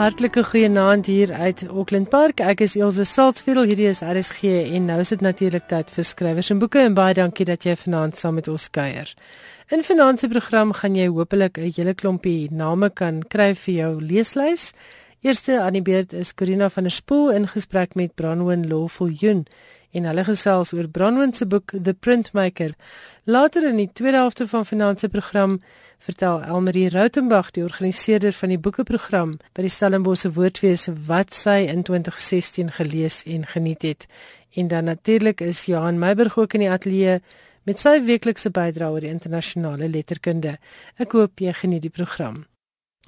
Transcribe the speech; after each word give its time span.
Hartlike 0.00 0.44
goeienaand 0.44 1.06
hier 1.06 1.32
uit 1.32 1.66
Auckland 1.68 2.08
Park. 2.08 2.38
Ek 2.40 2.62
is 2.64 2.72
Elsje 2.72 3.04
Salzveld. 3.04 3.66
Hierdie 3.68 3.90
is 3.90 3.98
RSG 4.00 4.48
en 4.72 4.86
nou 4.88 4.96
is 5.02 5.10
dit 5.12 5.20
natuurlik 5.20 5.66
tyd 5.68 5.90
vir 5.92 6.06
skrywers 6.08 6.48
en 6.54 6.62
boeke 6.62 6.80
en 6.80 6.94
baie 6.96 7.12
dankie 7.18 7.44
dat 7.44 7.66
jy 7.68 7.74
vanaand 7.76 8.16
saam 8.16 8.38
met 8.40 8.48
ons 8.48 8.64
kuier. 8.72 9.10
In 9.68 9.84
vanaand 9.84 10.22
se 10.22 10.30
program 10.32 10.72
gaan 10.78 10.96
jy 10.96 11.10
hopelik 11.12 11.58
'n 11.58 11.68
hele 11.76 11.92
klompie 11.92 12.48
name 12.50 12.88
kan 12.88 13.20
kry 13.20 13.52
vir 13.54 13.74
jou 13.74 14.00
leeslys. 14.00 14.72
Eerste 15.20 15.60
aan 15.60 15.76
die 15.76 15.84
beurt 15.84 16.14
is 16.14 16.32
Corina 16.32 16.70
van 16.70 16.84
der 16.84 16.96
Spool 16.96 17.28
in 17.30 17.46
gesprek 17.46 17.94
met 17.94 18.14
Bronwyn 18.14 18.68
Lawful 18.68 19.10
Jun 19.10 19.44
en 19.92 20.04
hulle 20.04 20.24
gesels 20.24 20.72
oor 20.72 20.88
Bronwyn 20.88 21.34
se 21.34 21.46
boek 21.46 21.72
The 21.82 21.92
Printmaker. 21.92 22.72
Later 23.24 23.68
in 23.68 23.76
die 23.76 23.90
tweede 23.92 24.16
helfte 24.16 24.48
van 24.48 24.66
vanaand 24.66 25.00
se 25.00 25.08
program 25.08 25.60
vertel 26.00 26.40
Elmarie 26.42 26.88
Rautenbach, 26.88 27.50
die 27.52 27.62
organiseerder 27.62 28.32
van 28.32 28.52
die 28.54 28.58
boekeprogram 28.58 29.36
by 29.52 29.66
die 29.66 29.72
Stellenbosse 29.72 30.32
Woordfees 30.36 30.88
wat 31.06 31.36
sy 31.36 31.58
in 31.68 31.84
2016 31.84 32.72
gelees 32.78 33.20
en 33.28 33.44
geniet 33.46 33.84
het. 33.84 34.06
En 34.56 34.68
dan 34.68 34.88
natuurlik 34.88 35.40
is 35.44 35.66
Johan 35.68 36.00
Meiburg 36.00 36.38
ook 36.38 36.56
in 36.56 36.64
die 36.64 36.70
ateljee 36.70 37.20
met 37.68 37.78
sy 37.78 37.98
weeklikse 38.06 38.50
bydrae 38.50 38.94
oor 38.94 39.04
die 39.04 39.12
internasionale 39.12 39.90
letterkunde. 39.92 40.56
Ek 40.96 41.12
hoop 41.12 41.44
jy 41.44 41.52
geniet 41.54 41.84
die 41.84 41.92
program. 41.92 42.46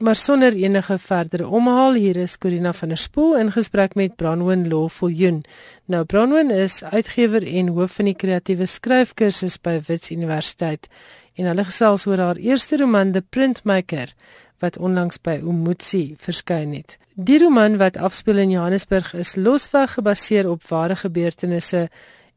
Maar 0.01 0.17
sonder 0.17 0.55
enige 0.57 0.99
verdere 0.99 1.47
omhaal, 1.49 1.95
hier 2.01 2.17
is 2.17 2.39
Corina 2.39 2.73
van 2.73 2.89
der 2.89 3.01
Spool 3.01 3.37
in 3.37 3.53
gesprek 3.53 3.95
met 3.95 4.17
Bronwyn 4.17 4.69
Lawful 4.69 5.09
Jun. 5.09 5.43
Nou 5.85 6.05
Bronwyn 6.05 6.51
is 6.51 6.85
uitgewer 6.85 7.45
en 7.47 7.69
hoof 7.77 7.99
van 8.01 8.09
die 8.09 8.17
kreatiewe 8.17 8.67
skryfkursus 8.67 9.59
by 9.61 9.81
Wits 9.87 10.11
Universiteit 10.11 10.89
en 11.37 11.49
hulle 11.51 11.65
gesels 11.65 12.07
oor 12.07 12.19
haar 12.19 12.41
eerste 12.41 12.77
roman 12.77 13.13
The 13.13 13.23
Printmaker 13.23 14.15
wat 14.63 14.79
onlangs 14.79 15.19
by 15.21 15.41
Umutsi 15.43 16.15
verskyn 16.23 16.73
het. 16.77 16.99
Die 17.15 17.39
roman 17.43 17.77
wat 17.81 17.97
afspeel 17.97 18.39
in 18.45 18.55
Johannesburg 18.55 19.13
is 19.15 19.35
losweg 19.37 19.97
gebaseer 19.99 20.49
op 20.49 20.63
ware 20.71 20.97
gebeurtenisse 20.97 21.89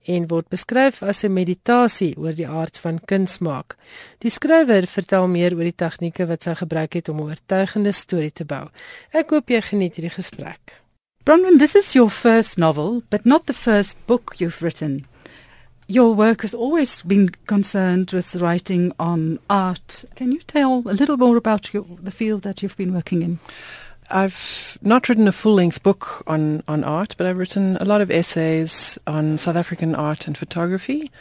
en 0.06 0.28
word 0.30 0.50
beskryf 0.54 1.02
as 1.04 1.24
'n 1.24 1.34
meditasie 1.34 2.14
oor 2.18 2.34
die 2.34 2.48
aard 2.48 2.78
van 2.78 3.00
kunsmaak. 3.06 3.76
Die 4.20 4.30
skrywer 4.30 4.88
vertel 4.88 5.28
meer 5.28 5.56
oor 5.56 5.64
die 5.64 5.80
tegnieke 5.84 6.28
wat 6.28 6.44
sy 6.44 6.54
gebruik 6.54 6.94
het 6.94 7.10
om 7.10 7.20
'n 7.20 7.30
oortuigende 7.30 7.92
storie 7.92 8.34
te 8.34 8.46
bou. 8.46 8.70
Ek 9.12 9.30
hoop 9.30 9.50
jy 9.50 9.62
geniet 9.62 9.96
hierdie 9.96 10.16
gesprek. 10.16 10.82
Bronwyn, 11.24 11.58
this 11.58 11.76
is 11.76 11.94
your 11.94 12.10
first 12.10 12.58
novel, 12.58 13.02
but 13.10 13.26
not 13.26 13.46
the 13.46 13.54
first 13.54 13.98
book 14.06 14.36
you've 14.38 14.62
written. 14.62 15.06
Your 15.88 16.16
work 16.16 16.42
has 16.42 16.56
always 16.56 17.04
been 17.04 17.30
concerned 17.46 18.12
with 18.12 18.36
writing 18.38 18.92
on 18.98 19.38
art. 19.52 20.04
Can 20.16 20.32
you 20.32 20.40
tell 20.40 20.80
a 20.86 20.94
little 20.94 21.16
more 21.16 21.38
about 21.38 21.74
your, 21.74 21.86
the 22.02 22.12
field 22.12 22.42
that 22.42 22.64
you've 22.64 22.76
been 22.76 22.94
working 22.94 23.22
in? 23.22 23.40
I've 24.10 24.80
not 24.82 25.08
written 25.08 25.28
a 25.28 25.32
full 25.32 25.54
length 25.54 25.84
book 25.84 26.24
on, 26.26 26.64
on 26.68 26.84
art, 26.84 27.16
but 27.18 27.28
I've 27.28 27.38
written 27.38 27.78
a 27.78 27.86
lot 27.86 28.02
of 28.02 28.10
essays 28.10 28.98
on 29.06 29.38
South 29.38 29.56
African 29.56 29.94
art 29.94 30.26
and 30.26 30.36
photography 30.36 31.12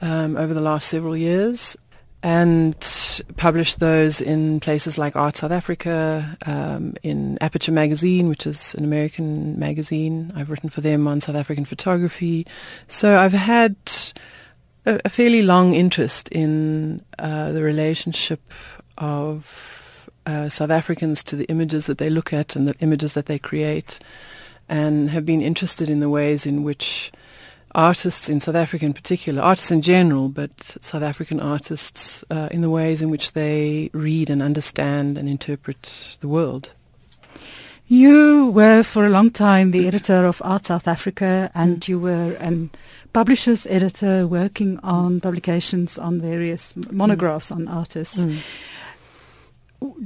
um, 0.00 0.36
over 0.36 0.52
the 0.52 0.60
last 0.60 0.88
several 0.88 1.16
years 1.16 1.76
and 2.22 3.22
published 3.36 3.80
those 3.80 4.20
in 4.20 4.60
places 4.60 4.96
like 4.96 5.16
Art 5.16 5.36
South 5.36 5.50
Africa, 5.50 6.36
um, 6.46 6.94
in 7.02 7.36
Aperture 7.40 7.72
Magazine, 7.72 8.28
which 8.28 8.46
is 8.46 8.74
an 8.76 8.84
American 8.84 9.58
magazine. 9.58 10.32
I've 10.36 10.48
written 10.48 10.70
for 10.70 10.80
them 10.80 11.08
on 11.08 11.20
South 11.20 11.34
African 11.34 11.64
photography. 11.64 12.46
So 12.86 13.18
I've 13.18 13.32
had 13.32 13.76
a, 14.86 15.00
a 15.04 15.08
fairly 15.08 15.42
long 15.42 15.74
interest 15.74 16.28
in 16.28 17.04
uh, 17.18 17.50
the 17.50 17.62
relationship 17.62 18.52
of 18.98 20.08
uh, 20.24 20.48
South 20.48 20.70
Africans 20.70 21.24
to 21.24 21.34
the 21.34 21.46
images 21.46 21.86
that 21.86 21.98
they 21.98 22.08
look 22.08 22.32
at 22.32 22.54
and 22.54 22.68
the 22.68 22.76
images 22.78 23.14
that 23.14 23.26
they 23.26 23.38
create, 23.38 23.98
and 24.68 25.10
have 25.10 25.26
been 25.26 25.42
interested 25.42 25.90
in 25.90 25.98
the 25.98 26.08
ways 26.08 26.46
in 26.46 26.62
which 26.62 27.10
artists 27.74 28.28
in 28.28 28.40
South 28.40 28.54
Africa 28.54 28.84
in 28.84 28.92
particular, 28.92 29.42
artists 29.42 29.70
in 29.70 29.82
general, 29.82 30.28
but 30.28 30.50
South 30.80 31.02
African 31.02 31.40
artists 31.40 32.24
uh, 32.30 32.48
in 32.50 32.60
the 32.60 32.70
ways 32.70 33.02
in 33.02 33.10
which 33.10 33.32
they 33.32 33.90
read 33.92 34.30
and 34.30 34.42
understand 34.42 35.18
and 35.18 35.28
interpret 35.28 36.16
the 36.20 36.28
world. 36.28 36.70
You 37.92 38.46
were 38.46 38.82
for 38.82 39.04
a 39.04 39.10
long 39.10 39.30
time 39.30 39.70
the 39.70 39.86
editor 39.86 40.24
of 40.24 40.40
Art 40.44 40.66
South 40.66 40.88
Africa 40.88 41.50
and 41.54 41.80
mm. 41.80 41.88
you 41.88 41.98
were 41.98 42.36
a 42.40 42.70
publisher's 43.12 43.66
editor 43.66 44.26
working 44.26 44.78
on 44.82 45.20
publications 45.20 45.98
on 45.98 46.20
various 46.20 46.72
monographs 46.90 47.50
mm. 47.50 47.56
on 47.56 47.68
artists. 47.68 48.24
Mm. 48.24 48.38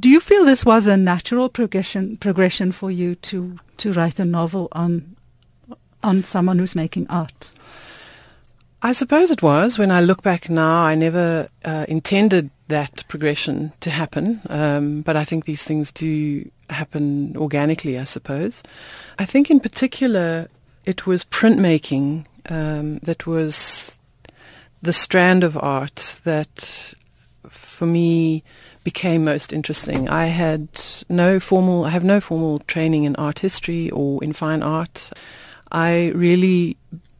Do 0.01 0.09
you 0.09 0.21
feel 0.21 0.45
this 0.45 0.65
was 0.65 0.87
a 0.87 0.97
natural 0.97 1.49
progression 1.49 2.17
progression 2.17 2.73
for 2.73 2.91
you 2.91 3.15
to 3.17 3.59
to 3.77 3.93
write 3.93 4.19
a 4.19 4.25
novel 4.25 4.69
on 4.73 5.15
on 6.03 6.25
someone 6.25 6.59
who's 6.59 6.75
making 6.75 7.07
art? 7.09 7.51
I 8.83 8.93
suppose 8.93 9.31
it 9.31 9.43
was. 9.43 9.79
When 9.79 9.91
I 9.91 10.01
look 10.01 10.23
back 10.23 10.49
now, 10.51 10.85
I 10.85 10.95
never 10.95 11.49
uh, 11.65 11.87
intended 11.89 12.51
that 12.69 13.05
progression 13.09 13.73
to 13.81 13.91
happen, 13.91 14.41
um, 14.49 15.03
but 15.03 15.17
I 15.17 15.25
think 15.25 15.45
these 15.45 15.63
things 15.65 15.93
do 15.93 16.49
happen 16.69 17.37
organically, 17.37 17.99
I 17.99 18.05
suppose. 18.05 18.63
I 19.19 19.25
think 19.25 19.51
in 19.51 19.61
particular 19.61 20.49
it 20.85 21.07
was 21.07 21.25
printmaking 21.25 22.27
um, 22.49 22.99
that 22.99 23.27
was 23.27 23.93
the 24.83 24.93
strand 24.93 25.43
of 25.43 25.57
art 25.57 26.19
that 26.25 26.95
for 27.49 27.87
me 27.87 28.43
became 28.85 29.25
most 29.25 29.53
interesting. 29.53 30.09
I 30.09 30.27
had 30.27 30.69
no 31.09 31.41
formal, 31.41 31.85
I 31.85 31.91
have 31.91 32.05
no 32.05 32.21
formal 32.21 32.61
training 32.61 33.05
in 33.05 33.17
art 33.17 33.41
history 33.41 33.91
or 33.91 34.23
in 34.23 34.33
fine 34.33 34.63
art. 34.63 35.11
I 35.73 36.13
really 36.15 36.77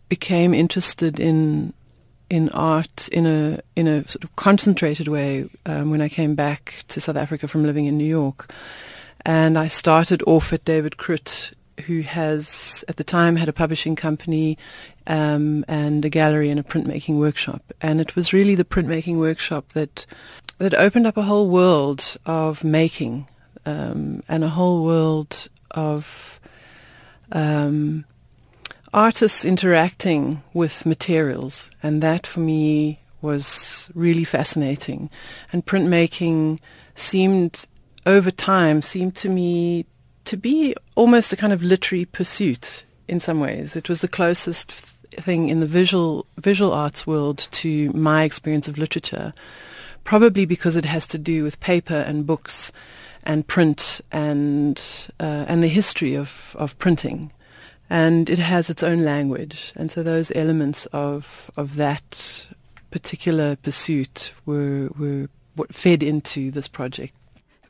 became 0.09 0.55
interested 0.55 1.19
in 1.21 1.73
in 2.29 2.49
art 2.51 3.09
in 3.09 3.27
a 3.27 3.61
in 3.77 3.87
a 3.87 4.07
sort 4.09 4.25
of 4.25 4.35
concentrated 4.37 5.09
way 5.09 5.49
um, 5.65 5.91
when 5.91 6.01
I 6.01 6.09
came 6.09 6.35
back 6.35 6.85
to 6.89 7.01
South 7.01 7.17
Africa 7.17 7.47
from 7.49 7.65
living 7.65 7.87
in 7.87 7.97
New 7.97 8.05
York, 8.05 8.53
and 9.25 9.59
I 9.59 9.69
started 9.69 10.23
off 10.27 10.53
at 10.53 10.65
David 10.65 10.97
Krut, 10.97 11.53
who 11.87 12.01
has 12.01 12.85
at 12.89 12.97
the 12.97 13.05
time 13.05 13.37
had 13.37 13.49
a 13.49 13.53
publishing 13.53 13.97
company 13.97 14.59
um, 15.07 15.65
and 15.69 16.05
a 16.05 16.09
gallery 16.09 16.51
and 16.51 16.59
a 16.59 16.65
printmaking 16.65 17.19
workshop, 17.19 17.63
and 17.81 18.01
it 18.01 18.17
was 18.17 18.33
really 18.33 18.55
the 18.55 18.65
printmaking 18.65 19.19
workshop 19.19 19.73
that 19.75 20.07
that 20.59 20.75
opened 20.75 21.07
up 21.07 21.17
a 21.17 21.23
whole 21.23 21.49
world 21.49 22.17
of 22.27 22.65
making 22.65 23.29
um, 23.67 24.23
and 24.29 24.43
a 24.43 24.49
whole 24.49 24.85
world 24.85 25.49
of 25.73 26.41
um, 27.33 28.05
artists 28.97 29.45
interacting 29.45 30.43
with 30.55 30.87
materials, 30.87 31.71
and 31.83 32.03
that 32.03 32.27
for 32.27 32.41
me 32.41 32.99
was 33.21 33.91
really 33.95 34.25
fascinating. 34.25 35.11
And 35.53 35.67
printmaking 35.67 36.61
seemed, 36.95 37.67
over 38.07 38.31
time, 38.31 38.81
seemed 38.81 39.15
to 39.17 39.29
me 39.29 39.85
to 40.25 40.37
be 40.39 40.75
almost 40.95 41.33
a 41.33 41.37
kind 41.37 41.53
of 41.53 41.63
literary 41.63 42.07
pursuit 42.07 42.85
in 43.07 43.21
some 43.21 43.39
ways. 43.39 43.77
It 43.77 43.91
was 43.91 44.01
the 44.01 44.09
closest 44.09 44.73
thing 45.11 45.51
in 45.51 45.61
the 45.61 45.67
visual 45.67 46.27
visual 46.39 46.73
arts 46.73 47.07
world 47.07 47.49
to 47.53 47.93
my 47.93 48.25
experience 48.25 48.67
of 48.67 48.79
literature, 48.79 49.35
probably 50.05 50.47
because 50.47 50.75
it 50.75 50.87
has 50.87 51.07
to 51.09 51.19
do 51.19 51.45
with 51.45 51.61
paper 51.61 51.95
and 51.95 52.27
books 52.27 52.73
and 53.25 53.47
print 53.47 54.01
and 54.11 54.83
uh, 55.21 55.45
and 55.47 55.63
the 55.63 55.69
history 55.69 56.15
of, 56.17 56.57
of 56.59 56.79
printing 56.79 57.31
and 57.89 58.29
it 58.29 58.39
has 58.39 58.71
its 58.71 58.83
own 58.83 59.05
language. 59.05 59.73
And 59.77 59.91
so 59.91 60.03
those 60.03 60.33
elements 60.35 60.87
of 60.87 61.51
of 61.57 61.77
that 61.77 62.47
particular 62.91 63.57
pursuit 63.57 64.33
were 64.45 64.89
were 64.99 65.29
what 65.55 65.75
fed 65.75 66.03
into 66.03 66.51
this 66.51 66.69
project. 66.69 67.15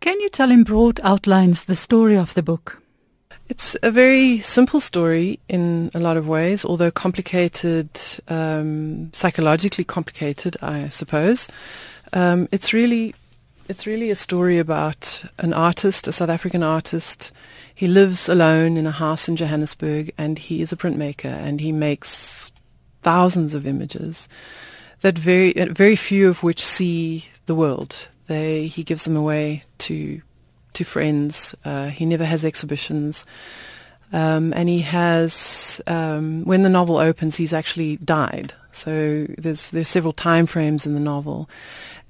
Can 0.01 0.21
you 0.21 0.29
tell 0.29 0.51
in 0.51 0.65
broad 0.65 1.01
outlines 1.03 1.65
the 1.65 1.77
story 1.77 2.17
of 2.17 2.35
the 2.35 2.43
book? 2.43 2.83
It's 3.49 3.77
a 3.83 3.93
very 3.93 4.41
simple 4.41 4.81
story 4.81 5.39
in 5.49 5.91
a 5.95 6.01
lot 6.01 6.17
of 6.17 6.27
ways, 6.27 6.65
although 6.65 6.91
complicated, 6.91 7.89
um, 8.27 9.13
psychologically 9.13 9.85
complicated, 9.85 10.57
I 10.63 10.89
suppose. 10.89 11.49
Um, 12.13 12.49
it's 12.51 12.73
really, 12.73 13.15
it's 13.69 13.87
really 13.87 14.11
a 14.11 14.17
story 14.17 14.59
about 14.59 15.25
an 15.39 15.53
artist, 15.53 16.07
a 16.07 16.13
South 16.13 16.31
African 16.31 16.63
artist, 16.63 17.33
he 17.75 17.87
lives 17.87 18.29
alone 18.29 18.77
in 18.77 18.87
a 18.87 18.91
house 18.93 19.29
in 19.29 19.37
Johannesburg 19.37 20.13
and 20.17 20.39
he 20.39 20.63
is 20.63 20.73
a 20.73 20.77
printmaker 20.77 21.27
and 21.27 21.61
he 21.61 21.73
makes 21.73 22.51
thousands 23.03 23.55
of 23.55 23.67
images 23.67 24.29
that 25.03 25.19
very 25.19 25.53
very 25.53 25.95
few 25.95 26.29
of 26.29 26.43
which 26.43 26.65
see 26.65 27.29
the 27.47 27.55
world. 27.55 28.09
They 28.27 28.67
he 28.67 28.83
gives 28.83 29.05
them 29.05 29.17
away 29.17 29.65
to 29.79 30.23
to 30.73 30.85
friends. 30.85 31.55
Uh, 31.65 31.89
he 31.89 32.07
never 32.07 32.25
has 32.25 32.45
exhibitions. 32.45 33.25
Um, 34.13 34.53
and 34.55 34.69
he 34.69 34.81
has, 34.83 35.81
um, 35.89 36.45
when 36.45 36.63
the 36.63 36.69
novel 36.69 36.97
opens, 36.97 37.35
he's 37.35 37.53
actually 37.53 37.97
died. 37.97 38.55
So 38.71 39.27
there's 39.37 39.71
there's 39.71 39.89
several 39.89 40.13
time 40.13 40.47
frames 40.47 40.87
in 40.87 40.95
the 40.95 41.01
novel, 41.01 41.51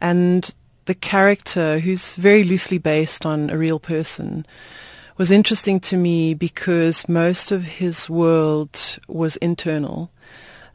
and 0.01 0.53
the 0.87 0.95
character, 0.95 1.79
who's 1.79 2.15
very 2.15 2.43
loosely 2.45 2.79
based 2.79 3.27
on 3.27 3.51
a 3.51 3.59
real 3.59 3.79
person, 3.79 4.47
was 5.17 5.31
interesting 5.31 5.81
to 5.81 5.97
me 5.97 6.35
because 6.35 7.09
most 7.09 7.53
of 7.53 7.65
his 7.65 8.09
world 8.09 8.99
was 9.09 9.37
internal. 9.37 10.11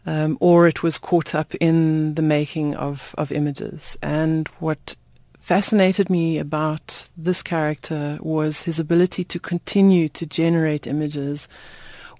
Um, 0.03 0.35
or 0.39 0.67
it 0.67 0.81
was 0.81 0.97
caught 0.97 1.35
up 1.35 1.53
in 1.55 2.15
the 2.15 2.23
making 2.23 2.75
of, 2.75 3.13
of 3.19 3.31
images. 3.31 3.95
And 4.01 4.47
what 4.57 4.95
fascinated 5.41 6.09
me 6.09 6.39
about 6.39 7.07
this 7.15 7.43
character 7.43 8.17
was 8.21 8.63
his 8.63 8.79
ability 8.79 9.23
to 9.25 9.39
continue 9.39 10.09
to 10.09 10.25
generate 10.25 10.87
images 10.87 11.47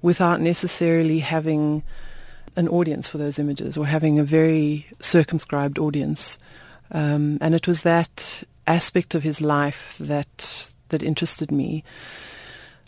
without 0.02 0.42
necessarily 0.42 1.20
having 1.20 1.82
an 2.56 2.68
audience 2.68 3.08
for 3.08 3.18
those 3.18 3.40
images 3.40 3.78
or 3.78 3.86
having 3.86 4.20
a 4.20 4.24
very 4.24 4.86
circumscribed 5.00 5.80
audience. 5.80 6.38
Um, 6.92 7.38
and 7.42 7.56
it 7.56 7.68
was 7.68 7.82
that 7.82 8.44
aspect 8.68 9.16
of 9.16 9.24
his 9.24 9.42
life 9.42 9.98
that 10.00 10.72
that 10.90 11.02
interested 11.02 11.52
me. 11.52 11.84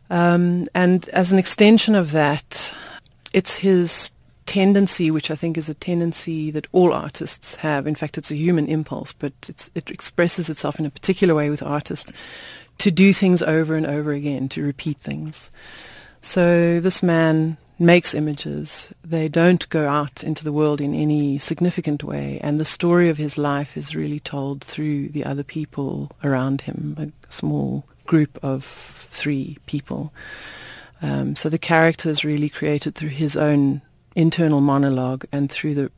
Um, 0.09 0.67
and 0.75 1.07
as 1.09 1.31
an 1.31 1.39
extension 1.39 1.95
of 1.95 2.11
that, 2.11 2.73
it's 3.31 3.55
his 3.55 4.11
tendency, 4.45 5.09
which 5.09 5.31
I 5.31 5.35
think 5.35 5.57
is 5.57 5.69
a 5.69 5.73
tendency 5.73 6.51
that 6.51 6.67
all 6.71 6.93
artists 6.93 7.55
have. 7.55 7.87
In 7.87 7.95
fact, 7.95 8.17
it's 8.17 8.29
a 8.29 8.35
human 8.35 8.67
impulse, 8.67 9.13
but 9.13 9.33
it 9.73 9.89
expresses 9.89 10.49
itself 10.49 10.79
in 10.79 10.85
a 10.85 10.89
particular 10.89 11.33
way 11.33 11.49
with 11.49 11.63
artists 11.63 12.11
to 12.79 12.91
do 12.91 13.13
things 13.13 13.41
over 13.41 13.75
and 13.75 13.85
over 13.85 14.11
again, 14.11 14.49
to 14.49 14.63
repeat 14.63 14.97
things. 14.97 15.49
So 16.21 16.79
this 16.79 17.01
man 17.01 17.57
makes 17.79 18.13
images. 18.13 18.93
They 19.03 19.27
don't 19.27 19.67
go 19.69 19.87
out 19.87 20.23
into 20.23 20.43
the 20.43 20.51
world 20.51 20.79
in 20.79 20.93
any 20.93 21.37
significant 21.37 22.03
way, 22.03 22.39
and 22.41 22.59
the 22.59 22.65
story 22.65 23.09
of 23.09 23.17
his 23.17 23.37
life 23.37 23.75
is 23.77 23.95
really 23.95 24.19
told 24.19 24.63
through 24.63 25.09
the 25.09 25.25
other 25.25 25.43
people 25.43 26.11
around 26.23 26.61
him, 26.61 26.95
a 26.97 27.31
small 27.31 27.85
group 28.05 28.37
of 28.43 28.65
three 29.11 29.57
people. 29.65 30.13
Um, 31.01 31.35
so 31.35 31.49
the 31.49 31.57
character 31.57 32.09
is 32.09 32.23
really 32.23 32.49
created 32.49 32.95
through 32.95 33.09
his 33.09 33.35
own 33.35 33.81
internal 34.15 34.61
monologue 34.61 35.25
and 35.31 35.51
through 35.51 35.75
the 35.75 35.91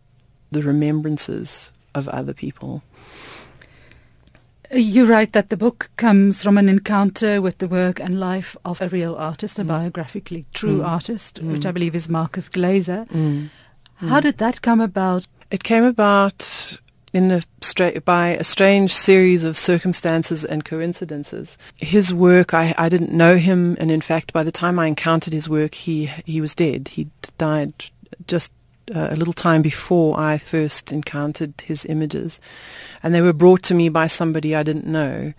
the 0.52 0.64
remembrances 0.64 1.72
of 1.94 2.08
other 2.10 2.34
people. 2.34 2.82
You 4.72 5.06
write 5.06 5.34
that 5.34 5.50
the 5.50 5.58
book 5.58 5.90
comes 5.98 6.42
from 6.42 6.58
an 6.58 6.70
encounter 6.70 7.42
with 7.42 7.58
the 7.60 7.68
work 7.68 8.00
and 8.00 8.20
life 8.20 8.56
of 8.66 8.82
a 8.82 8.90
real 8.90 9.16
artist, 9.16 9.60
a 9.60 9.64
mm. 9.64 9.68
biographically 9.68 10.46
true 10.54 10.80
mm. 10.80 10.86
artist, 10.86 11.42
mm. 11.42 11.52
which 11.52 11.66
I 11.66 11.72
believe 11.72 11.96
is 11.96 12.10
Marcus 12.10 12.50
Glaser. 12.50 13.06
Mm. 13.12 13.50
How 13.96 14.20
mm. 14.20 14.24
did 14.24 14.38
that 14.40 14.62
come 14.62 14.82
about? 14.82 15.28
It 15.52 15.64
came 15.64 15.84
about 15.84 16.78
in 17.14 17.32
a 17.32 17.42
stra- 17.62 18.02
by 18.02 18.30
a 18.30 18.44
strange 18.44 18.94
series 18.94 19.46
of 19.46 19.58
circumstances 19.58 20.44
and 20.44 20.66
coincidences. 20.66 21.58
His 21.78 22.14
work, 22.14 22.54
I, 22.54 22.76
I 22.78 22.90
didn't 22.90 23.14
know 23.14 23.38
him, 23.38 23.78
and 23.80 23.90
in 23.90 24.02
fact, 24.02 24.34
by 24.34 24.44
the 24.44 24.52
time 24.52 24.80
I 24.80 24.88
encountered 24.88 25.34
his 25.34 25.48
work, 25.48 25.76
he 25.76 26.08
he 26.26 26.42
was 26.42 26.54
dead. 26.56 26.90
He 26.90 27.08
died 27.38 27.74
just 28.28 28.52
uh, 28.94 29.10
a 29.12 29.16
little 29.16 29.34
time 29.34 29.62
before 29.62 30.20
I 30.20 30.38
first 30.38 30.92
encountered 30.92 31.54
his 31.62 31.86
images. 31.86 32.40
And 33.02 33.14
they 33.14 33.22
were 33.22 33.34
brought 33.34 33.64
to 33.64 33.74
me 33.74 33.90
by 33.90 34.08
somebody 34.08 34.56
I 34.56 34.64
didn't 34.64 34.88
know 34.88 35.34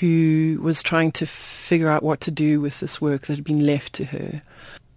who 0.00 0.58
was 0.62 0.82
trying 0.82 1.12
to 1.12 1.26
figure 1.26 1.88
out 1.88 2.02
what 2.02 2.20
to 2.22 2.30
do 2.30 2.60
with 2.60 2.80
this 2.80 3.00
work 3.00 3.26
that 3.26 3.36
had 3.36 3.44
been 3.44 3.66
left 3.66 3.92
to 3.94 4.04
her. 4.06 4.42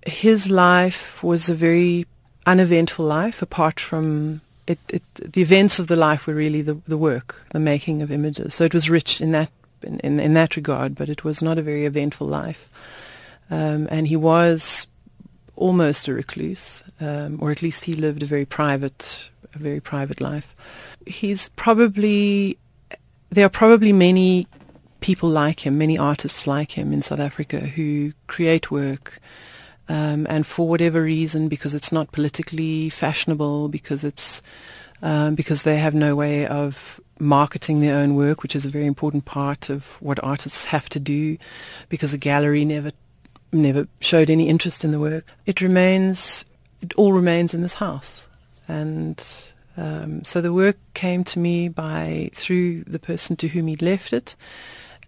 His 0.06 0.50
life 0.50 1.24
was 1.24 1.50
a 1.50 1.56
very 1.56 2.06
uneventful 2.46 3.06
life 3.06 3.42
apart 3.42 3.80
from 3.80 4.42
it, 4.68 4.80
it, 4.90 5.04
the 5.14 5.42
events 5.42 5.78
of 5.78 5.88
the 5.88 5.96
life 5.96 6.26
were 6.26 6.34
really 6.34 6.62
the, 6.62 6.76
the 6.88 6.98
work, 6.98 7.46
the 7.52 7.60
making 7.60 8.02
of 8.02 8.12
images. 8.12 8.56
So 8.56 8.64
it 8.64 8.74
was 8.74 8.90
rich 8.90 9.22
in 9.22 9.32
that 9.32 9.52
in, 9.84 10.00
in, 10.00 10.20
in 10.20 10.34
that 10.34 10.56
regard, 10.56 10.96
but 10.96 11.10
it 11.10 11.24
was 11.24 11.42
not 11.42 11.58
a 11.58 11.62
very 11.62 11.86
eventful 11.86 12.28
life. 12.28 12.70
Um, 13.52 13.88
and 13.92 14.08
he 14.08 14.16
was 14.16 14.88
almost 15.56 16.08
a 16.08 16.14
recluse, 16.14 16.84
um, 17.00 17.40
or 17.42 17.52
at 17.52 17.62
least 17.62 17.84
he 17.84 17.94
lived 17.94 18.24
a 18.24 18.26
very 18.26 18.46
private, 18.46 19.30
a 19.54 19.60
very 19.60 19.80
private 19.80 20.22
life. 20.22 20.56
He's 21.06 21.50
probably 21.50 22.58
there 23.30 23.46
are 23.46 23.50
probably 23.50 23.92
many 23.92 24.48
people 25.02 25.30
like 25.30 25.66
him, 25.66 25.78
many 25.78 25.98
artists 25.98 26.48
like 26.48 26.72
him 26.72 26.94
in 26.94 27.02
South 27.02 27.20
Africa 27.20 27.60
who 27.60 28.14
create 28.28 28.72
work. 28.72 29.20
Um, 29.88 30.26
and 30.30 30.48
for 30.48 30.68
whatever 30.68 31.04
reason, 31.04 31.48
because 31.48 31.76
it's 31.76 31.92
not 31.92 32.12
politically 32.12 32.90
fashionable, 32.90 33.68
because 33.68 34.04
it's 34.04 34.42
um, 35.04 35.36
because 35.36 35.62
they 35.62 35.78
have 35.78 35.94
no 35.94 36.16
way 36.16 36.48
of 36.48 37.00
marketing 37.20 37.82
their 37.82 37.96
own 37.96 38.16
work, 38.16 38.42
which 38.42 38.56
is 38.56 38.66
a 38.66 38.70
very 38.70 38.88
important 38.88 39.26
part 39.26 39.70
of 39.70 39.86
what 40.02 40.24
artists 40.24 40.66
have 40.66 40.90
to 40.90 41.00
do, 41.00 41.38
because 41.90 42.14
a 42.14 42.18
gallery 42.18 42.66
never 42.66 42.92
never 43.52 43.88
showed 44.02 44.30
any 44.30 44.50
interest 44.50 44.84
in 44.84 44.92
the 44.92 45.00
work. 45.00 45.26
It 45.46 45.62
remains, 45.62 46.46
it 46.86 46.94
all 46.96 47.14
remains 47.14 47.54
in 47.54 47.62
this 47.62 47.76
house. 47.76 48.26
And 48.68 49.24
um, 49.78 50.24
so 50.24 50.42
the 50.42 50.54
work 50.54 50.78
came 50.94 51.24
to 51.26 51.40
me 51.40 51.68
by 51.68 52.30
through 52.34 52.84
the 52.84 53.00
person 53.00 53.36
to 53.38 53.48
whom 53.48 53.68
he'd 53.68 53.82
left 53.82 54.14
it, 54.14 54.36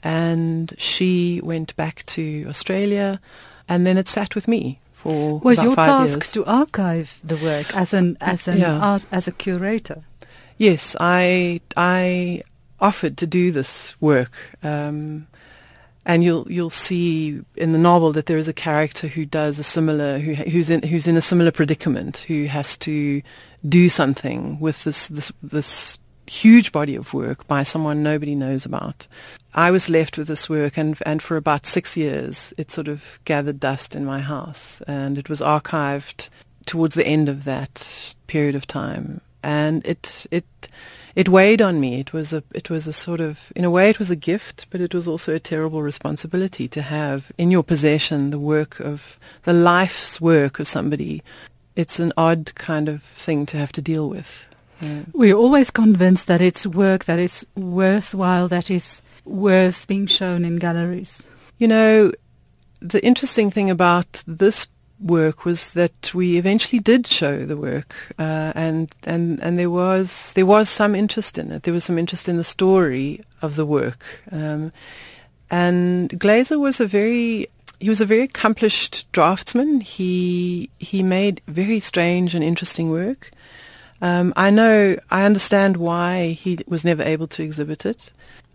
and 0.04 0.74
she 0.78 1.42
went 1.44 1.76
back 1.76 2.06
to 2.08 2.46
Australia, 2.48 3.20
and 3.68 3.86
then 3.86 3.98
it 3.98 4.08
sat 4.08 4.36
with 4.36 4.48
me 4.48 4.80
for 4.94 5.40
was 5.40 5.62
your 5.64 5.76
task 5.76 6.20
years. 6.20 6.32
to 6.34 6.46
archive 6.46 7.20
the 7.24 7.38
work 7.38 7.76
as 7.76 7.94
an 7.94 8.18
as 8.22 8.48
an 8.48 8.60
yeah. 8.60 8.78
art 8.78 9.06
as 9.12 9.28
a 9.28 9.32
curator. 9.32 10.04
Yes, 10.58 10.96
I 11.00 11.62
I 11.76 12.44
offered 12.80 13.18
to 13.18 13.28
do 13.28 13.52
this 13.52 14.00
work. 14.02 14.38
Um, 14.64 15.28
and 16.08 16.24
you'll 16.24 16.50
you'll 16.50 16.72
see 16.72 17.40
in 17.58 17.74
the 17.74 17.78
novel 17.78 18.14
that 18.14 18.26
there 18.26 18.38
is 18.38 18.48
a 18.48 18.54
character 18.54 19.08
who 19.08 19.26
does 19.26 19.60
a 19.60 19.64
similar 19.64 20.18
who 20.18 20.34
who's 20.34 20.70
in 20.70 20.82
who's 20.82 21.06
in 21.06 21.18
a 21.18 21.22
similar 21.22 21.52
predicament 21.52 22.18
who 22.30 22.46
has 22.46 22.78
to 22.78 23.22
do 23.68 23.90
something 23.90 24.60
with 24.60 24.86
this 24.86 25.08
this 25.08 25.32
this 25.44 26.00
huge 26.26 26.72
body 26.72 26.96
of 26.96 27.14
work 27.14 27.46
by 27.48 27.64
someone 27.64 28.04
nobody 28.04 28.36
knows 28.36 28.66
about. 28.66 29.08
I 29.54 29.72
was 29.72 29.90
left 29.90 30.18
with 30.18 30.28
this 30.28 30.50
work 30.50 30.78
and 30.78 30.98
and 31.06 31.22
for 31.22 31.36
about 31.38 31.66
6 31.66 31.98
years 31.98 32.54
it 32.58 32.72
sort 32.72 32.88
of 32.88 33.20
gathered 33.26 33.60
dust 33.60 33.94
in 33.94 34.06
my 34.06 34.22
house 34.22 34.82
and 34.88 35.18
it 35.18 35.30
was 35.30 35.42
archived 35.42 36.30
towards 36.66 36.96
the 36.96 37.08
end 37.08 37.28
of 37.30 37.44
that 37.44 38.16
period 38.28 38.56
of 38.56 38.66
time 38.66 39.20
and 39.44 39.86
it 39.86 40.26
it 40.32 40.70
it 41.18 41.30
weighed 41.30 41.64
on 41.64 41.80
me. 41.80 42.00
It 42.00 42.14
was 42.14 42.32
a 42.32 42.44
it 42.54 42.70
was 42.70 42.86
a 42.86 42.94
sort 42.94 43.20
of 43.20 43.52
in 43.56 43.66
a 43.66 43.72
way 43.72 43.90
it 43.90 43.98
was 43.98 44.12
a 44.12 44.16
gift, 44.16 44.68
but 44.70 44.80
it 44.80 44.94
was 44.94 45.08
also 45.08 45.34
a 45.34 45.40
terrible 45.40 45.82
responsibility 45.82 46.68
to 46.68 46.82
have 46.84 47.32
in 47.40 47.50
your 47.50 47.64
possession 47.64 48.30
the 48.30 48.38
work 48.38 48.80
of 48.80 49.18
the 49.42 49.52
life's 49.52 50.22
work 50.22 50.60
of 50.60 50.68
somebody. 50.68 51.24
It's 51.76 52.00
an 52.00 52.14
odd 52.18 52.54
kind 52.54 52.88
of 52.88 53.02
thing 53.18 53.48
to 53.48 53.58
have 53.58 53.72
to 53.72 53.82
deal 53.82 54.08
with. 54.08 54.46
Yeah. 54.80 55.06
We're 55.12 55.34
always 55.34 55.72
convinced 55.72 56.28
that 56.28 56.40
it's 56.40 56.68
work 56.68 57.06
that 57.06 57.18
is 57.18 57.44
worthwhile, 57.56 58.48
that 58.50 58.70
is 58.70 59.02
worth 59.26 59.88
being 59.88 60.06
shown 60.06 60.46
in 60.46 60.58
galleries. 60.58 61.24
You 61.58 61.68
know, 61.68 62.12
the 62.80 63.04
interesting 63.04 63.50
thing 63.50 63.72
about 63.72 64.24
this 64.28 64.68
work 65.00 65.46
was 65.46 65.74
that 65.74 66.14
we 66.14 66.38
eventually 66.38 66.80
did 66.80 67.08
show 67.08 67.46
the 67.46 67.58
work, 67.58 67.96
uh, 68.18 68.52
and 68.56 68.92
and 69.04 69.40
and 69.42 69.60
there 69.60 69.70
was 69.70 70.32
there 70.34 70.46
was 70.46 70.70
some 70.70 70.96
interest 70.96 71.38
in 71.38 71.52
it. 71.52 71.64
There 71.64 71.74
was 71.74 71.84
some 71.84 71.98
interest 71.98 72.28
in 72.28 72.38
the 72.38 72.44
story 72.44 73.22
of 73.42 73.56
the 73.56 73.66
work, 73.66 74.06
um, 74.32 74.72
and 75.50 76.10
Glazer 76.12 76.60
was 76.60 76.80
a 76.80 76.88
very 76.88 77.48
he 77.80 77.90
was 77.90 78.02
a 78.02 78.06
very 78.06 78.24
accomplished 78.24 79.12
draftsman. 79.12 79.82
He 79.82 80.70
he 80.80 81.04
made 81.04 81.42
very 81.48 81.80
strange 81.80 82.34
and 82.34 82.44
interesting 82.44 82.90
work. 82.90 83.32
Um, 84.02 84.34
I 84.36 84.50
know 84.50 84.98
I 85.10 85.24
understand 85.24 85.78
why 85.78 86.32
he 86.32 86.60
was 86.68 86.84
never 86.84 87.04
able 87.04 87.28
to 87.28 87.44
exhibit 87.44 87.86
it, 87.86 88.12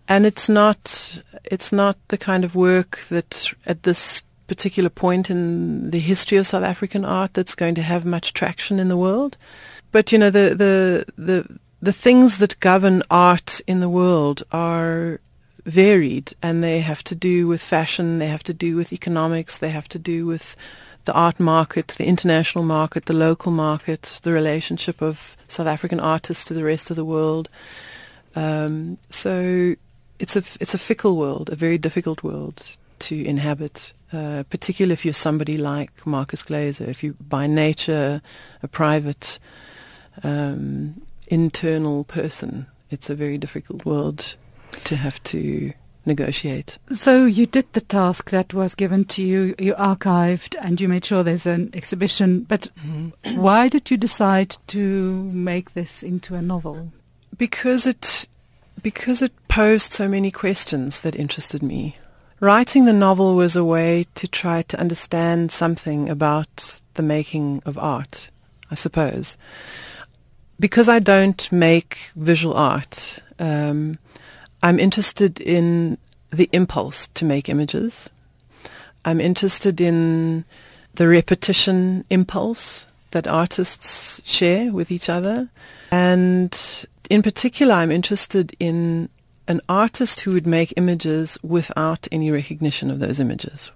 and 0.07 0.25
it's 0.25 0.49
not 0.49 1.21
it's 1.43 1.71
not 1.71 1.97
the 2.09 2.17
kind 2.17 2.43
of 2.43 2.55
work 2.55 2.99
that 3.09 3.53
at 3.65 3.83
this 3.83 4.23
particular 4.47 4.89
point 4.89 5.29
in 5.29 5.91
the 5.91 5.99
history 5.99 6.37
of 6.37 6.47
South 6.47 6.63
African 6.63 7.05
art 7.05 7.33
that's 7.33 7.55
going 7.55 7.75
to 7.75 7.81
have 7.81 8.05
much 8.05 8.33
traction 8.33 8.79
in 8.79 8.87
the 8.87 8.97
world. 8.97 9.37
But 9.91 10.11
you 10.11 10.17
know 10.17 10.29
the 10.29 10.55
the 10.55 11.05
the 11.17 11.59
the 11.81 11.93
things 11.93 12.37
that 12.37 12.59
govern 12.59 13.03
art 13.11 13.61
in 13.67 13.79
the 13.79 13.89
world 13.89 14.43
are 14.51 15.19
varied 15.65 16.33
and 16.41 16.63
they 16.63 16.79
have 16.79 17.03
to 17.03 17.15
do 17.15 17.47
with 17.47 17.61
fashion, 17.61 18.19
they 18.19 18.27
have 18.27 18.43
to 18.43 18.53
do 18.53 18.75
with 18.75 18.93
economics, 18.93 19.57
they 19.57 19.69
have 19.69 19.87
to 19.89 19.99
do 19.99 20.25
with 20.25 20.55
the 21.05 21.13
art 21.13 21.39
market, 21.39 21.87
the 21.97 22.05
international 22.05 22.63
market, 22.63 23.05
the 23.05 23.13
local 23.13 23.51
market, 23.51 24.21
the 24.23 24.31
relationship 24.31 25.01
of 25.01 25.35
South 25.47 25.67
African 25.67 25.99
artists 25.99 26.45
to 26.45 26.53
the 26.53 26.63
rest 26.63 26.89
of 26.89 26.95
the 26.95 27.05
world. 27.05 27.49
Um, 28.35 28.97
so 29.09 29.75
it's 30.19 30.35
a 30.35 30.43
it's 30.59 30.73
a 30.73 30.77
fickle 30.77 31.17
world, 31.17 31.49
a 31.49 31.55
very 31.55 31.77
difficult 31.77 32.23
world 32.23 32.77
to 32.99 33.25
inhabit. 33.25 33.93
Uh, 34.13 34.43
particularly 34.43 34.93
if 34.93 35.03
you're 35.03 35.13
somebody 35.13 35.57
like 35.57 36.05
Marcus 36.05 36.43
Glaser, 36.43 36.87
if 36.87 37.03
you 37.03 37.15
by 37.19 37.47
nature 37.47 38.21
a 38.61 38.67
private, 38.67 39.39
um, 40.23 41.01
internal 41.27 42.03
person, 42.03 42.67
it's 42.91 43.09
a 43.09 43.15
very 43.15 43.39
difficult 43.39 43.85
world 43.85 44.35
to 44.83 44.95
have 44.95 45.21
to 45.23 45.73
negotiate. 46.05 46.77
So 46.91 47.25
you 47.25 47.45
did 47.45 47.71
the 47.73 47.81
task 47.81 48.29
that 48.29 48.53
was 48.53 48.75
given 48.75 49.05
to 49.05 49.23
you, 49.23 49.55
you 49.57 49.73
archived 49.75 50.55
and 50.61 50.79
you 50.79 50.87
made 50.87 51.05
sure 51.05 51.23
there's 51.23 51.45
an 51.45 51.69
exhibition, 51.73 52.41
but 52.41 52.69
mm-hmm. 52.85 53.41
why 53.41 53.69
did 53.69 53.89
you 53.89 53.97
decide 53.97 54.57
to 54.67 55.23
make 55.33 55.73
this 55.73 56.03
into 56.03 56.35
a 56.35 56.41
novel? 56.41 56.91
Because 57.37 57.87
it 57.87 58.27
because 58.81 59.21
it 59.21 59.31
posed 59.47 59.93
so 59.93 60.09
many 60.09 60.29
questions 60.29 61.01
that 61.01 61.15
interested 61.15 61.63
me. 61.63 61.95
Writing 62.43 62.83
the 62.83 62.91
novel 62.91 63.35
was 63.35 63.55
a 63.55 63.63
way 63.63 64.05
to 64.15 64.27
try 64.27 64.63
to 64.63 64.77
understand 64.77 65.49
something 65.49 66.09
about 66.09 66.81
the 66.95 67.01
making 67.01 67.63
of 67.65 67.77
art, 67.77 68.29
I 68.69 68.75
suppose. 68.75 69.37
Because 70.59 70.89
I 70.89 70.99
don't 70.99 71.49
make 71.53 72.11
visual 72.17 72.53
art, 72.53 73.19
um, 73.39 73.97
I'm 74.61 74.77
interested 74.77 75.39
in 75.39 75.97
the 76.31 76.49
impulse 76.51 77.07
to 77.13 77.23
make 77.23 77.47
images. 77.47 78.09
I'm 79.05 79.21
interested 79.21 79.79
in 79.79 80.43
the 80.95 81.07
repetition 81.07 82.03
impulse 82.09 82.85
that 83.11 83.25
artists 83.25 84.21
share 84.25 84.73
with 84.73 84.91
each 84.91 85.07
other. 85.07 85.47
And 85.91 86.53
in 87.09 87.21
particular, 87.21 87.75
I'm 87.75 87.89
interested 87.89 88.53
in 88.59 89.07
an 89.47 89.61
artist 89.67 90.21
who 90.21 90.33
would 90.33 90.47
make 90.47 90.73
images 90.77 91.37
without 91.43 92.07
any 92.11 92.31
recognition 92.31 92.89
of 92.89 92.99
those 92.99 93.19
images. 93.19 93.71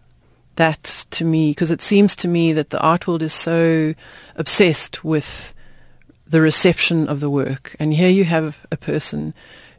That 0.55 1.05
to 1.11 1.25
me, 1.25 1.51
because 1.51 1.71
it 1.71 1.81
seems 1.81 2.15
to 2.17 2.27
me 2.27 2.53
that 2.53 2.71
the 2.71 2.79
art 2.79 3.07
world 3.07 3.21
is 3.21 3.33
so 3.33 3.93
obsessed 4.35 5.03
with 5.03 5.53
the 6.25 6.41
reception 6.41 7.07
of 7.07 7.19
the 7.19 7.29
work. 7.29 7.75
And 7.79 7.93
here 7.93 8.09
you 8.09 8.25
have 8.25 8.65
a 8.71 8.77
person 8.77 9.33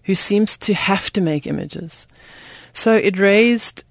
who 0.05 0.15
seems 0.15 0.57
to 0.59 0.75
have 0.75 1.13
to 1.13 1.21
make 1.21 1.47
images. 1.47 2.07
So 2.73 2.95
it 2.95 3.19
raised 3.19 3.85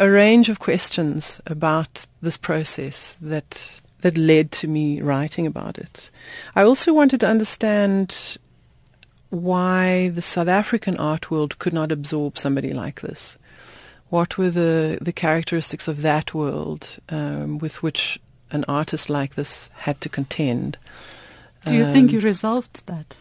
a 0.00 0.10
range 0.10 0.48
of 0.48 0.58
questions 0.58 1.40
about 1.46 2.06
this 2.20 2.36
process 2.36 3.16
that 3.20 3.80
that 4.04 4.18
led 4.18 4.52
to 4.52 4.68
me 4.68 5.00
writing 5.00 5.46
about 5.46 5.78
it. 5.78 6.10
I 6.54 6.62
also 6.62 6.92
wanted 6.92 7.20
to 7.20 7.26
understand 7.26 8.36
why 9.34 10.08
the 10.10 10.22
South 10.22 10.48
African 10.48 10.96
art 10.96 11.30
world 11.30 11.58
could 11.58 11.72
not 11.72 11.92
absorb 11.92 12.38
somebody 12.38 12.72
like 12.72 13.00
this. 13.00 13.36
What 14.10 14.38
were 14.38 14.50
the, 14.50 14.98
the 15.00 15.12
characteristics 15.12 15.88
of 15.88 16.02
that 16.02 16.34
world 16.34 16.98
um, 17.08 17.58
with 17.58 17.82
which 17.82 18.20
an 18.50 18.64
artist 18.68 19.10
like 19.10 19.34
this 19.34 19.70
had 19.74 20.00
to 20.02 20.08
contend? 20.08 20.78
Do 21.66 21.74
you 21.74 21.84
um, 21.84 21.92
think 21.92 22.12
you 22.12 22.20
resolved 22.20 22.86
that? 22.86 23.18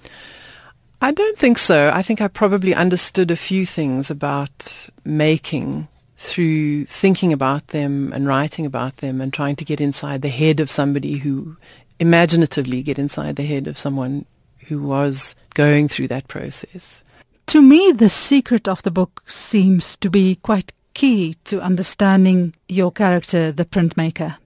I 1.02 1.12
don't 1.12 1.38
think 1.38 1.58
so. 1.58 1.92
I 1.94 2.02
think 2.02 2.22
I 2.22 2.28
probably 2.28 2.74
understood 2.74 3.32
a 3.32 3.36
few 3.36 3.66
things 3.66 4.10
about 4.10 4.90
making 5.04 5.88
through 6.18 6.86
thinking 6.86 7.34
about 7.34 7.68
them 7.68 8.14
and 8.14 8.26
writing 8.26 8.66
about 8.66 8.98
them 8.98 9.20
and 9.20 9.34
trying 9.34 9.58
to 9.58 9.66
get 9.66 9.82
inside 9.82 10.22
the 10.22 10.30
head 10.30 10.62
of 10.62 10.72
somebody 10.72 11.18
who 11.18 11.58
imaginatively 12.00 12.82
get 12.82 12.98
inside 12.98 13.36
the 13.36 13.44
head 13.46 13.68
of 13.68 13.78
someone 13.78 14.26
who 14.68 14.82
was 14.82 15.36
going 15.54 15.88
through 15.88 16.08
that 16.10 16.28
process. 16.28 17.04
To 17.48 17.62
me, 17.62 17.92
the 17.92 18.10
secret 18.10 18.68
of 18.68 18.84
the 18.84 18.92
book 18.92 19.24
seems 19.28 19.98
to 19.98 20.10
be 20.10 20.36
quite 20.36 20.72
key 20.94 21.36
to 21.46 21.62
understanding 21.62 22.54
your 22.68 22.92
character, 22.92 23.52
the 23.52 23.66
printmaker. 23.66 24.38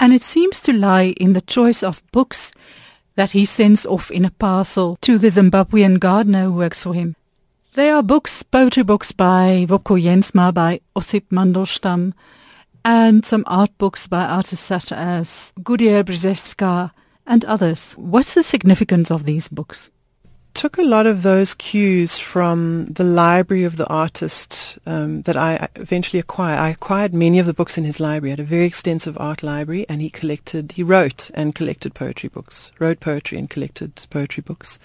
And 0.00 0.12
it 0.12 0.22
seems 0.22 0.60
to 0.60 0.72
lie 0.72 1.14
in 1.16 1.32
the 1.32 1.40
choice 1.40 1.82
of 1.82 2.02
books 2.12 2.52
that 3.16 3.30
he 3.30 3.44
sends 3.44 3.86
off 3.86 4.10
in 4.10 4.24
a 4.24 4.30
parcel 4.30 4.98
to 5.02 5.18
the 5.18 5.28
Zimbabwean 5.28 5.98
gardener 5.98 6.44
who 6.44 6.52
works 6.52 6.80
for 6.80 6.94
him. 6.94 7.16
They 7.74 7.90
are 7.90 8.02
books, 8.02 8.42
poetry 8.42 8.82
books 8.82 9.12
by 9.12 9.66
Wopko 9.68 10.00
Jensma, 10.00 10.52
by 10.52 10.80
Osip 10.96 11.28
Mandelstam, 11.30 12.12
and 12.84 13.24
some 13.24 13.44
art 13.46 13.76
books 13.78 14.06
by 14.06 14.24
artists 14.24 14.66
such 14.66 14.92
as 14.92 15.52
Gudier 15.62 16.04
Brzeska 16.04 16.92
and 17.26 17.44
others. 17.44 17.92
What's 17.92 18.34
the 18.34 18.42
significance 18.42 19.10
of 19.10 19.24
these 19.24 19.48
books? 19.48 19.90
took 20.54 20.78
a 20.78 20.82
lot 20.82 21.04
of 21.04 21.22
those 21.22 21.52
cues 21.52 22.16
from 22.16 22.86
the 22.86 23.04
library 23.04 23.64
of 23.64 23.76
the 23.76 23.86
artist 23.88 24.78
um, 24.86 25.22
that 25.22 25.36
I 25.36 25.68
eventually 25.74 26.20
acquired. 26.20 26.60
I 26.60 26.68
acquired 26.70 27.12
many 27.12 27.40
of 27.40 27.46
the 27.46 27.52
books 27.52 27.76
in 27.76 27.82
his 27.82 27.98
library. 27.98 28.30
He 28.30 28.32
had 28.32 28.40
a 28.40 28.44
very 28.44 28.64
extensive 28.64 29.18
art 29.18 29.42
library, 29.42 29.84
and 29.88 30.00
he 30.00 30.08
collected, 30.08 30.72
he 30.72 30.84
wrote 30.84 31.30
and 31.34 31.54
collected 31.54 31.92
poetry 31.94 32.28
books, 32.28 32.70
wrote 32.78 33.00
poetry 33.00 33.36
and 33.36 33.50
collected 33.50 34.06
poetry 34.10 34.42
books. 34.42 34.78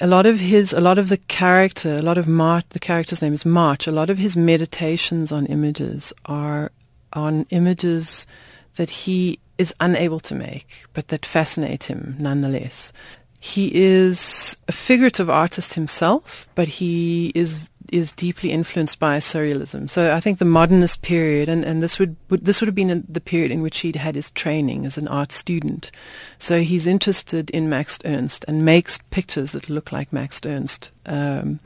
A 0.00 0.06
lot 0.06 0.26
of 0.26 0.38
his, 0.38 0.74
a 0.74 0.80
lot 0.80 0.98
of 0.98 1.08
the 1.08 1.16
character, 1.16 1.96
a 1.96 2.02
lot 2.02 2.18
of 2.18 2.28
March, 2.28 2.66
the 2.68 2.78
character's 2.78 3.22
name 3.22 3.32
is 3.32 3.46
March. 3.46 3.86
A 3.86 3.92
lot 3.92 4.10
of 4.10 4.18
his 4.18 4.36
meditations 4.36 5.32
on 5.32 5.46
images 5.46 6.12
are 6.26 6.70
on 7.14 7.46
images 7.48 8.26
that 8.76 8.90
he 8.90 9.38
is 9.58 9.74
unable 9.80 10.20
to 10.20 10.34
make, 10.34 10.84
but 10.94 11.08
that 11.08 11.26
fascinate 11.26 11.84
him 11.84 12.16
nonetheless. 12.18 12.92
He 13.40 13.70
is 13.74 14.56
a 14.66 14.72
figurative 14.72 15.30
artist 15.30 15.74
himself, 15.74 16.48
but 16.54 16.68
he 16.68 17.32
is 17.34 17.60
is 17.92 18.12
deeply 18.12 18.52
influenced 18.52 18.98
by 18.98 19.18
surrealism. 19.18 19.88
So 19.88 20.14
I 20.14 20.20
think 20.20 20.38
the 20.38 20.44
modernist 20.44 21.02
period, 21.02 21.48
and, 21.48 21.64
and 21.64 21.82
this 21.82 21.98
would, 21.98 22.16
would 22.28 22.44
this 22.44 22.60
would 22.60 22.68
have 22.68 22.74
been 22.74 23.04
the 23.08 23.20
period 23.20 23.50
in 23.50 23.62
which 23.62 23.78
he'd 23.78 23.96
had 23.96 24.14
his 24.14 24.30
training 24.30 24.84
as 24.84 24.98
an 24.98 25.08
art 25.08 25.32
student. 25.32 25.90
So 26.38 26.60
he's 26.60 26.86
interested 26.86 27.50
in 27.50 27.68
Max 27.68 27.98
Ernst 28.04 28.44
and 28.46 28.64
makes 28.64 28.98
pictures 29.10 29.52
that 29.52 29.70
look 29.70 29.92
like 29.92 30.12
Max 30.12 30.40
Ernst. 30.44 30.90
Um, 31.06 31.60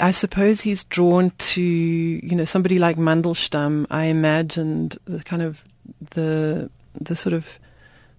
I 0.00 0.10
suppose 0.10 0.60
he's 0.60 0.84
drawn 0.84 1.30
to 1.30 1.62
you 1.62 2.34
know 2.36 2.44
somebody 2.44 2.78
like 2.78 2.96
Mandelstam. 2.96 3.86
I 3.90 4.04
imagined 4.06 4.98
the 5.04 5.20
kind 5.20 5.42
of 5.42 5.64
the 6.14 6.70
the 7.00 7.16
sort 7.16 7.32
of 7.32 7.58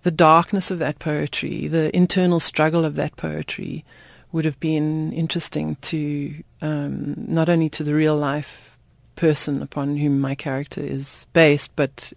the 0.03 0.12
darkness 0.12 0.70
of 0.70 0.79
that 0.79 1.00
poetry, 1.00 1.67
the 1.67 1.96
internal 1.96 2.39
struggle 2.39 2.86
of 2.86 2.96
that 2.96 3.15
poetry 3.15 3.84
would 4.32 4.46
have 4.46 4.60
been 4.60 5.12
interesting 5.13 5.77
to 5.82 6.44
um, 6.62 7.15
not 7.17 7.50
only 7.50 7.70
to 7.70 7.84
the 7.84 7.94
real 7.94 8.15
life 8.15 8.77
person 9.15 9.62
upon 9.62 9.98
whom 9.98 10.20
my 10.20 10.36
character 10.36 10.82
is 10.82 11.25
based, 11.34 11.75
but 11.75 12.13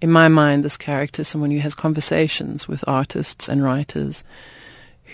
in 0.00 0.10
my 0.10 0.28
mind, 0.28 0.64
this 0.64 0.76
character 0.76 1.22
is 1.22 1.28
someone 1.28 1.50
who 1.50 1.58
has 1.58 1.74
conversations 1.74 2.66
with 2.66 2.82
artists 2.86 3.48
and 3.48 3.62
writers 3.62 4.24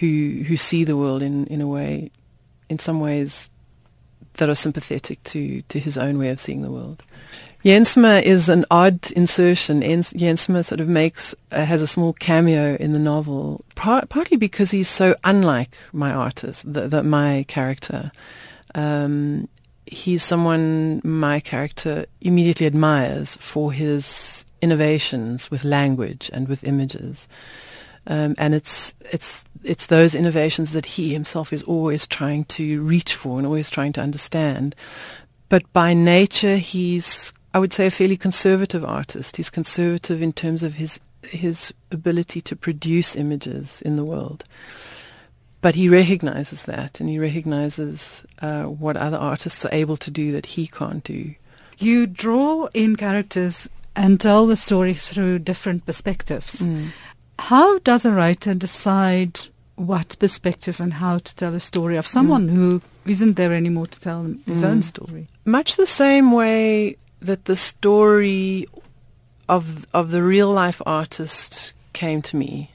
who 0.01 0.45
who 0.47 0.57
see 0.57 0.85
the 0.85 0.97
world 0.97 1.23
in, 1.23 1.47
in 1.47 1.61
a 1.61 1.67
way, 1.67 2.11
in 2.69 2.79
some 2.79 3.01
ways, 3.01 3.49
that 4.35 4.49
are 4.49 4.55
sympathetic 4.55 5.23
to, 5.25 5.63
to 5.63 5.79
his 5.79 5.97
own 5.97 6.19
way 6.19 6.29
of 6.29 6.41
seeing 6.41 6.63
the 6.63 6.71
world. 6.71 7.03
Jensma 7.65 8.23
is 8.23 8.51
an 8.51 8.67
odd 8.71 9.11
insertion. 9.13 9.81
Jensma 9.81 10.63
sort 10.63 10.83
of 10.83 10.89
makes 10.89 11.35
uh, 11.51 11.65
has 11.65 11.81
a 11.81 11.87
small 11.87 12.13
cameo 12.13 12.77
in 12.77 12.93
the 12.93 12.99
novel, 12.99 13.65
par- 13.75 14.05
partly 14.11 14.37
because 14.37 14.71
he's 14.71 14.89
so 14.89 15.17
unlike 15.25 15.75
my 15.91 16.13
artist, 16.13 16.71
the, 16.71 16.89
the, 16.89 17.03
my 17.03 17.47
character. 17.49 18.13
Um, 18.75 19.49
he's 19.87 20.23
someone 20.23 21.01
my 21.05 21.41
character 21.41 22.05
immediately 22.21 22.67
admires 22.67 23.37
for 23.37 23.73
his 23.73 24.45
innovations 24.61 25.51
with 25.51 25.65
language 25.65 26.31
and 26.35 26.49
with 26.49 26.65
images. 26.65 27.29
Um, 28.07 28.35
and 28.37 28.55
it's 28.55 28.95
it's 29.11 29.43
it's 29.63 29.87
those 29.87 30.15
innovations 30.15 30.73
that 30.73 30.85
he 30.85 31.15
himself 31.15 31.51
is 31.51 31.63
always 31.63 32.07
trying 32.07 32.45
to 32.45 32.83
reach 32.83 33.15
for 33.15 33.39
and 33.39 33.47
always 33.47 33.71
trying 33.71 33.95
to 33.95 34.03
understand. 34.03 34.77
But 35.49 35.73
by 35.73 35.95
nature, 35.95 36.59
he's 36.59 37.33
I 37.55 37.59
would 37.59 37.73
say 37.73 37.87
a 37.87 37.91
fairly 37.91 38.17
conservative 38.17 38.85
artist. 38.85 39.37
He's 39.37 39.49
conservative 39.49 40.21
in 40.21 40.33
terms 40.33 40.63
of 40.63 40.75
his 40.75 41.01
his 41.23 41.73
ability 41.91 42.43
to 42.43 42.57
produce 42.57 43.17
images 43.17 43.81
in 43.81 43.97
the 43.97 44.05
world. 44.05 44.45
But 45.63 45.75
he 45.75 45.89
recognizes 45.89 46.65
that, 46.65 47.01
and 47.01 47.09
he 47.09 47.19
recognizes 47.19 48.23
uh, 48.43 48.65
what 48.65 48.99
other 48.99 49.17
artists 49.17 49.65
are 49.65 49.73
able 49.73 49.97
to 49.99 50.11
do 50.11 50.33
that 50.33 50.45
he 50.45 50.67
can't 50.67 51.03
do. 51.03 51.35
You 51.79 52.07
draw 52.07 52.69
in 52.75 52.97
characters 52.97 53.71
and 53.97 54.21
tell 54.21 54.47
the 54.47 54.57
story 54.57 54.93
through 54.93 55.39
different 55.39 55.87
perspectives. 55.87 56.67
Mm. 56.67 56.89
How 57.39 57.79
does 57.79 58.05
a 58.05 58.13
writer 58.13 58.53
decide 58.55 59.41
what 59.77 60.17
perspective 60.19 60.81
and 60.81 60.93
how 60.93 61.19
to 61.19 61.35
tell 61.35 61.55
a 61.55 61.61
story 61.61 61.97
of 61.97 62.07
someone 62.07 62.49
mm. 62.49 62.55
who 62.55 62.83
isn't 63.07 63.35
there 63.35 63.53
anymore 63.53 63.87
to 63.87 64.01
tell 64.01 64.25
his 64.47 64.63
mm. 64.63 64.67
own 64.67 64.83
story? 64.83 65.29
Much 65.47 65.77
the 65.77 65.87
same 65.87 66.33
way 66.33 66.97
that 67.25 67.47
the 67.47 67.57
story 67.57 68.67
of 69.49 69.87
of 69.93 70.11
the 70.11 70.23
real 70.23 70.51
life 70.51 70.81
artist 70.87 71.73
came 71.93 72.23
to 72.23 72.37
me. 72.37 72.71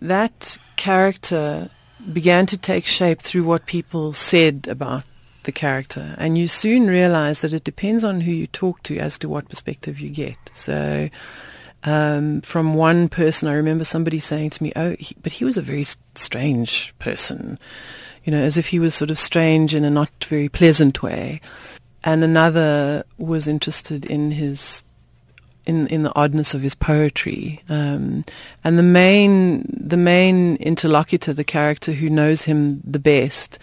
That 0.00 0.58
character 0.76 1.70
began 2.12 2.46
to 2.46 2.56
take 2.56 2.86
shape 2.86 3.20
through 3.20 3.44
what 3.44 3.66
people 3.66 4.12
said 4.12 4.66
about 4.68 5.04
the 5.42 5.52
character, 5.52 6.14
and 6.18 6.38
you 6.38 6.46
soon 6.48 6.86
realize 6.86 7.40
that 7.40 7.52
it 7.52 7.64
depends 7.64 8.04
on 8.04 8.20
who 8.22 8.32
you 8.32 8.46
talk 8.46 8.82
to 8.84 8.98
as 8.98 9.18
to 9.18 9.28
what 9.28 9.48
perspective 9.48 10.00
you 10.00 10.10
get. 10.10 10.38
So. 10.54 11.10
Um, 11.82 12.42
from 12.42 12.74
one 12.74 13.08
person, 13.08 13.48
I 13.48 13.54
remember 13.54 13.84
somebody 13.84 14.18
saying 14.18 14.50
to 14.50 14.62
me, 14.62 14.70
"Oh, 14.76 14.96
he, 14.98 15.16
but 15.22 15.32
he 15.32 15.46
was 15.46 15.56
a 15.56 15.62
very 15.62 15.86
strange 16.14 16.92
person," 16.98 17.58
you 18.22 18.30
know, 18.30 18.42
as 18.42 18.58
if 18.58 18.66
he 18.66 18.78
was 18.78 18.94
sort 18.94 19.10
of 19.10 19.18
strange 19.18 19.74
in 19.74 19.82
a 19.86 19.88
not 19.88 20.10
very 20.28 20.50
pleasant 20.50 21.02
way. 21.02 21.40
And 22.04 22.24
another 22.24 23.04
was 23.18 23.46
interested 23.46 24.06
in 24.06 24.30
his 24.30 24.82
in 25.66 25.86
in 25.88 26.02
the 26.02 26.14
oddness 26.16 26.54
of 26.54 26.62
his 26.62 26.74
poetry. 26.74 27.62
Um, 27.68 28.24
and 28.64 28.78
the 28.78 28.82
main 28.82 29.66
the 29.68 29.96
main 29.96 30.56
interlocutor, 30.56 31.32
the 31.32 31.44
character 31.44 31.92
who 31.92 32.08
knows 32.08 32.42
him 32.42 32.80
the 32.84 32.98
best, 32.98 33.58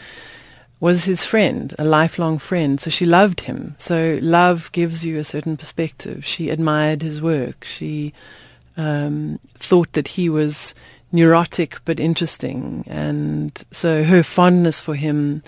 was 0.79 1.05
his 1.05 1.23
friend, 1.23 1.73
a 1.79 1.83
lifelong 1.83 2.37
friend. 2.37 2.79
So 2.79 2.89
she 2.89 3.05
loved 3.05 3.41
him. 3.41 3.75
So 3.79 4.19
love 4.21 4.71
gives 4.71 5.03
you 5.03 5.17
a 5.17 5.23
certain 5.23 5.57
perspective. 5.57 6.25
She 6.25 6.49
admired 6.49 7.01
his 7.01 7.21
work. 7.21 7.65
She 7.65 8.13
um, 8.75 9.39
thought 9.55 9.93
that 9.93 10.09
he 10.09 10.29
was 10.29 10.75
neurotic 11.11 11.79
but 11.85 11.99
interesting, 11.99 12.83
and 12.85 13.63
so 13.71 14.03
her 14.03 14.21
fondness 14.21 14.79
for 14.79 14.93
him 14.93 15.41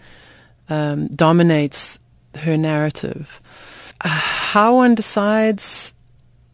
um, 0.69 1.07
dominates 1.09 1.98
her 2.35 2.57
narrative. 2.57 3.41
How 4.01 4.75
one 4.75 4.95
decides 4.95 5.93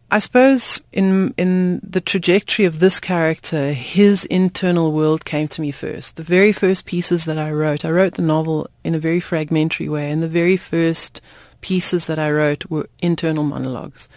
I 0.08 0.20
suppose 0.20 0.80
in 0.92 1.34
in 1.36 1.80
the 1.82 2.00
trajectory 2.00 2.64
of 2.64 2.78
this 2.78 3.00
character, 3.00 3.72
his 3.72 4.24
internal 4.26 4.92
world 4.92 5.24
came 5.24 5.48
to 5.48 5.60
me 5.60 5.72
first. 5.72 6.14
The 6.14 6.22
very 6.22 6.52
first 6.52 6.86
pieces 6.86 7.24
that 7.24 7.38
I 7.38 7.50
wrote, 7.50 7.84
I 7.84 7.90
wrote 7.90 8.14
the 8.14 8.22
novel 8.22 8.70
in 8.84 8.94
a 8.94 9.00
very 9.00 9.18
fragmentary 9.18 9.88
way, 9.88 10.10
and 10.10 10.22
the 10.22 10.28
very 10.28 10.56
first 10.56 11.20
pieces 11.60 12.06
that 12.06 12.20
I 12.20 12.30
wrote 12.30 12.70
were 12.70 12.88
internal 13.02 13.42
monologues. 13.42 14.08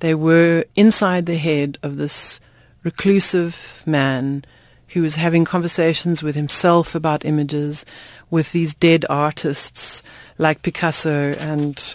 They 0.00 0.14
were 0.14 0.64
inside 0.76 1.26
the 1.26 1.36
head 1.36 1.76
of 1.82 1.98
this 1.98 2.40
reclusive 2.82 3.82
man 3.84 4.46
who 4.88 5.02
was 5.02 5.16
having 5.16 5.44
conversations 5.44 6.22
with 6.22 6.36
himself 6.36 6.94
about 6.94 7.26
images, 7.26 7.84
with 8.30 8.52
these 8.52 8.74
dead 8.74 9.04
artists 9.10 10.02
like 10.38 10.62
Picasso 10.62 11.34
and 11.34 11.94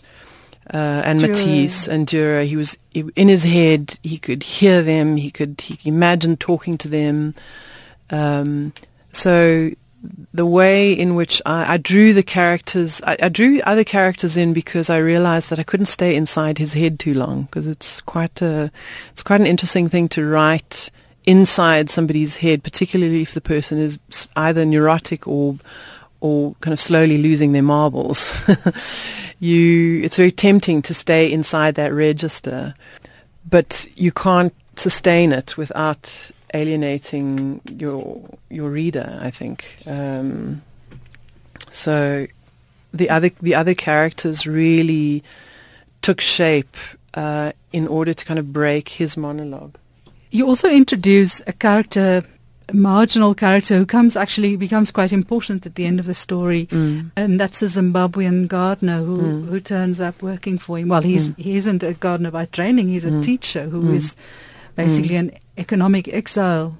uh, 0.74 1.02
and. 1.06 1.22
Matisse 1.22 1.88
and 1.88 2.08
Dürer. 2.08 2.46
He 2.46 2.56
was 2.56 2.78
he, 2.92 3.06
in 3.16 3.28
his 3.28 3.44
head. 3.44 3.98
He 4.04 4.18
could 4.18 4.44
hear 4.44 4.82
them. 4.82 5.18
He 5.18 5.32
could 5.32 5.60
he 5.62 5.90
imagined 5.90 6.40
talking 6.40 6.78
to 6.80 6.88
them. 6.88 7.36
Um, 8.10 8.74
so 9.12 9.72
the 10.34 10.46
way 10.46 10.92
in 10.92 11.16
which 11.16 11.42
I, 11.46 11.76
I 11.76 11.78
drew 11.78 12.14
the 12.14 12.24
characters, 12.24 13.02
I, 13.06 13.18
I, 13.24 13.30
drew 13.30 13.62
other 13.62 13.84
characters 13.84 14.36
in 14.36 14.54
because 14.54 14.90
I 14.90 14.98
realized 14.98 15.50
that 15.50 15.60
I 15.60 15.64
couldn't 15.64 15.86
stay 15.86 16.16
inside 16.16 16.58
his 16.58 16.74
head 16.74 17.00
too 17.00 17.14
long 17.14 17.44
because 17.44 17.68
it's 17.68 18.02
quite 18.02 18.42
a, 18.42 18.72
it's 19.12 19.24
quite 19.24 19.40
an 19.40 19.48
interesting 19.48 19.88
thing 19.88 20.10
to 20.10 20.26
write 20.26 20.90
inside 21.26 21.90
somebody's 21.90 22.38
head, 22.38 22.64
particularly 22.64 23.22
if 23.22 23.34
the 23.34 23.42
person 23.42 23.78
is 23.78 23.98
either 24.36 24.66
neurotic 24.66 25.28
or 25.28 25.58
or 26.24 26.56
kind 26.62 26.74
of 26.74 26.80
slowly 26.80 27.18
losing 27.18 27.51
their 27.51 27.62
marbles. 27.62 28.32
you, 29.39 30.01
it's 30.01 30.15
very 30.15 30.32
tempting 30.32 30.82
to 30.82 30.94
stay 30.94 31.30
inside 31.30 31.75
that 31.75 31.94
register, 31.94 32.74
but 33.48 33.86
you 33.96 34.10
can't 34.10 34.53
sustain 34.77 35.33
it 35.33 35.57
without 35.57 36.09
alienating 36.53 37.59
your 37.77 38.22
your 38.50 38.70
reader. 38.70 39.20
I 39.22 39.29
think 39.29 39.66
um, 39.86 40.62
so. 41.70 42.25
The 42.94 43.09
other 43.09 43.31
the 43.42 43.55
other 43.55 43.74
characters 43.74 44.48
really 44.48 45.24
took 46.01 46.22
shape 46.22 46.77
uh, 47.16 47.51
in 47.74 47.88
order 47.88 48.14
to 48.14 48.24
kind 48.24 48.40
of 48.40 48.53
break 48.53 48.88
his 48.88 49.18
monologue. 49.18 49.75
You 50.29 50.48
also 50.48 50.70
introduce 50.70 51.42
a 51.48 51.53
character 51.53 52.24
marginal 52.72 53.34
character 53.34 53.78
who 53.78 53.86
comes 53.86 54.16
actually 54.16 54.56
becomes 54.56 54.92
quite 54.92 55.12
important 55.12 55.66
at 55.66 55.76
the 55.76 55.86
end 55.86 56.00
of 56.00 56.06
the 56.06 56.14
story, 56.14 56.68
mm. 56.68 57.12
and 57.16 57.40
that's 57.40 57.62
a 57.62 57.66
Zimbabwean 57.66 58.48
gardener 58.48 59.04
who 59.04 59.22
mm. 59.22 59.46
who 59.48 59.60
turns 59.60 60.00
up 60.00 60.22
working 60.22 60.58
for 60.58 60.78
him. 60.78 60.90
Well, 60.90 61.02
he's 61.02 61.32
mm. 61.32 61.38
he 61.38 61.58
isn't 61.58 61.84
a 61.84 61.94
gardener 61.94 62.32
by 62.32 62.46
training; 62.46 62.90
he's 62.90 63.06
a 63.06 63.10
mm. 63.10 63.24
teacher 63.24 63.64
who 63.64 63.82
mm. 63.82 63.96
is 63.96 64.16
basically 64.76 65.16
mm. 65.16 65.20
an 65.20 65.32
economic 65.58 66.08
exile. 66.08 66.78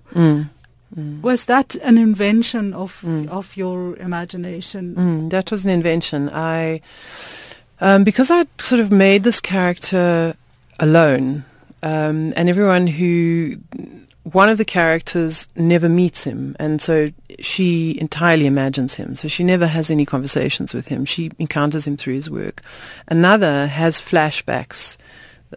Was 1.24 1.46
that 1.46 1.74
an 1.76 1.98
invention 1.98 2.74
of 2.74 3.04
of 3.30 3.58
your 3.58 3.98
imagination? 3.98 5.30
that 5.30 5.52
was 5.52 5.65
an 5.65 5.72
invention. 5.72 6.30
I 6.30 6.82
um, 7.82 8.04
because 8.04 8.32
I 8.32 8.46
sort 8.60 8.80
of 8.80 8.91
made 8.91 9.24
this 9.24 9.41
character 9.41 10.36
alone, 10.80 11.43
um, 11.82 12.34
and 12.36 12.48
everyone 12.48 12.88
who 12.88 13.58
one 14.23 14.47
of 14.47 14.57
the 14.57 14.65
characters 14.65 15.47
never 15.55 15.89
meets 15.89 16.23
him, 16.23 16.55
and 16.59 16.81
so 16.81 17.12
she 17.39 17.99
entirely 17.99 18.45
imagines 18.45 18.95
him. 18.95 19.15
So 19.15 19.27
she 19.27 19.43
never 19.43 19.67
has 19.67 19.91
any 19.91 20.05
conversations 20.05 20.73
with 20.73 20.88
him. 20.88 21.03
She 21.03 21.31
encounters 21.39 21.86
him 21.86 21.97
through 21.97 22.15
his 22.15 22.29
work. 22.29 22.62
Another 23.09 23.67
has 23.67 23.99
flashbacks, 23.99 24.95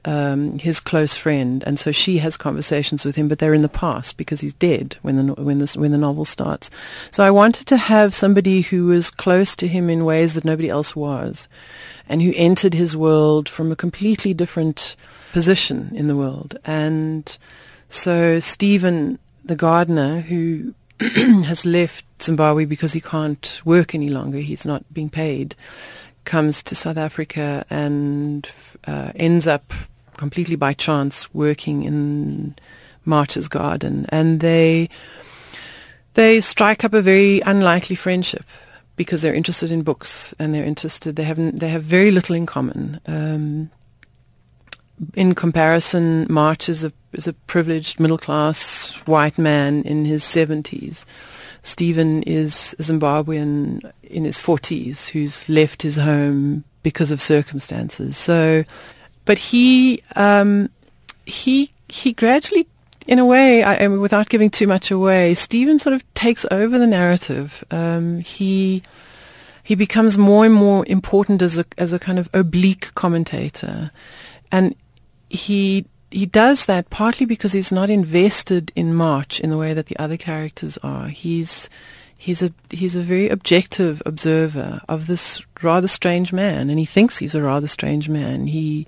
um, 0.05 0.59
his 0.59 0.81
close 0.81 1.15
friend, 1.17 1.63
and 1.65 1.79
so 1.79 1.93
she 1.93 2.19
has 2.19 2.37
conversations 2.37 3.05
with 3.05 3.15
him, 3.15 3.29
but 3.29 3.39
they're 3.39 3.55
in 3.55 3.63
the 3.63 3.69
past 3.69 4.17
because 4.17 4.41
he's 4.41 4.55
dead 4.55 4.97
when 5.03 5.27
the 5.27 5.35
when 5.35 5.61
the 5.61 5.73
when 5.79 5.93
the 5.93 5.99
novel 5.99 6.25
starts. 6.25 6.69
So 7.13 7.23
I 7.23 7.31
wanted 7.31 7.67
to 7.69 7.77
have 7.77 8.15
somebody 8.15 8.63
who 8.63 8.87
was 8.87 9.11
close 9.11 9.55
to 9.57 9.69
him 9.69 9.89
in 9.89 10.05
ways 10.05 10.35
that 10.35 10.45
nobody 10.45 10.69
else 10.69 10.97
was, 10.97 11.49
and 12.09 12.21
who 12.21 12.33
entered 12.35 12.75
his 12.75 12.97
world 12.97 13.49
from 13.49 13.71
a 13.71 13.77
completely 13.77 14.35
different 14.35 14.97
position 15.33 15.93
in 15.95 16.09
the 16.09 16.17
world, 16.17 16.59
and 16.65 17.39
so 17.89 18.41
Stephen, 18.41 19.19
the 19.45 19.57
gardener, 19.57 20.21
who 20.21 20.75
has 21.01 21.65
left 21.65 22.05
Zimbabwe 22.23 22.65
because 22.65 22.93
he 22.93 23.01
can't 23.01 23.61
work 23.65 23.95
any 23.95 24.09
longer, 24.09 24.39
he's 24.39 24.67
not 24.67 24.83
being 24.93 25.11
paid, 25.11 25.55
comes 26.25 26.63
to 26.65 26.75
South 26.75 26.97
Africa 26.97 27.65
and 27.71 28.49
uh, 28.87 29.13
ends 29.15 29.47
up 29.47 29.73
completely 30.17 30.57
by 30.57 30.73
chance 30.73 31.33
working 31.35 31.83
in 31.85 32.57
March's 33.05 33.49
garden, 33.49 34.07
and 34.09 34.41
they 34.41 34.89
they 36.15 36.41
strike 36.41 36.83
up 36.85 36.95
a 36.95 37.03
very 37.03 37.41
unlikely 37.41 37.95
friendship 37.95 38.45
because 38.97 39.21
they're 39.21 39.35
interested 39.35 39.71
in 39.71 39.83
books 39.83 40.35
and 40.39 40.55
they're 40.55 40.65
interested. 40.65 41.17
They 41.17 41.25
have 41.25 41.59
they 41.59 41.69
have 41.69 41.85
very 41.85 42.11
little 42.11 42.35
in 42.35 42.47
common. 42.47 43.01
Um, 43.07 43.71
in 45.15 45.35
comparison, 45.35 46.27
March 46.29 46.69
is 46.69 46.85
a 46.85 46.93
is 47.13 47.27
a 47.27 47.33
privileged 47.33 47.99
middle 47.99 48.19
class 48.19 48.93
white 49.07 49.39
man 49.39 49.83
in 49.83 50.05
his 50.05 50.23
seventies. 50.25 51.07
Stephen 51.63 52.23
is 52.23 52.75
a 52.79 52.83
Zimbabwean 52.83 53.91
in 54.03 54.25
his 54.25 54.39
forties 54.39 55.09
who's 55.09 55.49
left 55.49 55.83
his 55.83 55.97
home 55.97 56.65
because 56.83 57.11
of 57.11 57.21
circumstances. 57.21 58.17
So, 58.17 58.65
but 59.25 59.39
he 59.39 60.03
um, 60.15 60.71
he 61.25 61.71
he 61.89 62.13
gradually, 62.13 62.67
in 63.07 63.19
a 63.19 63.27
way, 63.27 63.63
I, 63.63 63.87
without 63.89 64.29
giving 64.29 64.51
too 64.51 64.67
much 64.67 64.91
away, 64.91 65.35
Stephen 65.35 65.79
sort 65.79 65.95
of 65.95 66.15
takes 66.15 66.47
over 66.51 66.79
the 66.79 66.87
narrative. 66.87 67.65
Um, 67.71 68.21
he 68.21 68.83
he 69.63 69.75
becomes 69.75 70.17
more 70.17 70.45
and 70.45 70.55
more 70.55 70.87
important 70.87 71.43
as 71.43 71.59
a 71.59 71.65
as 71.77 71.93
a 71.93 71.99
kind 71.99 72.19
of 72.19 72.29
oblique 72.33 72.95
commentator, 72.95 73.91
and 74.53 74.75
he 75.37 75.87
he 76.11 76.27
does 76.27 76.65
that 76.67 76.89
partly 76.91 77.27
because 77.27 77.53
he's 77.53 77.73
not 77.73 77.91
invested 77.91 78.73
in 78.75 78.95
March 78.95 79.41
in 79.41 79.51
the 79.51 79.59
way 79.59 79.75
that 79.75 79.87
the 79.87 79.99
other 79.99 80.17
characters 80.17 80.79
are. 80.83 81.09
He's 81.09 81.69
he's 82.17 82.43
a 82.43 82.51
he's 82.71 82.97
a 82.97 83.01
very 83.01 83.29
objective 83.29 84.03
observer 84.07 84.81
of 84.89 85.07
this 85.07 85.45
rather 85.63 85.89
strange 85.89 86.33
man, 86.33 86.71
and 86.71 86.79
he 86.79 86.85
thinks 86.85 87.19
he's 87.19 87.35
a 87.35 87.43
rather 87.43 87.67
strange 87.67 88.09
man. 88.09 88.47
He 88.47 88.87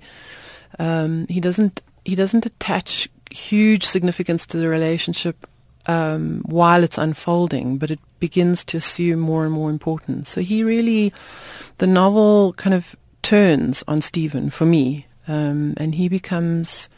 um, 0.77 1.27
he 1.27 1.39
doesn't 1.39 1.81
he 2.05 2.15
doesn't 2.15 2.45
attach 2.45 3.09
huge 3.31 3.85
significance 3.85 4.45
to 4.47 4.57
the 4.57 4.67
relationship 4.67 5.47
um, 5.85 6.41
while 6.45 6.83
it's 6.83 6.97
unfolding, 6.97 7.77
but 7.77 7.91
it 7.91 7.99
begins 8.19 8.63
to 8.65 8.77
assume 8.77 9.19
more 9.19 9.43
and 9.43 9.53
more 9.53 9.69
importance. 9.69 10.29
So 10.29 10.41
he 10.41 10.63
really, 10.63 11.13
the 11.77 11.87
novel 11.87 12.53
kind 12.53 12.73
of 12.73 12.95
turns 13.21 13.83
on 13.87 14.01
Stephen 14.01 14.49
for 14.49 14.65
me 14.65 15.05
um, 15.29 15.75
and 15.77 15.95
he 15.95 16.09
becomes 16.09 16.89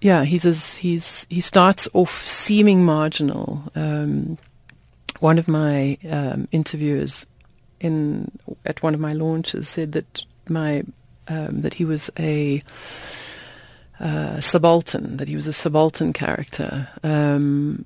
yeah 0.00 0.24
he's 0.24 0.76
he's 0.76 1.26
he 1.30 1.40
starts 1.40 1.88
off 1.94 2.26
seeming 2.26 2.84
marginal. 2.84 3.62
Um, 3.74 4.36
one 5.20 5.38
of 5.38 5.48
my 5.48 5.98
um, 6.08 6.46
interviewers 6.52 7.26
in 7.80 8.30
at 8.66 8.82
one 8.82 8.94
of 8.94 9.00
my 9.00 9.12
launches 9.12 9.68
said 9.68 9.92
that 9.92 10.24
my 10.48 10.82
um, 11.28 11.62
that 11.62 11.74
he 11.74 11.84
was 11.84 12.10
a 12.18 12.62
uh, 14.00 14.40
subaltern 14.40 15.16
that 15.16 15.28
he 15.28 15.36
was 15.36 15.46
a 15.46 15.52
subaltern 15.52 16.12
character. 16.12 16.88
Um, 17.02 17.84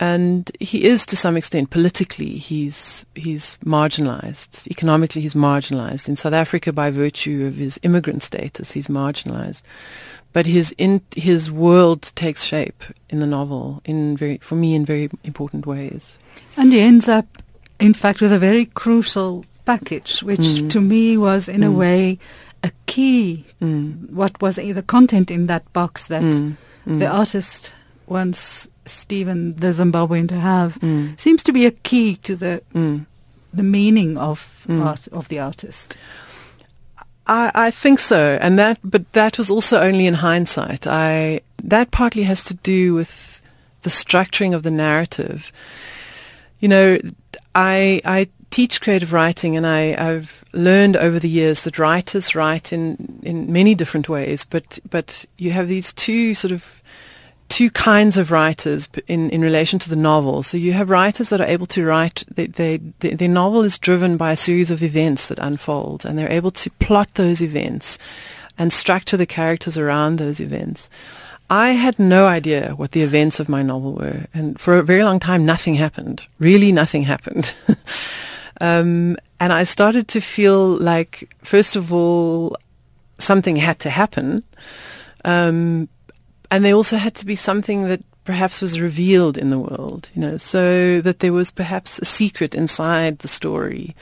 and 0.00 0.50
he 0.60 0.84
is 0.84 1.04
to 1.06 1.16
some 1.16 1.36
extent 1.36 1.70
politically 1.70 2.38
he's 2.38 3.04
he's 3.14 3.58
marginalized 3.64 4.66
economically 4.68 5.22
he's 5.22 5.34
marginalized 5.34 6.08
in 6.08 6.16
South 6.16 6.32
Africa 6.32 6.72
by 6.72 6.90
virtue 6.90 7.46
of 7.46 7.56
his 7.56 7.78
immigrant 7.82 8.22
status 8.22 8.72
he's 8.72 8.88
marginalized 8.88 9.62
but 10.32 10.46
his 10.46 10.74
in, 10.78 11.00
his 11.16 11.50
world 11.50 12.12
takes 12.14 12.44
shape 12.44 12.84
in 13.08 13.18
the 13.18 13.26
novel 13.26 13.80
in 13.84 14.16
very 14.16 14.38
for 14.38 14.54
me 14.54 14.74
in 14.74 14.84
very 14.84 15.10
important 15.24 15.66
ways 15.66 16.18
and 16.56 16.72
he 16.72 16.80
ends 16.80 17.08
up 17.08 17.26
in 17.80 17.94
fact 17.94 18.20
with 18.20 18.32
a 18.32 18.38
very 18.38 18.66
crucial 18.66 19.44
package, 19.68 20.22
which 20.22 20.40
mm. 20.40 20.70
to 20.70 20.80
me 20.80 21.18
was 21.18 21.46
in 21.46 21.60
mm. 21.60 21.68
a 21.68 21.70
way 21.70 22.18
a 22.64 22.72
key. 22.86 23.44
Mm. 23.60 24.10
What 24.10 24.40
was 24.40 24.56
the 24.56 24.82
content 24.82 25.30
in 25.30 25.46
that 25.46 25.70
box 25.74 26.06
that 26.06 26.22
mm. 26.22 26.56
Mm. 26.86 26.98
the 26.98 27.06
artist 27.06 27.74
wants 28.10 28.68
Stephen 28.86 29.54
the 29.56 29.68
Zimbabwean 29.68 30.28
to 30.28 30.40
have 30.40 30.74
mm. 30.80 31.18
seems 31.20 31.42
to 31.44 31.52
be 31.52 31.66
a 31.66 31.70
key 31.70 32.16
to 32.16 32.36
the 32.36 32.62
the 33.52 33.62
meaning 33.62 34.16
of 34.16 34.66
art 34.82 35.08
of 35.08 35.28
the 35.28 35.38
artist. 35.38 35.96
I, 37.28 37.50
I 37.54 37.70
think 37.70 37.98
so, 37.98 38.38
and 38.40 38.58
that, 38.58 38.78
but 38.82 39.12
that 39.12 39.36
was 39.36 39.50
also 39.50 39.78
only 39.80 40.06
in 40.06 40.14
hindsight. 40.14 40.86
I 40.86 41.42
that 41.62 41.90
partly 41.90 42.22
has 42.22 42.42
to 42.44 42.54
do 42.54 42.94
with 42.94 43.40
the 43.82 43.90
structuring 43.90 44.54
of 44.54 44.62
the 44.62 44.70
narrative. 44.70 45.52
You 46.60 46.68
know, 46.68 46.98
I 47.54 48.00
I 48.04 48.28
teach 48.50 48.80
creative 48.80 49.12
writing, 49.12 49.56
and 49.56 49.66
I, 49.66 49.94
I've 49.98 50.42
learned 50.52 50.96
over 50.96 51.18
the 51.18 51.28
years 51.28 51.62
that 51.62 51.78
writers 51.78 52.34
write 52.34 52.72
in 52.72 53.20
in 53.22 53.52
many 53.52 53.74
different 53.74 54.08
ways, 54.08 54.44
but 54.44 54.78
but 54.88 55.26
you 55.36 55.52
have 55.52 55.68
these 55.68 55.92
two 55.92 56.34
sort 56.34 56.52
of 56.52 56.77
two 57.48 57.70
kinds 57.70 58.16
of 58.16 58.30
writers 58.30 58.88
in, 59.06 59.30
in 59.30 59.40
relation 59.40 59.78
to 59.78 59.88
the 59.88 59.96
novel. 59.96 60.42
So 60.42 60.56
you 60.56 60.72
have 60.74 60.90
writers 60.90 61.30
that 61.30 61.40
are 61.40 61.46
able 61.46 61.66
to 61.66 61.84
write, 61.84 62.24
they, 62.30 62.46
they, 62.46 62.76
they, 63.00 63.14
their 63.14 63.28
novel 63.28 63.62
is 63.62 63.78
driven 63.78 64.16
by 64.16 64.32
a 64.32 64.36
series 64.36 64.70
of 64.70 64.82
events 64.82 65.26
that 65.26 65.38
unfold, 65.38 66.04
and 66.04 66.18
they're 66.18 66.30
able 66.30 66.50
to 66.52 66.70
plot 66.72 67.14
those 67.14 67.42
events 67.42 67.98
and 68.58 68.72
structure 68.72 69.16
the 69.16 69.26
characters 69.26 69.78
around 69.78 70.16
those 70.16 70.40
events. 70.40 70.90
I 71.50 71.70
had 71.70 71.98
no 71.98 72.26
idea 72.26 72.74
what 72.76 72.92
the 72.92 73.02
events 73.02 73.40
of 73.40 73.48
my 73.48 73.62
novel 73.62 73.94
were, 73.94 74.26
and 74.34 74.60
for 74.60 74.76
a 74.76 74.82
very 74.82 75.02
long 75.02 75.18
time, 75.18 75.46
nothing 75.46 75.76
happened. 75.76 76.26
Really, 76.38 76.72
nothing 76.72 77.04
happened. 77.04 77.54
um, 78.60 79.16
and 79.40 79.52
I 79.52 79.64
started 79.64 80.08
to 80.08 80.20
feel 80.20 80.76
like, 80.76 81.34
first 81.42 81.76
of 81.76 81.92
all, 81.92 82.56
something 83.18 83.56
had 83.56 83.78
to 83.80 83.90
happen. 83.90 84.42
Um, 85.24 85.88
and 86.50 86.64
there 86.64 86.74
also 86.74 86.96
had 86.96 87.14
to 87.16 87.26
be 87.26 87.34
something 87.34 87.88
that 87.88 88.02
perhaps 88.24 88.60
was 88.60 88.80
revealed 88.80 89.38
in 89.38 89.50
the 89.50 89.58
world, 89.58 90.08
you 90.14 90.20
know, 90.20 90.36
so 90.36 91.00
that 91.00 91.20
there 91.20 91.32
was 91.32 91.50
perhaps 91.50 91.98
a 91.98 92.04
secret 92.04 92.54
inside 92.54 93.20
the 93.20 93.28
story 93.28 93.94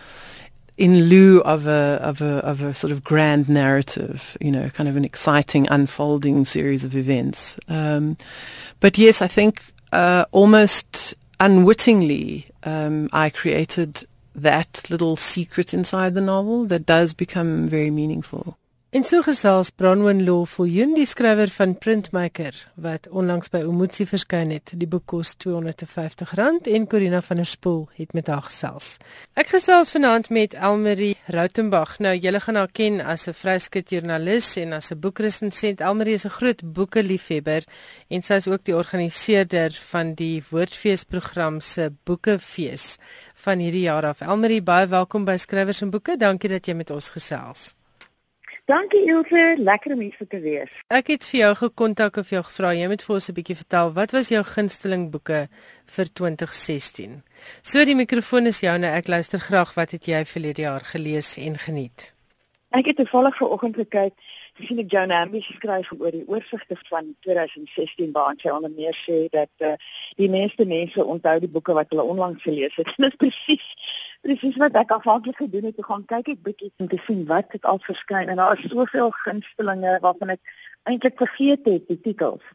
in 0.76 1.04
lieu 1.04 1.40
of 1.42 1.66
a 1.66 1.98
of 2.02 2.20
a 2.20 2.44
of 2.44 2.62
a 2.62 2.74
sort 2.74 2.92
of 2.92 3.02
grand 3.02 3.48
narrative, 3.48 4.36
you 4.40 4.50
know, 4.50 4.68
kind 4.70 4.88
of 4.88 4.96
an 4.96 5.04
exciting 5.04 5.66
unfolding 5.70 6.44
series 6.44 6.84
of 6.84 6.94
events. 6.94 7.58
Um, 7.68 8.16
but 8.80 8.98
yes, 8.98 9.22
I 9.22 9.28
think 9.28 9.62
uh, 9.92 10.26
almost 10.32 11.14
unwittingly, 11.40 12.48
um, 12.64 13.08
I 13.12 13.30
created 13.30 14.06
that 14.34 14.82
little 14.90 15.16
secret 15.16 15.72
inside 15.72 16.14
the 16.14 16.20
novel 16.20 16.66
that 16.66 16.84
does 16.84 17.14
become 17.14 17.66
very 17.68 17.90
meaningful. 17.90 18.58
En 18.94 19.02
so 19.04 19.18
gesels 19.26 19.72
Bronwyn 19.74 20.20
Lawful, 20.22 20.68
die 20.94 21.04
skrywer 21.10 21.50
van 21.50 21.72
Printmaker 21.74 22.54
wat 22.78 23.08
onlangs 23.10 23.50
by 23.50 23.64
Omotsi 23.66 24.04
verskyn 24.06 24.52
het. 24.54 24.70
Die 24.78 24.86
boek 24.86 25.08
kos 25.10 25.32
R250 25.42 26.68
en 26.70 26.86
Corina 26.86 27.20
van 27.20 27.40
der 27.42 27.48
Spool 27.50 27.88
het 27.98 28.14
met 28.14 28.30
haar 28.30 28.44
gesels. 28.46 28.92
Ek 29.34 29.50
gesels 29.50 29.90
vanaand 29.90 30.30
met 30.30 30.54
Elmarie 30.54 31.16
Rautenbach. 31.26 31.98
Nou 31.98 32.14
julle 32.14 32.40
gaan 32.40 32.60
haar 32.62 32.70
ken 32.70 33.00
as 33.02 33.26
'n 33.26 33.34
vryskut 33.34 33.90
joernalis 33.90 34.56
en 34.56 34.72
as 34.72 34.92
'n 34.92 35.00
boekresensent. 35.00 35.80
Elmarie 35.80 36.14
is 36.14 36.24
'n 36.24 36.36
groot 36.38 36.62
boeke 36.72 37.02
liefhebber 37.02 37.64
en 38.08 38.22
sy 38.22 38.34
is 38.34 38.46
ook 38.46 38.64
die 38.64 38.76
organiseerder 38.76 39.72
van 39.90 40.14
die 40.14 40.42
Woordfeesprogram 40.50 41.60
se 41.60 41.92
Boekefees 42.04 42.98
van 43.34 43.58
hierdie 43.58 43.88
jaar 43.90 44.06
af. 44.06 44.20
Elmarie, 44.20 44.62
baie 44.62 44.86
welkom 44.86 45.24
by 45.24 45.36
Skrywers 45.36 45.82
en 45.82 45.90
Boeke. 45.90 46.16
Dankie 46.16 46.48
dat 46.48 46.66
jy 46.66 46.74
met 46.74 46.90
ons 46.90 47.10
gesels. 47.10 47.75
Dankie 48.66 49.04
Ilse, 49.06 49.54
lekker 49.58 49.92
om 49.92 50.00
hier 50.00 50.26
te 50.28 50.38
wees. 50.42 50.70
Ek 50.90 51.06
het 51.12 51.26
vir 51.30 51.38
jou 51.38 51.50
gekontak 51.60 52.16
of 52.18 52.32
jou 52.34 52.40
gevra 52.48 52.72
jy 52.74 52.88
moet 52.90 53.02
vir 53.06 53.14
ons 53.14 53.28
'n 53.30 53.34
bietjie 53.36 53.54
vertel 53.62 53.92
wat 53.94 54.10
was 54.10 54.28
jou 54.28 54.42
gunsteling 54.42 55.04
boeke 55.12 55.46
vir 55.86 56.06
2016. 56.12 57.22
So 57.62 57.84
die 57.84 57.94
mikrofoon 57.94 58.46
is 58.46 58.60
joune, 58.60 58.90
ek 58.90 59.06
luister 59.06 59.38
graag 59.38 59.74
wat 59.76 59.90
het 59.90 60.06
jy 60.06 60.24
verlede 60.24 60.62
jaar 60.62 60.82
gelees 60.82 61.36
en 61.36 61.58
geniet. 61.58 62.12
Ek 62.70 62.86
het 62.86 62.96
toevallig 62.96 63.36
vanoggend 63.36 63.76
gekyk 63.76 64.14
sien 64.64 64.80
ek 64.80 64.92
Joan 64.92 65.12
Amby 65.12 65.40
skryf 65.44 65.90
oor 65.96 66.14
die 66.14 66.24
oorsigte 66.30 66.76
van 66.88 67.10
2016 67.26 68.12
waar 68.14 68.36
sy 68.40 68.52
onder 68.52 68.72
meer 68.72 68.96
sê 68.96 69.26
dat 69.32 69.64
uh, 69.66 69.74
die 70.20 70.28
meeste 70.32 70.64
mense 70.64 71.04
onthou 71.04 71.34
die 71.42 71.50
boeke 71.52 71.76
wat 71.76 71.90
hulle 71.92 72.06
onlangs 72.14 72.42
gelees 72.46 72.76
het. 72.80 72.92
Dit 72.96 73.10
is 73.10 73.18
presies 73.20 73.66
presies 74.26 74.56
wat 74.62 74.78
ek 74.80 74.94
afhanklik 74.96 75.36
gedoen 75.38 75.68
het 75.68 75.82
om 75.82 75.88
gaan 75.90 76.06
kyk 76.12 76.32
ek 76.34 76.46
bietjie 76.46 76.72
om 76.82 76.88
te 76.90 76.98
sien 77.06 77.26
wat 77.28 77.52
het 77.54 77.68
al 77.68 77.82
verskyn 77.84 78.32
en 78.32 78.40
daar 78.40 78.56
is 78.56 78.70
soveel 78.72 79.12
gunstelinge 79.24 79.98
waarvan 80.06 80.34
ek 80.34 80.56
eintlik 80.90 81.18
vergeet 81.20 81.68
het 81.68 81.86
die 81.90 82.00
titels. 82.00 82.46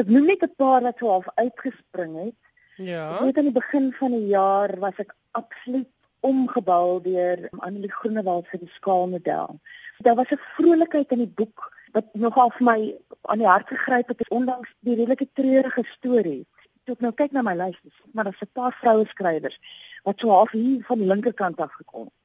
Ek 0.00 0.08
noem 0.08 0.30
net 0.30 0.44
'n 0.46 0.54
paar 0.56 0.82
wat 0.82 0.98
so 0.98 1.10
half 1.10 1.28
uitgespring 1.36 2.14
het. 2.24 2.38
Ja. 2.76 3.24
Net 3.24 3.36
aan 3.36 3.50
die 3.50 3.58
begin 3.60 3.92
van 3.92 4.10
die 4.10 4.26
jaar 4.32 4.78
was 4.78 4.96
ek 4.98 5.14
absoluut 5.32 5.90
omgebou 6.22 7.00
deur 7.02 7.48
Annelie 7.58 7.92
Groenewald 7.92 8.46
se 8.50 8.58
skaalmodel 8.78 9.60
daar 10.02 10.14
was 10.14 10.30
'n 10.30 10.40
vrolikheid 10.56 11.10
in 11.10 11.18
die 11.18 11.34
boek 11.34 11.72
wat 11.92 12.04
nogal 12.12 12.50
vir 12.50 12.64
my 12.64 12.96
aan 13.20 13.38
die 13.38 13.46
hart 13.46 13.68
gegryp 13.68 14.08
het 14.08 14.28
ondanks 14.28 14.74
die 14.80 14.94
redelike 14.94 15.28
treurige 15.32 15.84
storie. 15.84 16.46
Toe 16.84 16.94
ek 16.94 17.00
nou 17.00 17.12
kyk 17.12 17.32
na 17.32 17.42
my 17.42 17.54
lys, 17.54 17.78
maar 18.12 18.24
daar's 18.24 18.42
'n 18.42 18.52
paar 18.52 18.72
vroue 18.80 19.06
skrywers 19.06 19.58
wat 20.02 20.18
so 20.20 20.28
half 20.28 20.50
hier 20.50 20.84
van 20.84 20.98
die 20.98 21.06
linkerkant 21.06 21.60
af 21.60 21.72
gekom 21.72 22.04
het. 22.04 22.20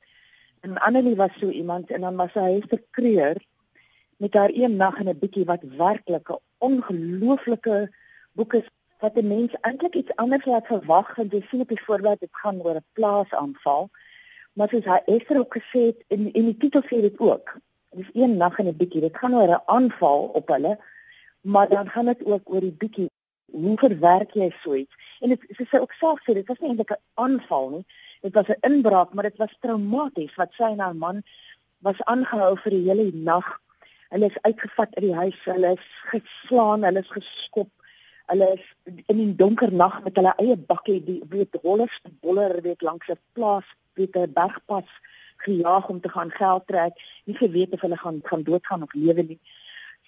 En 0.60 0.78
Annelie 0.78 1.16
was 1.16 1.40
so 1.40 1.50
iemand 1.50 1.92
en 1.92 2.02
dan 2.02 2.16
was 2.16 2.32
sy 2.32 2.40
Hester 2.40 2.84
Kreur 2.92 3.36
met 4.18 4.34
haar 4.34 4.50
een 4.54 4.76
nag 4.76 4.98
en 5.00 5.10
'n 5.10 5.20
bietjie 5.20 5.46
wat 5.46 5.62
werklik 5.62 6.30
'n 6.30 6.42
ongelooflike 6.58 7.94
boek 8.32 8.54
is 8.54 8.70
wat 9.00 9.16
'n 9.16 9.28
mens 9.28 9.54
eintlik 9.62 9.96
iets 9.96 10.16
anders 10.16 10.46
laat 10.46 10.68
verwag 10.68 11.16
want 11.16 11.32
jy 11.32 11.42
sien 11.50 11.62
op 11.62 11.70
die 11.70 11.84
voorblad 11.84 12.20
dit 12.20 12.30
gaan 12.32 12.62
oor 12.62 12.76
'n 12.76 12.86
plaasaanval. 12.94 13.90
Maar 14.54 14.70
soos 14.70 14.86
hy 14.86 15.00
Esther 15.06 15.40
ook 15.40 15.58
gesê 15.58 15.82
het 15.92 16.04
in 16.08 16.34
in 16.34 16.46
die 16.46 16.58
titel 16.58 16.82
sê 16.82 17.02
dit 17.02 17.20
ook 17.20 17.58
dis 17.92 18.10
een 18.14 18.38
nag 18.38 18.60
en 18.60 18.68
'n 18.68 18.78
bietjie. 18.78 19.02
Dit 19.02 19.18
gaan 19.18 19.36
oor 19.36 19.50
'n 19.50 19.62
aanval 19.66 20.20
op 20.40 20.48
hulle, 20.48 20.80
maar 21.42 21.70
dan 21.70 21.90
gaan 21.90 22.06
dit 22.06 22.26
ook 22.26 22.42
oor 22.54 22.60
die 22.60 22.78
bietjie 22.78 23.10
hoe 23.52 23.78
verwerk 23.78 24.32
jy 24.32 24.50
so 24.62 24.76
iets? 24.76 24.96
En 25.20 25.30
dit 25.30 25.42
sy 25.70 25.80
ook 25.80 25.92
self 25.92 26.20
sê 26.22 26.34
dit 26.34 26.48
was 26.48 26.60
nie 26.60 26.70
eintlik 26.70 26.92
'n 26.92 27.04
aanval 27.14 27.70
nie. 27.70 27.86
Dit 28.22 28.34
was 28.34 28.48
'n 28.48 28.66
inbraak, 28.70 29.14
maar 29.14 29.24
dit 29.24 29.38
was 29.38 29.58
traumaties 29.60 30.36
wat 30.36 30.52
sy 30.54 30.64
en 30.64 30.80
haar 30.80 30.96
man 30.96 31.24
was 31.80 32.02
aangehou 32.04 32.58
vir 32.58 32.72
die 32.72 32.88
hele 32.90 33.12
nag. 33.14 33.60
Hulle 34.10 34.26
is 34.26 34.42
uitgevat 34.42 34.96
uit 34.96 35.04
die 35.04 35.16
huis, 35.16 35.44
hulle 35.44 35.72
is 35.72 35.88
geslaan, 36.12 36.84
hulle 36.84 37.00
is 37.00 37.12
geskop. 37.12 37.70
Hulle 38.28 38.48
is 38.54 38.66
in 39.08 39.18
die 39.18 39.36
donker 39.36 39.72
nag 39.74 40.02
met 40.04 40.18
hulle 40.20 40.34
eie 40.44 40.58
bakkie 40.58 41.00
die 41.04 41.22
weet 41.32 41.56
hollerste 41.64 42.12
boller 42.22 42.62
weet 42.62 42.82
langs 42.82 43.08
'n 43.08 43.20
plaas, 43.34 43.68
weet 43.94 44.16
'n 44.16 44.34
bergpas 44.34 44.90
gejaag 45.38 45.90
om 45.90 46.02
te 46.02 46.10
gaan 46.10 46.32
geld 46.32 46.68
trek, 46.68 46.94
nie 47.26 47.38
geweet 47.38 47.74
of 47.74 47.82
hulle 47.82 47.98
gaan 47.98 48.20
gaan 48.24 48.44
doodgaan 48.44 48.84
of 48.84 48.94
lewe 48.94 49.24
nie. 49.24 49.40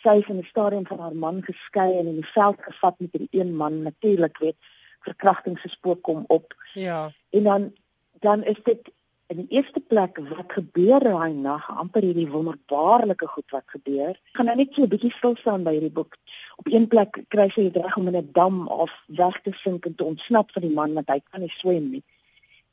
Sy 0.03 0.19
is 0.19 0.27
in 0.27 0.39
'n 0.39 0.49
stadium 0.49 0.86
van 0.88 0.99
haar 0.99 1.15
man 1.15 1.43
geskei 1.43 1.97
en 1.97 2.08
in 2.08 2.19
die 2.21 2.32
veld 2.34 2.60
gevat 2.63 2.99
met 2.99 3.12
hierdie 3.12 3.39
een 3.39 3.55
man 3.55 3.82
natuurlik 3.82 4.38
weet 4.38 4.58
verkrachtingsgespook 4.99 6.01
kom 6.01 6.23
op. 6.27 6.55
Ja. 6.73 7.12
En 7.29 7.43
dan 7.43 7.73
dan 8.19 8.43
is 8.43 8.60
dit 8.63 8.91
in 9.29 9.43
die 9.43 9.55
eerste 9.57 9.79
plek 9.79 10.17
wat 10.29 10.53
gebeur 10.57 10.99
daai 10.99 11.33
nag 11.33 11.69
amper 11.69 12.01
hierdie 12.01 12.29
wonderbaarlike 12.29 13.27
goed 13.27 13.51
wat 13.55 13.67
gebeur. 13.75 14.15
Ek 14.17 14.37
gaan 14.39 14.49
nou 14.49 14.55
net 14.55 14.73
so 14.73 14.83
'n 14.83 14.89
bietjie 14.89 15.11
stil 15.17 15.35
staan 15.35 15.63
by 15.63 15.73
hierdie 15.77 15.97
boek. 15.99 16.17
Op 16.57 16.67
een 16.67 16.87
plek 16.87 17.23
kry 17.29 17.49
sy 17.49 17.69
dit 17.69 17.77
reg 17.83 17.97
om 17.97 18.07
in 18.07 18.17
'n 18.17 18.29
dam 18.33 18.67
of 18.67 18.91
weg 19.07 19.41
te 19.41 19.53
sink 19.63 19.85
en 19.85 19.95
te 19.95 20.03
ontsnap 20.03 20.51
van 20.51 20.61
die 20.61 20.73
man 20.73 20.93
want 20.93 21.09
hy 21.09 21.19
kan 21.31 21.41
nie 21.41 21.53
swem 21.61 21.91
nie 21.91 22.03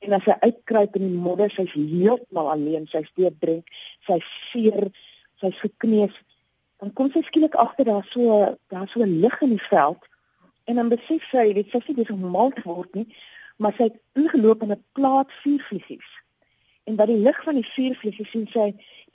en 0.05 0.17
as 0.17 0.25
sy 0.27 0.35
uitkruip 0.45 0.97
in 0.99 1.07
die 1.09 1.21
modder, 1.21 1.53
sy's 1.53 1.73
heeltemal 1.75 2.51
alleen, 2.53 2.87
sy's 2.91 3.09
deurdrink, 3.19 3.71
sy's 4.07 4.27
seer, 4.51 4.91
sy's 5.43 5.63
gekneus. 5.63 6.15
Dan 6.83 6.93
kom 6.99 7.11
sy 7.13 7.23
skielik 7.27 7.57
agter 7.61 7.89
daar 7.89 8.05
so 8.13 8.43
daar 8.73 8.89
so 8.93 9.03
'n 9.03 9.21
lig 9.23 9.41
in 9.43 9.57
die 9.57 9.67
veld 9.71 10.03
en 10.67 10.77
dan 10.77 10.89
besef 10.89 11.23
sy 11.31 11.53
dit 11.53 11.67
sê 11.73 11.81
sy 11.87 11.95
dis 11.95 12.11
mal 12.11 12.53
word 12.65 12.95
nie, 12.95 13.07
maar 13.59 13.73
sy 13.77 13.85
het 13.89 13.99
ingeloop 14.15 14.63
in 14.63 14.73
'n 14.73 14.85
plaas 14.93 15.33
vuurvliegies. 15.43 16.09
En 16.87 16.97
by 16.99 17.07
die 17.11 17.19
lig 17.19 17.39
van 17.45 17.59
die 17.59 17.67
vuurvliegies 17.67 18.31
sien 18.31 18.47
sy 18.53 18.67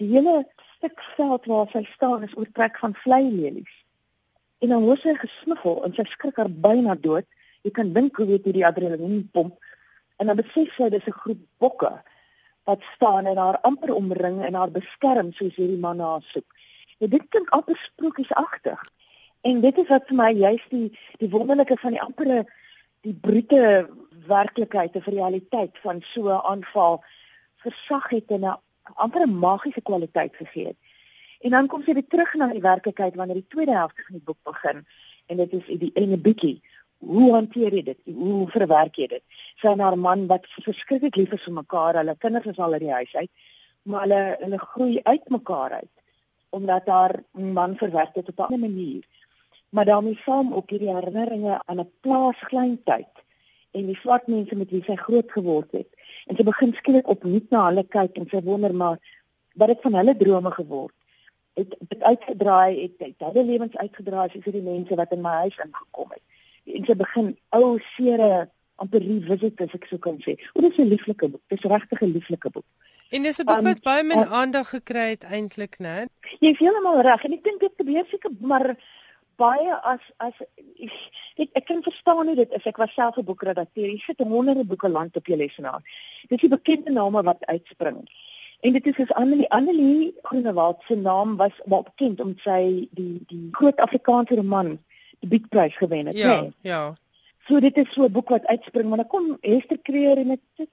die 0.02 0.10
hele 0.12 0.42
stuk 0.76 1.02
veld 1.16 1.46
waar 1.52 1.70
sy 1.72 1.84
staan 1.94 2.26
is 2.28 2.36
oortrek 2.36 2.80
van 2.84 2.96
vlei 3.04 3.24
lelies. 3.30 3.76
En 4.62 4.74
dan 4.74 4.84
hoor 4.84 5.00
sy 5.02 5.14
gesniffel 5.18 5.84
en 5.86 5.94
sy 5.96 6.06
skrik 6.10 6.38
haar 6.42 6.52
byna 6.66 6.96
dood. 6.96 7.28
Jy 7.66 7.72
kan 7.78 7.94
dink 7.94 8.18
hoe 8.18 8.28
weet 8.30 8.46
jy 8.46 8.58
die 8.60 8.68
adrenalien 8.68 9.28
pomp 9.34 9.58
en 10.22 10.30
dan 10.30 10.38
besef 10.38 10.70
sy 10.78 10.90
dis 10.94 11.08
'n 11.10 11.20
groep 11.24 11.42
bokke 11.58 11.92
wat 12.70 12.82
staan 12.96 13.26
en 13.26 13.38
haar 13.38 13.58
amper 13.70 13.94
omring 13.94 14.42
en 14.46 14.54
haar 14.54 14.72
beskerm 14.72 15.32
soos 15.34 15.56
hierdie 15.56 15.80
man 15.82 16.00
haar 16.00 16.22
soek. 16.22 16.46
Ja, 17.00 17.08
dit 17.08 17.24
klink 17.30 17.50
amper 17.50 17.78
sprokiesagtig. 17.78 18.82
En 19.42 19.62
dit 19.62 19.78
is 19.78 19.88
wat 19.88 20.06
vir 20.08 20.18
my 20.18 20.30
juist 20.32 20.70
die 20.70 20.92
die 21.18 21.30
wonderlike 21.30 21.78
van 21.82 21.92
die 21.92 22.02
ampere 22.02 22.46
die 23.02 23.14
brute 23.14 23.90
werklikheid 24.28 24.96
of 24.96 25.10
realiteit 25.10 25.78
van 25.82 26.02
so 26.14 26.30
'n 26.30 26.46
aanval 26.54 27.02
versag 27.66 28.10
het 28.10 28.32
en 28.32 28.46
'n 28.46 28.58
amper 28.96 29.22
'n 29.28 29.40
magiese 29.40 29.82
kwaliteit 29.82 30.36
gegee 30.36 30.68
het. 30.68 30.80
En 31.42 31.52
dan 31.52 31.68
kom 31.68 31.84
sy 31.84 31.94
weer 31.94 32.08
terug 32.08 32.34
na 32.34 32.48
die 32.48 32.62
werklikheid 32.62 33.16
wanneer 33.16 33.36
die 33.36 33.54
tweede 33.54 33.76
helfte 33.76 34.04
van 34.08 34.16
die 34.16 34.26
boek 34.26 34.42
begin 34.44 34.86
en 35.26 35.38
dit 35.38 35.54
is 35.54 35.80
die 35.80 35.92
ene 35.94 36.18
bietjie 36.18 36.62
hoe 37.02 37.32
hanteer 37.34 37.74
jy 37.74 37.84
dit? 37.84 38.00
Hoe 38.06 38.46
verwerk 38.54 39.00
jy 39.02 39.08
dit? 39.16 39.24
Sy 39.62 39.74
en 39.74 39.82
haar 39.84 39.98
man 39.98 40.28
wat 40.30 40.46
verskriklik 40.62 41.18
lief 41.18 41.34
is 41.34 41.48
vir 41.48 41.58
mekaar, 41.58 41.98
hulle 42.02 42.16
kinders 42.22 42.52
is 42.52 42.60
al 42.62 42.78
uit 42.78 42.84
die 42.86 42.94
huis 42.94 43.16
uit, 43.16 43.32
maar 43.90 44.06
hulle 44.06 44.22
hulle 44.44 44.62
groei 44.74 45.00
uit 45.04 45.34
mekaar 45.40 45.82
uit 45.82 45.90
omdat 46.52 46.90
haar 46.92 47.14
man 47.32 47.78
verwerk 47.80 48.14
dit 48.14 48.28
op 48.28 48.40
'n 48.40 48.44
ander 48.44 48.60
manier. 48.60 49.04
Maar 49.70 49.86
daarmee 49.86 50.20
saam 50.26 50.54
ook 50.54 50.70
hierdie 50.70 50.94
herinneringe 50.94 51.62
aan 51.66 51.80
'n 51.80 51.92
plaas 52.02 52.40
kleintyd 52.40 53.24
en 53.72 53.86
die 53.88 53.98
swart 54.02 54.28
mense 54.28 54.56
met 54.56 54.72
wie 54.74 54.84
sy 54.86 54.96
groot 55.00 55.32
geword 55.32 55.72
het. 55.72 55.90
En 56.28 56.38
sy 56.38 56.46
begin 56.48 56.74
skielik 56.78 57.10
opnuut 57.12 57.52
na 57.54 57.68
hulle 57.70 57.84
kyk 57.88 58.18
en 58.20 58.28
sy 58.32 58.42
wonder 58.46 58.74
maar 58.76 58.98
wat 59.60 59.74
het 59.74 59.86
van 59.86 59.98
hulle 60.00 60.16
drome 60.18 60.52
geword? 60.52 60.96
Het 61.60 61.76
dit 61.80 62.04
uitgedraai 62.04 62.82
het 62.82 63.06
het 63.06 63.28
hulle 63.28 63.46
lewens 63.48 63.76
uitgedraai 63.78 64.30
soos 64.30 64.46
hierdie 64.48 64.66
mense 64.66 64.96
wat 64.96 65.16
in 65.16 65.24
my 65.26 65.36
huis 65.46 65.58
ingekom 65.66 66.14
het. 66.16 66.24
En 66.78 66.86
sy 66.88 66.96
begin 67.00 67.34
ou 67.58 67.78
seere 67.96 68.32
amper 68.82 69.04
revisit 69.06 69.62
as 69.62 69.74
ek 69.78 69.90
sou 69.90 70.00
kan 70.02 70.18
sê. 70.26 70.38
O, 70.54 70.62
dit 70.62 70.72
is 70.72 70.80
'n 70.80 70.92
lieflike 70.94 71.28
boek. 71.30 71.44
Dit 71.48 71.64
is 71.64 71.72
regtig 71.72 72.02
'n 72.02 72.14
lieflike 72.14 72.50
boek. 72.50 72.66
En 73.12 73.24
dis 73.24 73.40
'n 73.40 73.46
boek 73.46 73.62
wat 73.62 73.82
um, 73.82 73.84
baie 73.84 74.04
min 74.04 74.24
uh, 74.24 74.32
aandag 74.32 74.70
gekry 74.70 75.10
het 75.10 75.24
eintlik, 75.24 75.80
né? 75.80 76.08
Jy 76.40 76.52
is 76.56 76.60
heeltemal 76.64 77.02
reg 77.02 77.24
en 77.24 77.34
ek 77.34 77.44
dink 77.44 77.60
dit 77.60 77.74
gebeur 77.78 78.06
seker 78.10 78.32
maar 78.40 78.76
baie 79.42 79.76
as 79.94 80.04
as 80.26 80.42
ek 81.42 81.50
ek, 81.60 81.66
kan 81.70 81.84
verstaan 81.86 82.30
hoe 82.32 82.38
dit 82.40 82.58
is. 82.58 82.68
Ek 82.70 82.82
was 82.82 82.94
self 82.94 83.18
'n 83.18 83.28
boekredakteur. 83.30 83.90
Jy 83.90 83.98
sit 84.06 84.24
honderde 84.34 84.66
boeke 84.66 84.90
lank 84.90 85.16
op 85.16 85.28
jou 85.28 85.38
lesenaar. 85.38 85.82
Dis 86.30 86.42
die 86.42 86.54
bekende 86.56 86.92
name 86.92 87.24
wat 87.24 87.46
uitspring. 87.46 88.04
En 88.62 88.74
dit 88.74 88.88
is 88.88 88.96
soos 88.96 89.14
Annelie 89.18 89.50
Annelie 89.50 90.14
Groenewald 90.22 90.82
se 90.88 90.96
naam 90.96 91.38
was 91.38 91.62
wel 91.66 91.84
bekend 91.84 92.22
om 92.22 92.34
sy 92.46 92.88
die 92.92 93.22
die 93.28 93.48
groot 93.52 93.80
Afrikaanse 93.82 94.36
roman 94.36 94.78
die 95.22 95.30
Bietprys 95.30 95.76
gewen 95.78 96.06
het, 96.06 96.18
ja, 96.18 96.42
nee. 96.42 96.54
Ja. 96.62 96.98
So 97.48 97.60
dit 97.60 97.78
is 97.78 97.94
so 97.94 98.06
'n 98.06 98.12
boek 98.12 98.30
wat 98.30 98.46
uitspring, 98.46 98.88
maar 98.90 98.98
dan 98.98 99.08
kom 99.08 99.38
Hester 99.42 99.78
Kreer 99.78 100.18
en 100.18 100.28
dit 100.28 100.70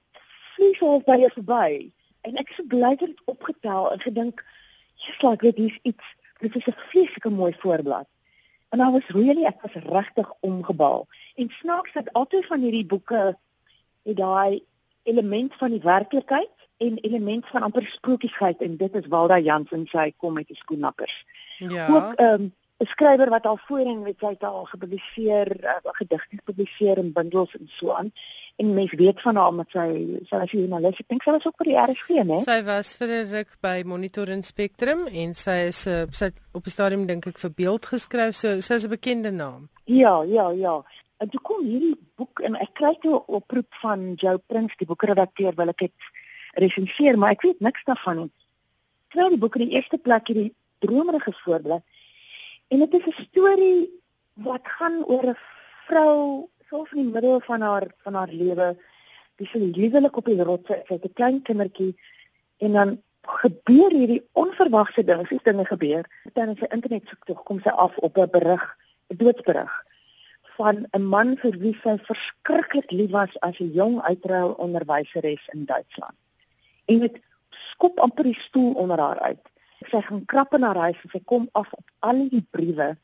vlieg 0.55 0.81
al 0.81 1.01
by 1.05 1.17
jou 1.23 1.31
verby 1.33 1.91
en 2.27 2.39
ek 2.41 2.51
so 2.55 2.67
bly 2.67 2.93
dat 2.99 3.07
dit 3.07 3.21
opgetel 3.31 3.91
en 3.93 4.01
gedink 4.03 4.43
jy's 4.99 5.21
like 5.23 5.45
dit 5.45 5.59
is 5.69 5.77
iets 5.91 6.15
dit 6.43 6.55
is 6.55 6.67
'n 6.67 6.75
vreeslike 6.91 7.29
mooi 7.29 7.53
voorblad 7.63 8.07
en 8.69 8.79
I 8.79 8.89
was 8.93 9.07
really 9.07 9.45
ek 9.45 9.61
was 9.61 9.83
regtig 9.83 10.29
omgebal 10.39 11.07
en 11.35 11.49
snaaks 11.49 11.93
dat 11.93 12.13
altyd 12.13 12.45
van 12.45 12.61
hierdie 12.65 12.85
boeke 12.85 13.23
het 14.03 14.17
daai 14.17 14.63
element 15.03 15.55
van 15.57 15.71
die 15.71 15.83
werklikheid 15.83 16.67
en 16.77 16.97
element 16.97 17.47
van 17.47 17.61
amper 17.61 17.85
sprokiesheid 17.85 18.61
en 18.61 18.77
dit 18.77 18.95
is 18.95 19.07
Walda 19.07 19.39
Jansen 19.39 19.87
sy 19.91 20.11
kom 20.17 20.37
met 20.39 20.47
die 20.47 20.59
skoennappers 20.59 21.23
ja. 21.59 21.87
Ook 21.87 22.13
ehm 22.13 22.41
um, 22.41 22.53
'n 22.79 22.87
skrywer 22.87 23.29
wat 23.29 23.45
al 23.45 23.57
voorheen 23.67 24.03
weet 24.03 24.21
jy 24.23 24.29
het 24.35 24.43
al 24.43 24.63
gepubliseer 24.71 25.49
uh, 25.63 25.79
gedigte 25.99 26.37
gepubliseer 26.39 26.97
in 26.97 27.11
bundels 27.11 27.55
en 27.57 27.67
so 27.67 27.91
aan. 27.91 28.11
En 28.55 28.73
mens 28.73 28.93
weet 28.93 29.21
van 29.21 29.35
haar 29.35 29.53
met 29.53 29.67
sy 29.75 29.89
sy 30.29 30.35
as 30.35 30.51
joernalis. 30.51 31.01
Ek 31.03 31.09
dink 31.11 31.23
sy 31.23 31.33
was 31.35 31.47
ook 31.47 31.59
vir 31.59 31.69
die 31.71 31.79
RSG 31.81 32.23
nê 32.29 32.37
sy 32.45 32.61
was 32.63 32.93
vir 33.01 33.11
'n 33.17 33.33
ruk 33.33 33.51
by 33.61 33.83
Monitor 33.85 34.31
en 34.31 34.43
Spectrum 34.43 35.07
en 35.07 35.35
sy 35.35 35.57
is 35.67 35.81
uh, 35.87 36.05
sy 36.11 36.31
op 36.55 36.63
die 36.63 36.75
stadium 36.75 37.05
dink 37.07 37.27
ek 37.27 37.43
vir 37.43 37.51
beeld 37.51 37.91
geskryf. 37.91 38.35
So 38.35 38.61
sy 38.61 38.79
is 38.79 38.87
'n 38.87 38.95
bekende 38.95 39.31
naam. 39.31 39.67
Ja 39.83 40.23
ja 40.23 40.49
ja. 40.51 40.79
En 41.19 41.29
toe 41.29 41.41
kom 41.41 41.65
hierdie 41.65 41.97
boek 42.15 42.39
en 42.39 42.55
ek 42.55 42.73
kry 42.79 42.95
toe 43.03 43.19
'n 43.19 43.27
oproep 43.27 43.75
van 43.83 44.13
Joe 44.15 44.37
Prins 44.37 44.75
die 44.79 44.87
boekredakteur 44.87 45.51
wil 45.55 45.75
ek 45.75 45.77
dit 45.77 45.97
resenseer 46.55 47.17
maar 47.17 47.35
ek 47.35 47.41
weet 47.41 47.59
niks 47.59 47.83
daarvan 47.83 48.17
nie. 48.23 48.31
Terwyl 49.11 49.29
die 49.35 49.43
boek 49.43 49.55
in 49.55 49.67
die 49.67 49.75
eerste 49.75 49.97
plek 49.97 50.27
hierdie 50.27 50.53
dromerige 50.79 51.35
voorblad 51.43 51.83
En 52.69 52.79
dit 52.79 52.93
is 52.93 53.05
'n 53.05 53.21
storie 53.29 54.01
wat 54.33 54.65
gaan 54.77 55.05
oor 55.05 55.25
'n 55.29 55.37
vrou 55.87 56.47
so 56.69 56.85
in 56.91 57.01
die 57.03 57.13
middel 57.13 57.39
van 57.39 57.61
haar 57.61 57.87
van 58.03 58.13
haar 58.13 58.31
lewe. 58.31 58.77
Sy 59.37 59.43
is 59.57 59.75
liefdelik 59.75 60.17
op 60.17 60.25
die 60.25 60.43
rotse, 60.43 60.83
sy 60.87 60.93
het 60.93 61.05
'n 61.05 61.13
klein 61.13 61.41
kindertjie 61.41 61.95
en 62.57 62.71
dan 62.73 63.01
gebeur 63.21 63.91
hierdie 63.91 64.27
onverwagte 64.33 65.03
ding, 65.03 65.27
sies 65.27 65.43
dinge 65.43 65.65
gebeur. 65.65 66.05
Dan 66.33 66.55
sy 66.55 66.65
internet 66.69 67.07
soek 67.07 67.25
toe 67.25 67.35
kom 67.35 67.59
sy 67.59 67.69
af 67.69 67.97
op 67.97 68.17
'n 68.17 68.29
berig, 68.29 68.77
'n 69.09 69.17
doodsberig 69.17 69.85
van 70.57 70.85
'n 70.91 71.03
man 71.03 71.37
vir 71.37 71.57
wie 71.57 71.77
sy 71.83 71.97
verskriklik 71.97 72.91
lief 72.91 73.11
was 73.11 73.39
as 73.39 73.59
'n 73.59 73.71
jong 73.73 74.01
uitruil 74.01 74.51
onderwyseres 74.51 75.47
in 75.53 75.65
Duitsland. 75.65 76.17
En 76.85 76.99
dit 76.99 77.19
skop 77.49 77.99
amper 77.99 78.23
die 78.23 78.39
stoel 78.39 78.73
onder 78.73 78.99
haar 78.99 79.19
uit 79.19 79.43
sy 79.91 80.01
gaan 80.05 80.25
krap 80.25 80.53
in 80.53 80.63
haar 80.63 80.79
huis 80.87 80.99
en 81.03 81.13
sy 81.13 81.21
kom 81.25 81.49
af 81.59 81.71
op 81.73 81.91
al 81.99 82.21
die 82.29 82.45
briewe 82.51 82.95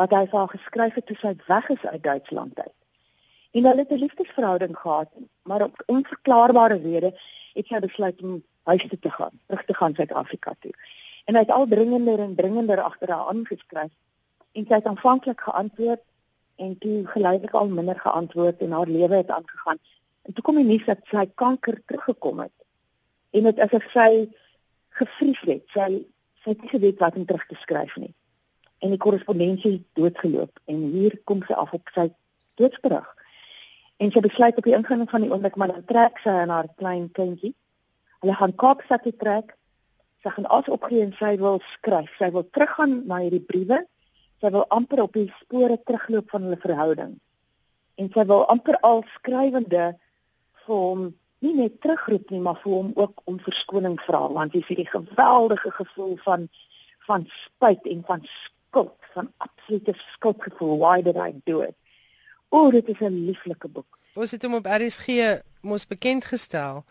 wat 0.00 0.14
hy 0.16 0.24
vir 0.26 0.38
haar 0.38 0.52
geskryf 0.54 0.94
het 0.98 1.06
toe 1.06 1.16
sy 1.20 1.34
weg 1.48 1.68
is 1.74 1.86
uit 1.86 2.02
Duitsland 2.02 2.60
uit. 2.60 2.76
En 3.50 3.66
hulle 3.66 3.84
het 3.84 3.90
'n 3.90 4.02
liefdesverhouding 4.04 4.76
gehad, 4.78 5.10
maar 5.42 5.62
op 5.62 5.82
onverklaarbare 5.86 6.78
redes 6.82 7.18
het 7.54 7.66
sy 7.66 7.78
besluit 7.78 8.22
om 8.22 8.42
huis 8.62 8.86
toe 8.88 8.98
te 8.98 9.10
gaan, 9.10 9.34
terug 9.46 9.64
te 9.64 9.74
gaan 9.74 9.94
Suid-Afrika 9.94 10.54
toe. 10.60 10.72
En 11.24 11.34
hy 11.34 11.40
het 11.40 11.50
al 11.50 11.66
dringender 11.66 12.18
en 12.18 12.34
dringender 12.34 12.80
agter 12.80 13.10
haar 13.10 13.26
aangeskryf 13.32 13.92
en 14.52 14.66
sy 14.66 14.74
het 14.74 14.86
aanvanklik 14.86 15.40
geantwoord 15.40 16.02
en 16.56 16.78
toe 16.78 17.06
geleidelik 17.06 17.54
al 17.54 17.68
minder 17.68 17.98
geantwoord 17.98 18.58
en 18.58 18.72
haar 18.72 18.86
lewe 18.86 19.14
het 19.14 19.30
aangegaan. 19.30 19.78
En 20.22 20.32
toe 20.32 20.44
kom 20.44 20.56
die 20.56 20.64
nuus 20.64 20.84
dat 20.84 20.98
sy 21.10 21.26
kanker 21.34 21.82
teruggekom 21.86 22.38
het. 22.38 22.56
En 23.30 23.42
dit 23.42 23.58
is 23.58 23.64
asof 23.64 23.86
sy 23.90 24.28
gevries 25.00 25.44
het. 25.48 25.64
Sy 25.74 26.02
sy 26.40 26.54
het 26.54 26.62
nie 26.64 26.72
geweet 26.72 27.00
wat 27.02 27.16
om 27.20 27.26
terug 27.28 27.44
te 27.46 27.56
skryf 27.60 27.96
nie. 28.00 28.14
En 28.80 28.94
die 28.94 29.00
korrespondensie 29.00 29.72
het 29.74 29.86
doodgeloop 29.98 30.60
en 30.72 30.84
hier 30.94 31.18
kom 31.28 31.42
sy 31.44 31.52
af 31.52 31.74
op 31.76 31.90
sy 31.92 32.06
doodsberig. 32.60 33.08
En 34.00 34.12
sy 34.12 34.22
besluit 34.24 34.56
op 34.56 34.64
die 34.64 34.72
inging 34.72 35.04
van 35.10 35.24
die 35.24 35.28
oomblik 35.28 35.58
maar 35.60 35.74
dan 35.74 35.84
trek 35.90 36.20
sy 36.24 36.32
aan 36.32 36.52
haar 36.54 36.70
klein 36.80 37.10
kindjie. 37.16 37.52
Hulle 38.24 38.36
gaan 38.38 38.56
Kaapstad 38.56 39.04
toe 39.04 39.12
trek. 39.20 39.52
Sy 40.24 40.32
gaan 40.32 40.48
as 40.56 40.68
opgee 40.72 41.04
en 41.04 41.12
sy 41.18 41.34
wil 41.40 41.60
skryf. 41.74 42.08
Sy 42.16 42.30
wil 42.32 42.46
teruggaan 42.56 43.02
na 43.08 43.20
hierdie 43.20 43.44
briewe. 43.44 43.82
Sy 44.40 44.52
wil 44.56 44.64
amper 44.72 45.04
op 45.04 45.16
die 45.16 45.28
spore 45.42 45.76
terugloop 45.84 46.32
van 46.32 46.48
hulle 46.48 46.60
verhouding. 46.60 47.14
En 48.00 48.08
sy 48.16 48.24
wil 48.28 48.46
amper 48.52 48.80
al 48.88 49.04
skrywende 49.18 49.90
vir 50.64 50.76
hom 50.76 51.10
nie 51.44 51.54
net 51.56 51.80
terugroep 51.80 52.30
nie, 52.30 52.40
maar 52.40 52.58
vir 52.62 52.72
hom 52.72 52.90
ook 52.94 53.22
om 53.24 53.38
verskoning 53.40 53.96
vra 54.06 54.26
want 54.32 54.54
jy 54.54 54.62
sien 54.66 54.82
die 54.82 54.90
geweldige 54.90 55.72
gevoel 55.78 56.16
van 56.24 56.48
van 57.08 57.24
spyt 57.26 57.86
en 57.90 58.02
van 58.06 58.20
skuld, 58.22 58.92
van 59.14 59.32
absolute 59.42 59.94
skuldgevoel. 60.12 60.76
Why 60.78 61.02
did 61.02 61.16
I 61.16 61.32
do 61.44 61.62
it? 61.64 61.74
O, 62.48 62.70
dit 62.70 62.88
is 62.88 63.00
'n 63.00 63.24
lieflike 63.26 63.68
boek. 63.68 63.98
Ons 64.14 64.30
het 64.30 64.42
hom 64.42 64.54
op 64.54 64.66
RSG 64.66 65.40
mos 65.60 65.86
bekend 65.86 66.24
gestel. 66.24 66.84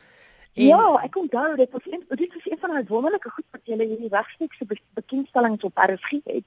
En 0.53 0.65
ja, 0.65 1.01
ek 1.03 1.15
onthou 1.15 1.55
dit 1.55 1.71
was 1.71 1.85
een 1.85 2.03
dit 2.07 2.33
was 2.33 2.45
een 2.45 2.57
van 2.59 2.69
daai 2.69 2.85
wonderlike 2.87 3.29
goed 3.29 3.45
wat 3.51 3.61
jy 3.63 3.73
in 3.73 3.89
hierdie 3.89 4.09
regstreekse 4.11 4.65
bekendstellings 4.93 5.63
op 5.63 5.77
RSG 5.77 6.11
het. 6.23 6.43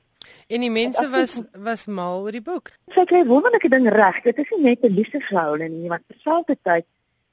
En 0.47 0.61
die 0.61 0.71
mense 0.71 1.09
was 1.09 1.43
was 1.53 1.87
mal 1.87 2.23
oor 2.23 2.35
die 2.35 2.43
boek. 2.43 2.73
Sy 2.95 3.05
kry 3.05 3.25
wonderlike 3.27 3.69
ding 3.69 3.89
reg. 3.89 4.21
Dit 4.23 4.39
is 4.39 4.51
nie 4.51 4.63
net 4.63 4.83
'n 4.83 4.95
liefdesverhouding 4.95 5.71
nie, 5.71 5.89
maar 5.89 6.03
terselfdertyd 6.07 6.85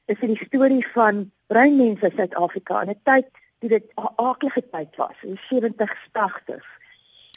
is 0.10 0.20
dit 0.20 0.32
die 0.34 0.46
storie 0.46 0.84
van 0.94 1.32
bruin 1.48 1.78
mense 1.78 2.10
in 2.10 2.18
Suid-Afrika 2.18 2.82
in 2.82 2.90
'n 2.90 3.02
tyd 3.04 3.28
toe 3.60 3.70
dit 3.70 3.86
'n 3.96 4.14
aardige 4.16 4.64
tyd 4.72 4.96
was, 4.96 5.18
in 5.22 5.38
70s, 5.50 6.00
80s. 6.12 6.68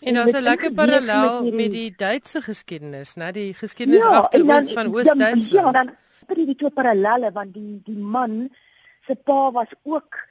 En 0.02 0.14
daar's 0.14 0.32
'n 0.32 0.42
lekker 0.42 0.72
parallel 0.72 1.42
met, 1.42 1.54
met 1.54 1.70
die 1.70 1.94
Duitse 1.96 2.42
geskiedenis, 2.42 3.14
né, 3.14 3.30
die 3.30 3.54
geskiedenis 3.54 4.02
ja, 4.02 4.18
agteroos 4.18 4.72
van 4.72 4.94
Oos-Duitsland. 4.94 5.64
Ja, 5.64 5.72
dan 5.72 5.96
het 6.26 6.36
jy 6.38 6.46
die 6.46 6.56
twee 6.56 6.70
parallelle 6.70 7.32
want 7.32 7.54
die 7.54 7.80
die 7.84 7.98
man 7.98 8.48
se 9.06 9.14
pa 9.14 9.50
was 9.52 9.70
ook 9.82 10.28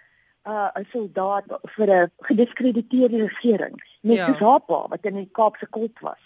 uh, 0.48 0.70
'n 0.74 0.88
soldaat 0.92 1.46
vir 1.76 1.88
'n 1.90 2.12
gediskrediteerde 2.20 3.18
regering, 3.18 3.76
net 4.02 4.18
ja. 4.18 4.28
soos 4.28 4.40
haar 4.40 4.60
pa 4.60 4.88
wat 4.88 5.06
in 5.06 5.16
die 5.16 5.30
Kaapse 5.32 5.68
kult 5.70 6.00
was. 6.00 6.24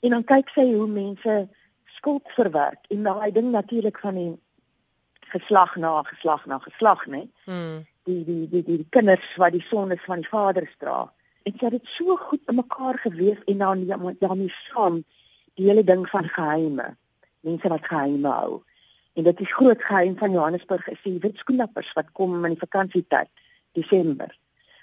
En 0.00 0.10
dan 0.10 0.24
kyk 0.24 0.48
sy 0.48 0.72
hoe 0.72 0.88
mense 0.88 1.48
skuld 1.84 2.28
verwerk 2.36 2.84
en 2.88 3.02
daai 3.02 3.32
ding 3.32 3.50
natuurlik 3.50 3.98
van 3.98 4.14
die 4.14 4.32
geslag 5.30 5.76
na 5.76 6.02
geslag 6.02 6.46
na 6.46 6.58
geslag, 6.58 7.06
né? 7.06 7.24
Mm. 7.46 7.86
Die, 8.08 8.24
die 8.24 8.48
die 8.48 8.62
die 8.62 8.76
die 8.82 8.90
kinders 8.90 9.36
wat 9.36 9.52
die 9.52 9.64
sondes 9.68 10.02
van 10.06 10.22
die 10.22 10.28
vaders 10.28 10.72
dra. 10.78 11.04
En 11.48 11.56
sy 11.56 11.64
het 11.68 11.78
dit 11.78 11.92
so 11.92 12.16
goed 12.16 12.42
in 12.48 12.58
mekaar 12.60 12.98
geweef 12.98 13.40
en 13.46 13.58
dan 13.58 13.86
daarmee 14.20 14.52
saam 14.70 15.02
die 15.54 15.68
hele 15.68 15.84
ding 15.84 16.08
van 16.08 16.28
geheime. 16.28 16.96
Mense 17.40 17.68
wat 17.68 17.86
geheime 17.86 18.28
hou. 18.28 18.60
En 19.14 19.24
dit 19.24 19.40
is 19.40 19.52
groot 19.52 19.82
geheim 19.84 20.16
van 20.18 20.32
Johannesburg 20.32 20.88
is 20.88 21.00
die 21.02 21.18
wit 21.20 21.40
skoenappers 21.40 21.92
wat 21.96 22.12
kom 22.12 22.44
in 22.44 22.54
die 22.54 22.62
vakansietyd, 22.62 23.30
Desember. 23.76 24.30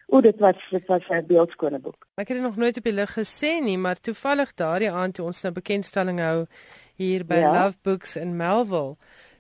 O, 0.08 0.22
dit 0.22 0.40
was 0.40 0.56
dit 0.72 0.86
was 0.88 1.08
'n 1.10 1.26
beeldskone 1.28 1.80
boek. 1.80 2.08
Ek 2.16 2.28
het 2.28 2.38
dit 2.38 2.46
nog 2.46 2.56
nooit 2.56 2.78
op 2.78 2.84
die 2.84 2.94
lig 2.94 3.14
gesien 3.14 3.64
nie, 3.64 3.78
maar 3.78 4.00
toevallig 4.00 4.54
daardie 4.54 4.92
aand 4.92 5.14
toe 5.16 5.26
ons 5.26 5.42
nou 5.42 5.54
bekendstelling 5.54 6.20
hou 6.20 6.46
hier 6.96 7.26
by 7.26 7.36
ja? 7.36 7.52
Love 7.52 7.78
Books 7.82 8.16
in 8.16 8.36
Melville 8.36 8.96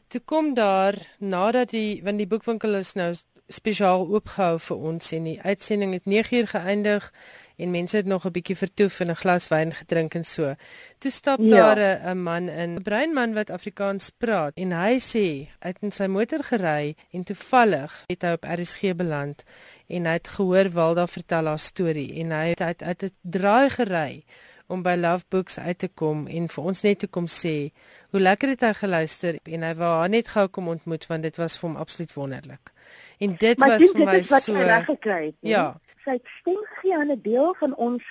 toe 0.07 0.21
kom 0.25 0.53
daar 0.53 0.95
nadat 1.19 1.69
die 1.69 2.01
want 2.03 2.17
die 2.17 2.27
boekwinkel 2.27 2.75
is 2.79 2.93
nou 2.93 3.13
spesiaal 3.47 4.07
oopgehou 4.11 4.57
vir 4.59 4.87
ons 4.91 5.11
en 5.15 5.27
die 5.29 5.39
uitsending 5.41 5.93
het 5.95 6.07
9uur 6.07 6.49
geëindig 6.51 7.11
en 7.57 7.71
mense 7.71 7.97
het 7.97 8.05
nog 8.05 8.25
'n 8.25 8.31
bietjie 8.31 8.55
vertoef 8.55 8.99
en 8.99 9.09
'n 9.09 9.15
glas 9.15 9.47
wyn 9.47 9.73
gedrink 9.73 10.15
en 10.15 10.23
so. 10.23 10.55
Toe 10.99 11.11
stap 11.11 11.39
ja. 11.39 11.73
daar 11.73 12.13
'n 12.13 12.23
man 12.23 12.49
in, 12.49 12.75
'n 12.75 12.83
breinman 12.83 13.33
wat 13.33 13.49
Afrikaans 13.49 14.09
praat 14.09 14.53
en 14.55 14.71
hy 14.71 14.99
sê 14.99 15.47
hy 15.59 15.67
het 15.67 15.77
in 15.81 15.91
sy 15.91 16.05
motor 16.05 16.43
gery 16.43 16.95
en 17.11 17.23
toevallig 17.23 18.03
het 18.07 18.21
hy 18.21 18.31
op 18.31 18.43
RSG 18.43 18.95
beland 18.95 19.43
en 19.87 20.05
hy 20.05 20.11
het 20.11 20.27
gehoor 20.27 20.69
Walda 20.69 21.07
vertel 21.07 21.45
haar 21.45 21.59
storie 21.59 22.19
en 22.19 22.31
hy 22.31 22.47
het 22.47 22.61
uit 22.81 23.03
'n 23.03 23.11
draai 23.21 23.69
gery 23.69 24.23
om 24.67 24.83
by 24.83 24.95
Love 24.95 25.25
Books 25.29 25.59
uit 25.59 25.79
te 25.79 25.87
kom 25.87 26.27
en 26.27 26.47
vir 26.47 26.63
ons 26.63 26.81
net 26.81 26.99
te 26.99 27.07
kom 27.07 27.27
sê 27.27 27.71
hoe 28.11 28.19
lekker 28.19 28.49
het 28.49 28.61
hy 28.61 28.73
geluister 28.73 29.39
en 29.43 29.63
hy 29.63 29.73
wou 29.75 29.91
haar 29.99 30.09
net 30.09 30.27
gou 30.27 30.47
kom 30.47 30.67
ontmoet 30.67 31.07
want 31.07 31.23
dit 31.23 31.37
was 31.37 31.57
vir 31.57 31.69
hom 31.69 31.77
absoluut 31.77 32.13
wonderlik. 32.13 32.71
En 33.19 33.35
dit 33.35 33.59
maar 33.59 33.69
was 33.69 33.91
vir 33.91 34.05
my 34.05 34.21
so 34.23 34.53
reg 34.53 34.85
gekry 34.85 35.25
het. 35.25 35.35
Ja 35.41 35.75
sy 36.07 36.19
stem 36.39 36.61
gee 36.79 36.95
aan 36.95 37.11
'n 37.11 37.21
deel 37.21 37.55
van 37.59 37.75
ons 37.75 38.03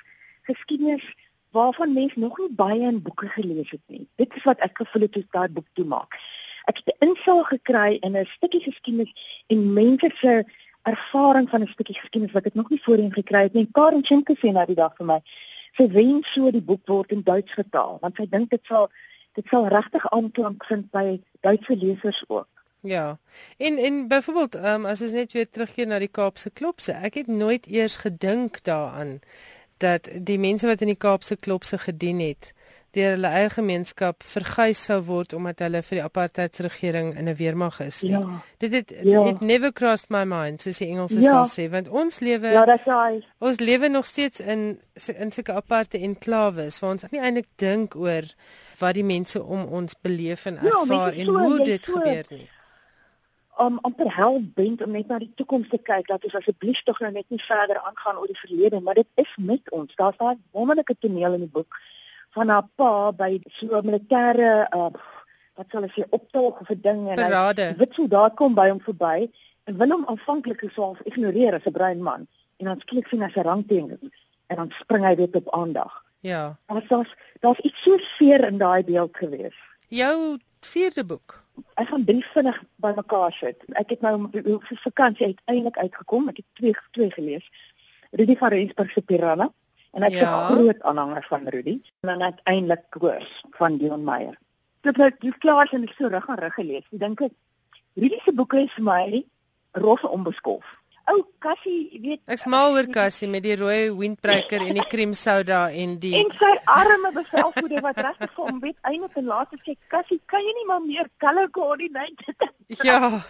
geskiedenis 0.43 1.07
waarvan 1.51 1.93
mense 1.93 2.19
nog 2.19 2.39
nie 2.39 2.53
baie 2.53 2.87
in 2.93 3.03
boeke 3.03 3.29
gelees 3.29 3.71
het 3.71 3.87
nie. 3.87 4.07
Dit 4.15 4.37
is 4.37 4.43
wat 4.43 4.61
ek 4.61 4.77
gevoel 4.77 5.03
het 5.03 5.13
toe 5.13 5.25
daai 5.31 5.49
boek 5.49 5.69
toe 5.73 5.85
maak. 5.85 6.19
Ek 6.71 6.77
het 6.77 6.87
'n 6.93 7.07
insaag 7.07 7.49
gekry 7.49 7.99
in 8.01 8.17
'n 8.17 8.27
stukkie 8.37 8.61
geskiedenis 8.61 9.13
en 9.47 9.73
mense 9.73 10.11
se 10.15 10.45
ervaring 10.83 11.49
van 11.51 11.63
'n 11.63 11.75
stukkie 11.75 11.99
geskiedenis 12.01 12.35
wat 12.35 12.47
ek 12.47 12.55
nog 12.55 12.69
nie 12.71 12.83
voorheen 12.83 13.13
gekry 13.13 13.43
het 13.43 13.53
nie. 13.53 13.69
Karen 13.73 14.05
Schenke 14.05 14.37
sê 14.37 14.53
na 14.53 14.65
die 14.65 14.75
dag 14.75 14.97
vir 14.97 15.07
my, 15.07 15.21
sy 15.77 15.89
wens 15.93 16.33
so 16.33 16.51
die 16.51 16.65
boek 16.65 16.85
word 16.89 17.13
in 17.13 17.23
Duits 17.23 17.53
vertaal 17.59 17.99
want 18.03 18.17
sy 18.17 18.27
dink 18.31 18.51
dit 18.51 18.63
sal 18.71 18.91
dit 19.37 19.49
sal 19.53 19.69
regtig 19.69 20.07
aanklank 20.17 20.65
vind 20.65 20.87
by 20.97 21.19
Duitse 21.45 21.77
lesers 21.77 22.23
ook. 22.29 22.49
Ja. 22.81 23.19
En 23.57 23.79
en 23.79 24.09
byvoorbeeld, 24.09 24.55
ehm 24.55 24.81
um, 24.81 24.87
as 24.87 25.03
ons 25.03 25.13
net 25.13 25.33
weer 25.33 25.51
terugkeer 25.51 25.87
na 25.87 25.99
die 25.99 26.09
Kaapse 26.09 26.51
klopse, 26.51 26.93
ek 26.93 27.15
het 27.15 27.27
nooit 27.27 27.67
eers 27.67 27.97
gedink 27.97 28.63
daaraan 28.65 29.21
dat 29.77 30.09
die 30.15 30.39
mense 30.39 30.67
wat 30.67 30.81
in 30.81 30.93
die 30.95 31.03
Kaapse 31.07 31.37
klopse 31.37 31.79
gedien 31.79 32.21
het, 32.21 32.53
deur 32.97 33.15
hulle 33.15 33.31
eie 33.39 33.51
gemeenskap 33.53 34.25
verguis 34.27 34.81
sou 34.89 34.99
word 35.07 35.35
omdat 35.37 35.63
hulle 35.65 35.83
vir 35.87 35.99
die 36.01 36.05
apartheidsregering 36.05 37.13
in 37.17 37.29
'n 37.29 37.37
weermag 37.37 37.81
is. 37.85 38.01
Ja. 38.01 38.23
Dit 38.59 38.73
het 38.73 38.95
ja. 39.03 39.27
it 39.29 39.41
never 39.41 39.73
crossed 39.73 40.11
my 40.11 40.25
mind, 40.25 40.63
soos 40.63 40.79
die 40.79 40.89
Engelse 40.89 41.21
ja. 41.21 41.45
sal 41.45 41.53
sê, 41.53 41.71
want 41.71 41.89
ons 41.89 42.21
lewe 42.21 42.53
Ja, 42.53 42.65
dit 42.65 42.87
is. 42.87 43.25
Ons 43.39 43.61
lewe 43.61 43.89
nog 43.89 44.07
steeds 44.07 44.41
in 44.41 44.81
in 45.17 45.33
sulke 45.33 45.53
aparte 45.53 45.99
enklaves 45.99 46.81
waar 46.81 46.91
ons 46.91 47.05
nie 47.11 47.21
eintlik 47.21 47.49
dink 47.57 47.95
oor 47.95 48.25
wat 48.79 48.95
die 48.95 49.05
mense 49.05 49.43
om 49.43 49.65
ons 49.65 49.95
beleef 50.01 50.47
en 50.47 50.59
ja, 50.63 50.81
ervaar 50.81 51.15
ja, 51.15 51.21
en 51.21 51.27
so, 51.27 51.39
hoe 51.39 51.65
dit 51.65 51.85
so, 51.85 51.93
gebeur 51.93 52.25
nie 52.31 52.49
om 53.57 53.79
amper 53.89 54.15
help 54.15 54.43
bent 54.55 54.83
om 54.85 54.91
net 54.93 55.09
na 55.09 55.19
die 55.19 55.31
toekoms 55.35 55.69
te 55.73 55.79
kyk 55.81 56.09
dat 56.11 56.25
ons 56.29 56.35
asseblief 56.41 56.83
tog 56.85 56.99
nou 57.01 57.11
net 57.13 57.25
nie 57.33 57.41
verder 57.41 57.79
aangaan 57.89 58.19
oor 58.21 58.29
die 58.29 58.41
verlede 58.41 58.81
maar 58.85 58.99
dit 58.99 59.23
is 59.23 59.33
met 59.51 59.71
ons 59.79 59.95
daar's 60.01 60.19
daai 60.21 60.37
wonderlike 60.57 60.97
toneel 61.01 61.39
in 61.39 61.47
die 61.47 61.55
boek 61.55 61.79
van 62.37 62.53
haar 62.53 62.67
pa 62.81 63.13
by 63.13 63.31
so 63.59 63.79
'n 63.79 63.87
militêre 63.89 64.53
uh, 64.77 64.91
wat 65.57 65.69
sal 65.73 65.87
ek 65.89 65.95
sê 65.97 66.05
optog 66.19 66.61
of 66.61 66.71
'n 66.71 66.81
ding 66.89 67.03
en 67.11 67.19
hy 67.19 67.55
weet 67.81 67.97
hoe 67.97 68.09
daar 68.09 68.33
kom 68.41 68.55
by 68.55 68.69
hom 68.69 68.81
verby 68.89 69.29
en 69.67 69.79
wil 69.83 69.95
hom 69.97 70.09
aanvanklik 70.13 70.65
so 70.67 70.83
half 70.83 71.01
ignoreer 71.11 71.55
as 71.55 71.67
'n 71.67 71.79
bruin 71.79 72.03
man 72.03 72.27
en 72.59 72.67
dan 72.67 72.81
skielik 72.81 73.09
sien 73.09 73.23
hy 73.23 73.31
sy 73.31 73.43
rangteken 73.47 74.13
en 74.47 74.57
dan 74.57 74.71
spring 74.81 75.05
hy 75.05 75.15
weer 75.17 75.41
op 75.43 75.49
aandag 75.61 76.05
ja 76.21 76.59
daar's 76.67 77.15
daar's 77.41 77.65
iets 77.69 77.83
so 77.83 77.99
seer 77.99 78.45
in 78.45 78.59
daai 78.59 78.85
beeld 78.85 79.17
gewees 79.17 79.59
jou 79.89 80.39
vierde 80.61 81.05
boek 81.05 81.47
ek 81.81 81.89
gaan 81.89 82.05
drie 82.05 82.25
vinnig 82.33 82.59
bymekaar 82.85 83.33
sit. 83.33 83.63
Ek 83.81 83.91
het 83.95 84.03
nou 84.05 84.29
vir 84.33 84.81
vakansie 84.85 85.27
uiteindelik 85.27 85.79
uitgekom. 85.79 86.29
Ek 86.29 86.43
het 86.43 86.47
twee 86.61 86.75
twee 86.97 87.11
gelees. 87.11 87.47
Rudy 88.17 88.37
van 88.37 88.53
Rensburg 88.55 88.91
se 88.91 89.03
Piranha 89.03 89.51
en 89.97 90.07
ek 90.09 90.19
is 90.19 90.21
ja. 90.21 90.33
'n 90.33 90.53
groot 90.53 90.83
aanhanger 90.83 91.27
van 91.29 91.49
Rudy. 91.55 91.77
En 92.05 92.09
dan 92.13 92.23
uiteindelik 92.23 92.85
Koors 92.91 93.45
van 93.59 93.79
Dion 93.81 94.05
Meyer. 94.05 94.39
Dit 94.87 94.97
het 94.97 95.21
die 95.21 95.35
klaar 95.39 95.69
en 95.73 95.89
ek 95.89 95.95
so 95.99 96.09
reg 96.13 96.29
aan 96.29 96.43
reg 96.45 96.55
gelees. 96.55 96.87
Ek 96.93 97.01
dink 97.01 97.21
ek 97.21 97.33
Rudy 97.97 98.19
se 98.25 98.33
boeke 98.33 98.61
is 98.63 98.75
vir 98.77 98.85
my 98.85 99.25
rof 99.73 100.05
onbeskof 100.05 100.65
ou 101.13 101.21
Cassie, 101.43 101.87
jy 101.93 102.01
weet. 102.03 102.21
Ek's 102.35 102.47
mal 102.51 102.75
oor 102.75 102.89
Cassie 102.95 103.29
met 103.31 103.45
die 103.45 103.55
rooi 103.59 103.93
windbreaker 103.95 104.65
en 104.65 104.79
die 104.79 104.87
cream 104.91 105.13
soda 105.17 105.67
en 105.83 105.97
die 106.03 106.15
En 106.19 106.33
sy 106.41 106.53
arme 106.73 107.13
bevelvoerder 107.15 107.85
wat 107.85 108.01
regtig 108.09 108.33
vir 108.35 108.49
hom 108.49 108.59
weet 108.65 108.91
eintlik 108.91 109.21
en 109.21 109.31
later 109.31 109.63
sê 109.63 109.77
Cassie, 109.93 110.19
kan 110.33 110.43
jy 110.43 110.57
nie 110.59 110.67
maar 110.71 110.83
meer 110.83 111.11
color 111.23 111.51
coordinate? 111.55 112.35
ja. 112.89 113.23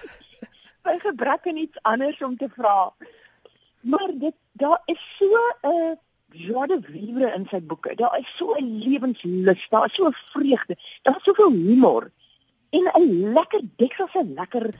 Sy 0.86 0.96
gebrek 1.04 1.50
en 1.52 1.62
iets 1.66 1.84
anders 1.90 2.22
om 2.24 2.36
te 2.40 2.48
vra. 2.56 2.78
Maar 3.86 4.16
dit 4.24 4.36
daar 4.62 4.80
is 4.92 5.02
so 5.18 5.28
'n 5.28 5.70
uh, 5.72 5.94
joie 6.36 6.66
de 6.66 6.78
vivre 6.82 7.32
in 7.36 7.46
sy 7.50 7.60
boeke. 7.60 7.94
Daar 7.94 8.18
is 8.18 8.32
so 8.36 8.54
'n 8.54 8.78
lewenslus, 8.78 9.66
daar 9.70 9.86
is 9.86 9.94
so 9.94 10.06
'n 10.06 10.16
vreugde, 10.32 10.76
daar 11.02 11.16
is 11.16 11.24
soveel 11.24 11.50
humor 11.50 12.10
en 12.70 12.90
'n 12.94 13.32
lekker 13.32 13.60
dikwels 13.76 14.14
'n 14.14 14.34
lekker 14.34 14.74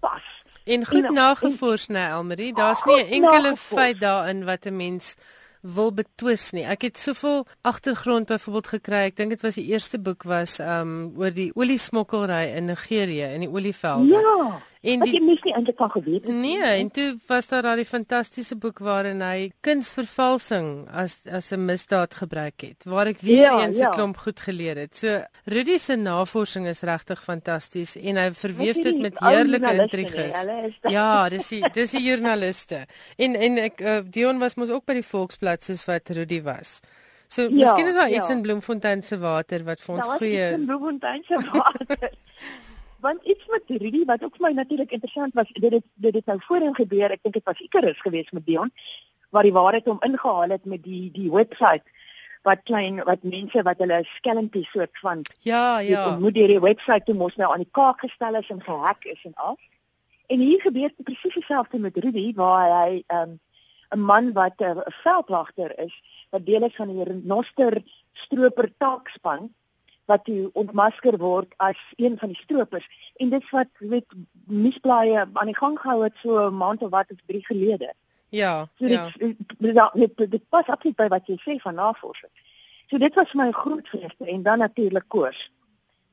pas. 0.00 0.26
En 0.64 0.86
goed 0.86 1.10
nagevors, 1.10 1.86
né, 1.86 2.10
Elmarie. 2.10 2.54
Daar's 2.54 2.84
nie 2.84 3.02
'n 3.04 3.12
enkele 3.12 3.56
feit 3.56 4.00
daarin 4.00 4.44
wat 4.44 4.66
'n 4.66 4.76
mens 4.76 5.16
wil 5.62 5.92
betwis 5.94 6.50
nie. 6.50 6.64
Ek 6.64 6.82
het 6.82 6.98
soveel 6.98 7.46
agtergrond 7.60 8.26
byvoorbeeld 8.26 8.66
gekry. 8.66 9.06
Ek 9.06 9.16
dink 9.16 9.30
dit 9.30 9.40
was 9.40 9.54
die 9.54 9.66
eerste 9.70 9.98
boek 9.98 10.22
was 10.22 10.58
um 10.58 11.12
oor 11.16 11.30
die 11.30 11.52
oliesmokkelry 11.54 12.50
in 12.56 12.64
Nigerië 12.64 13.34
in 13.34 13.40
die 13.40 13.50
olievelde. 13.50 14.18
Ja. 14.18 14.60
En 14.82 14.98
die, 15.04 15.12
ek 15.12 15.20
het 15.20 15.44
nie 15.44 15.52
eintlik 15.54 15.78
van 15.78 15.90
geweet 15.94 16.24
nie. 16.26 16.56
Nee, 16.58 16.70
en 16.80 16.88
toe 16.90 17.06
was 17.30 17.46
daar 17.46 17.62
daai 17.62 17.84
fantastiese 17.86 18.56
boek 18.58 18.80
waarin 18.82 19.20
hy 19.22 19.52
kunsvervalsing 19.62 20.88
as 20.90 21.20
as 21.30 21.52
'n 21.54 21.64
misdaad 21.68 22.16
gebruik 22.18 22.64
het, 22.66 22.84
waar 22.84 23.06
ek 23.06 23.20
weer 23.20 23.46
ja, 23.46 23.60
eens 23.62 23.78
'n 23.78 23.82
ja. 23.82 23.90
klomp 23.94 24.16
goed 24.16 24.40
geleer 24.40 24.76
het. 24.76 24.96
So 24.96 25.22
Rudy 25.44 25.78
se 25.78 25.96
navorsing 25.96 26.66
is 26.66 26.80
regtig 26.82 27.22
fantasties 27.22 27.96
en 27.96 28.16
hy 28.16 28.32
verweef 28.34 28.82
dit 28.82 28.98
met 28.98 29.18
heerlike 29.18 29.72
intriges. 29.72 30.34
Ja, 30.82 31.28
dis 31.28 31.48
die 31.48 31.62
dis 31.72 31.90
die 31.90 32.02
joernaliste. 32.02 32.86
En 33.16 33.36
en 33.36 33.58
ek 33.58 33.80
uh, 33.80 34.00
Dion 34.04 34.38
was 34.38 34.54
mos 34.54 34.70
ook 34.70 34.84
by 34.84 34.94
die 34.94 35.06
Volksblad 35.06 35.62
soos 35.62 35.84
wat 35.84 36.10
Rudy 36.10 36.42
was. 36.42 36.80
So 37.28 37.42
ja, 37.42 37.48
miskien 37.48 37.86
is 37.86 37.94
daar 37.94 38.10
ja. 38.10 38.18
iets 38.20 38.30
in 38.30 38.42
Bloemfontein 38.42 39.02
se 39.02 39.18
water 39.18 39.62
wat 39.64 39.80
vir 39.80 39.94
ons 39.94 40.06
goeie 40.06 40.42
is. 40.42 40.50
Ja, 40.50 40.58
in 40.58 40.66
Bloemfontein 40.66 41.22
se 41.22 41.38
water. 41.52 42.10
want 43.02 43.24
iets 43.26 43.46
met 43.50 43.62
Rudy 43.66 44.04
wat 44.06 44.22
ook 44.24 44.36
vir 44.38 44.46
my 44.46 44.52
natuurlik 44.56 44.92
interessant 44.94 45.34
was 45.34 45.50
dit 45.52 45.72
het 45.72 45.86
dit 45.94 46.14
het 46.14 46.26
nou 46.30 46.38
voorheen 46.46 46.74
gebeur. 46.74 47.10
Ek 47.10 47.22
dink 47.22 47.34
dit 47.34 47.48
was 47.50 47.60
Icarus 47.60 48.00
geweest 48.00 48.32
met 48.32 48.46
Dion 48.46 48.70
waar 49.34 49.48
die 49.48 49.56
waarheid 49.56 49.88
hom 49.88 50.00
ingehaal 50.06 50.54
het 50.54 50.64
met 50.64 50.82
die 50.84 51.10
die 51.10 51.30
webwerf 51.32 51.82
wat 52.46 52.62
klein 52.68 53.00
wat 53.08 53.22
mense 53.22 53.62
wat 53.62 53.78
hulle 53.82 54.02
skelmpie 54.16 54.64
soort 54.70 54.98
van 55.02 55.22
ja 55.46 55.78
ja. 55.78 56.16
moet 56.18 56.34
die 56.34 56.60
webwerf 56.60 57.06
toe 57.06 57.14
mos 57.14 57.36
nou 57.40 57.52
aan 57.52 57.64
die 57.64 57.74
kaak 57.78 58.02
gestel 58.04 58.38
is 58.40 58.50
en 58.50 58.62
gehack 58.62 59.04
is 59.04 59.24
en 59.24 59.34
al. 59.34 59.58
En 60.26 60.38
hier 60.40 60.60
gebeur 60.60 60.92
presies 60.96 61.34
dieselfde 61.34 61.78
met 61.78 61.96
Rudy 61.96 62.32
waar 62.34 62.70
hy 62.82 63.02
um, 63.08 63.38
'n 63.92 63.98
um, 63.98 64.04
man 64.10 64.32
wat 64.32 64.60
'n 64.60 64.78
uh, 64.78 64.92
veldwagter 65.04 65.78
is 65.78 65.94
wat 66.30 66.46
deel 66.46 66.62
is 66.68 66.76
van 66.76 66.88
die 66.88 67.20
Noster 67.24 67.82
stroper 68.12 68.72
taakspan 68.78 69.50
wat 70.10 70.24
toe 70.24 70.50
ontmasker 70.52 71.16
word 71.18 71.54
as 71.56 71.78
een 71.96 72.18
van 72.18 72.28
die 72.28 72.38
stroopers 72.42 72.86
en 73.16 73.30
dit 73.30 73.50
wat 73.50 73.68
weet 73.78 74.14
misblaaie 74.46 75.24
aan 75.32 75.50
die 75.50 75.58
gang 75.58 75.78
gehou 75.78 76.02
het 76.02 76.16
so 76.22 76.48
'n 76.48 76.56
maand 76.56 76.82
of 76.82 76.90
wat 76.90 77.10
of 77.10 77.18
3 77.26 77.46
gelede. 77.46 77.92
Ja. 78.28 78.68
So 78.78 78.86
dit, 78.86 78.98
ja. 79.58 79.90
Dit, 79.94 80.16
dit, 80.16 80.30
dit 80.30 80.48
pas 80.48 80.66
absoluut 80.66 80.96
by 80.96 81.08
wat 81.08 81.26
jy 81.26 81.36
sê 81.40 81.58
van 81.60 81.74
navorsing. 81.74 82.30
So 82.88 82.98
dit 82.98 83.14
was 83.14 83.32
my 83.32 83.50
groot 83.50 83.88
vreugde 83.88 84.26
en 84.26 84.42
dan 84.42 84.58
natuurlik 84.58 85.04
koers. 85.08 85.50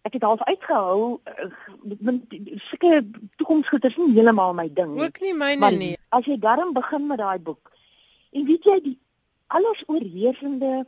Ek 0.01 0.13
het 0.13 0.23
half 0.23 0.43
uitgehou 0.43 1.19
eh, 1.23 2.13
sulke 2.55 3.09
toekomsgoed 3.35 3.85
is 3.85 3.95
nie 3.95 4.13
heeltemal 4.13 4.53
my 4.53 4.69
ding 4.73 4.93
nie. 4.95 5.03
Ook 5.03 5.19
nie 5.19 5.33
myne 5.33 5.71
nie. 5.71 5.97
As 6.09 6.25
jy 6.25 6.37
daarom 6.39 6.73
begin 6.73 7.07
met 7.07 7.17
daai 7.17 7.39
boek 7.39 7.71
en 8.31 8.45
weet 8.45 8.63
jy 8.63 8.79
die 8.83 8.99
alles 9.47 9.83
oorheersende 9.87 10.85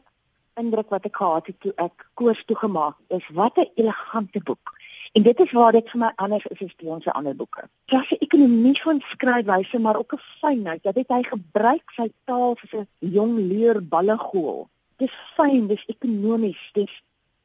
indruk 0.60 0.90
wat 0.90 1.06
ek 1.06 1.16
gehad 1.16 1.48
het 1.48 1.60
toe 1.60 1.74
ek 1.76 2.06
koers 2.14 2.44
toegemaak 2.46 2.98
is 3.08 3.28
wat 3.38 3.58
'n 3.58 3.72
elegante 3.76 4.40
boek. 4.40 4.74
En 5.14 5.24
dit 5.24 5.40
is 5.40 5.52
waar 5.52 5.72
dit 5.72 5.90
vir 5.90 6.00
my 6.00 6.12
anders 6.16 6.46
is 6.46 6.62
as 6.62 6.76
die 6.78 6.88
ons 6.88 7.08
ander 7.08 7.36
boeke. 7.36 7.68
Dit 7.86 8.02
is 8.02 8.12
'n 8.12 8.24
ekonomie 8.26 8.82
van 8.82 9.02
skryfwyse 9.14 9.80
maar 9.80 9.98
ook 9.98 10.14
'n 10.14 10.24
fynheid. 10.42 10.84
Dat 10.84 10.96
hy 10.96 11.24
gebruik 11.24 11.92
sy 11.96 12.12
taal 12.26 12.56
soos 12.60 12.74
'n 12.82 12.88
jong 13.00 13.38
leer 13.38 13.88
ballegool. 13.88 14.70
Dis 14.98 15.16
fyn, 15.36 15.68
dis 15.68 15.84
ekonomies, 15.86 16.70
dis 16.74 17.04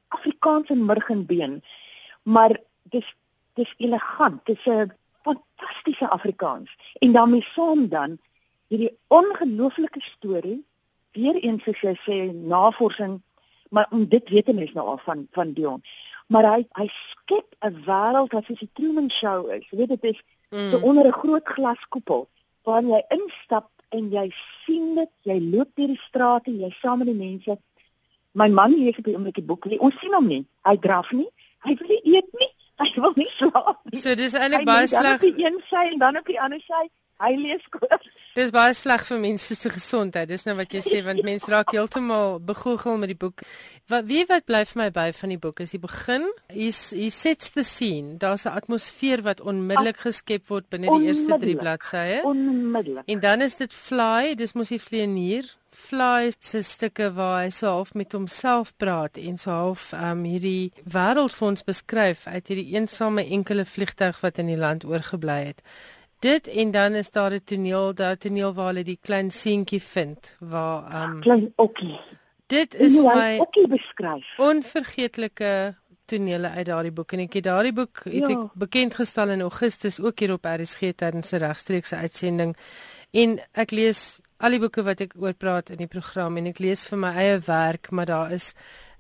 Afrikaans 0.08 0.68
en 0.68 0.84
murgenbeen. 0.84 1.62
Maar 2.22 2.60
dis 2.82 3.14
dis 3.54 3.74
elegant. 3.76 4.46
Dis 4.46 4.66
'n 4.66 4.92
fantastiese 5.22 6.08
Afrikaans. 6.08 6.76
En 6.98 7.12
daarmee 7.12 7.42
saam 7.42 7.88
dan 7.88 8.18
hierdie 8.68 8.98
ongelooflike 9.06 10.00
storie 10.00 10.64
weer 11.16 11.40
eens 11.42 11.64
soos 11.64 11.82
jy 11.82 11.94
sê 12.06 12.18
navorsing 12.32 13.20
maar 13.70 13.86
om 13.90 14.06
dit 14.08 14.28
weet 14.28 14.52
mense 14.54 14.76
nou 14.78 14.86
al 14.94 15.00
van 15.08 15.26
van 15.38 15.52
Dion 15.58 15.82
maar 16.32 16.48
hy 16.52 16.60
hy 16.78 16.88
skep 16.94 17.56
'n 17.60 17.82
wêreld 17.88 18.32
wat 18.32 18.44
soos 18.46 18.62
die 18.64 18.72
Truman 18.74 19.10
Show 19.10 19.50
is 19.58 19.64
jy 19.70 19.82
weet 19.82 19.94
dit 19.96 20.04
is 20.12 20.20
mm. 20.50 20.70
so 20.70 20.80
onder 20.82 21.06
'n 21.06 21.20
groot 21.22 21.46
glaskoepel 21.56 22.28
waar 22.66 22.82
jy 22.82 23.02
instap 23.08 23.70
en 23.94 24.10
jy 24.10 24.26
sien 24.64 24.94
dit, 24.98 25.10
jy 25.28 25.38
loop 25.52 25.70
deur 25.78 25.92
die 25.92 26.02
strate, 26.02 26.52
jy 26.52 26.70
saam 26.80 27.02
met 27.02 27.10
die 27.10 27.18
mense. 27.18 27.56
My 28.36 28.48
man 28.52 28.74
lees 28.76 28.98
op 28.98 29.06
die 29.08 29.14
oomblik 29.16 29.38
die 29.38 29.46
boek. 29.46 29.68
Ons 29.78 29.96
sien 30.02 30.14
hom 30.16 30.28
nie. 30.28 30.42
Hy 30.68 30.76
draf 30.82 31.12
nie. 31.16 31.28
Hy 31.66 31.76
wil 31.80 31.92
nie 31.94 32.16
eet 32.16 32.28
nie. 32.40 32.50
Hy 32.82 32.88
wil 33.00 33.14
nie 33.16 33.28
slaap 33.38 33.78
nie. 33.88 34.00
So 34.02 34.14
dis 34.18 34.34
eintlik 34.36 34.66
baie 34.68 34.88
sleg. 34.90 35.06
Hy 35.06 35.14
op 35.16 35.24
die 35.24 35.46
een 35.46 35.60
sy 35.70 35.84
en 35.94 36.02
dan 36.02 36.20
op 36.20 36.28
die 36.28 36.40
ander 36.42 36.60
sy. 36.66 36.82
Hy 37.22 37.32
lees 37.40 37.64
koop. 37.72 38.02
Dis 38.36 38.50
baie 38.52 38.74
sleg 38.76 39.06
vir 39.08 39.20
mense 39.22 39.54
se 39.56 39.70
gesondheid. 39.72 40.28
Dis 40.28 40.44
nou 40.44 40.52
wat 40.58 40.74
jy 40.76 40.82
sê 40.84 40.98
want 41.06 41.22
mense 41.24 41.48
raak 41.48 41.70
heeltemal 41.72 42.36
begoogel 42.44 42.98
met 43.00 43.08
die 43.08 43.16
boek. 43.16 43.40
Wat 43.88 44.04
wie 44.10 44.26
wat 44.28 44.44
bly 44.44 44.60
vir 44.68 44.80
my 44.82 44.88
by 44.92 45.06
van 45.16 45.32
die 45.32 45.38
boek 45.40 45.62
is 45.64 45.72
die 45.72 45.80
begin. 45.80 46.26
Hy 46.52 46.68
sets 46.74 47.54
the 47.54 47.64
scene. 47.64 48.18
Daar's 48.20 48.44
'n 48.44 48.52
atmosfeer 48.52 49.22
wat 49.24 49.40
onmiddellik 49.40 50.04
geskep 50.04 50.48
word 50.52 50.68
binne 50.68 50.92
die 50.92 51.08
eerste 51.08 51.38
3 51.40 51.56
bladsye. 51.56 52.20
Onmiddellik. 52.24 53.08
En 53.08 53.20
dan 53.20 53.40
is 53.40 53.56
dit 53.56 53.72
fly, 53.72 54.34
dis 54.34 54.52
mos 54.52 54.68
die 54.68 54.84
vlieënier. 54.84 55.48
Fly 55.70 56.32
se 56.40 56.60
stukke 56.60 57.12
waar 57.12 57.44
hy 57.44 57.50
so 57.50 57.66
half 57.66 57.94
met 57.94 58.12
homself 58.12 58.76
praat 58.76 59.16
en 59.16 59.38
so 59.38 59.50
half 59.50 59.92
um, 59.92 60.24
hierdie 60.24 60.72
wêreld 60.84 61.32
vir 61.32 61.48
ons 61.48 61.64
beskryf 61.64 62.26
uit 62.26 62.48
hierdie 62.48 62.74
eensame 62.76 63.24
enkele 63.24 63.64
vliegtuig 63.64 64.20
wat 64.20 64.38
in 64.38 64.46
die 64.46 64.56
land 64.56 64.84
oorgebly 64.84 65.44
het. 65.44 65.62
Dit 66.24 66.48
en 66.48 66.70
dan 66.70 66.94
is 66.94 67.10
daar 67.10 67.32
'n 67.32 67.44
toneel, 67.44 67.94
daar 67.94 68.16
toneel 68.16 68.54
waar 68.54 68.66
hulle 68.66 68.84
die 68.84 68.98
klein 69.00 69.30
seentjie 69.30 69.82
vind 69.82 70.36
waar 70.40 71.04
um 71.04 71.20
klein 71.20 71.52
okkie. 71.56 72.00
Dit 72.46 72.74
is 72.74 73.00
my 73.00 73.38
okkie 73.38 73.68
beskryf. 73.68 74.38
Onvergeetlike 74.38 75.74
tonele 76.06 76.48
uit 76.48 76.66
daardie 76.66 76.92
boek 76.92 77.12
en 77.12 77.24
ek 77.24 77.38
het 77.40 77.44
daardie 77.44 77.72
boek 77.72 78.04
het 78.04 78.28
ja. 78.28 78.30
ek 78.30 78.54
bekend 78.54 78.94
gestel 78.94 79.32
in 79.34 79.40
Augustus 79.40 80.00
ook 80.00 80.18
hier 80.22 80.32
op 80.32 80.46
RSG 80.46 80.92
tydens 80.96 81.32
'n 81.32 81.42
regstreekse 81.42 81.96
uitsending 81.96 82.56
en 83.10 83.40
ek 83.52 83.70
lees 83.70 84.20
al 84.38 84.50
die 84.50 84.60
boeke 84.60 84.82
wat 84.82 85.00
ek 85.00 85.14
oor 85.18 85.34
praat 85.34 85.70
in 85.70 85.76
die 85.76 85.90
program 85.90 86.36
en 86.36 86.46
ek 86.46 86.58
lees 86.58 86.86
vir 86.86 86.98
my 86.98 87.12
eie 87.14 87.38
werk 87.46 87.90
maar 87.90 88.06
daar 88.06 88.32
is 88.32 88.54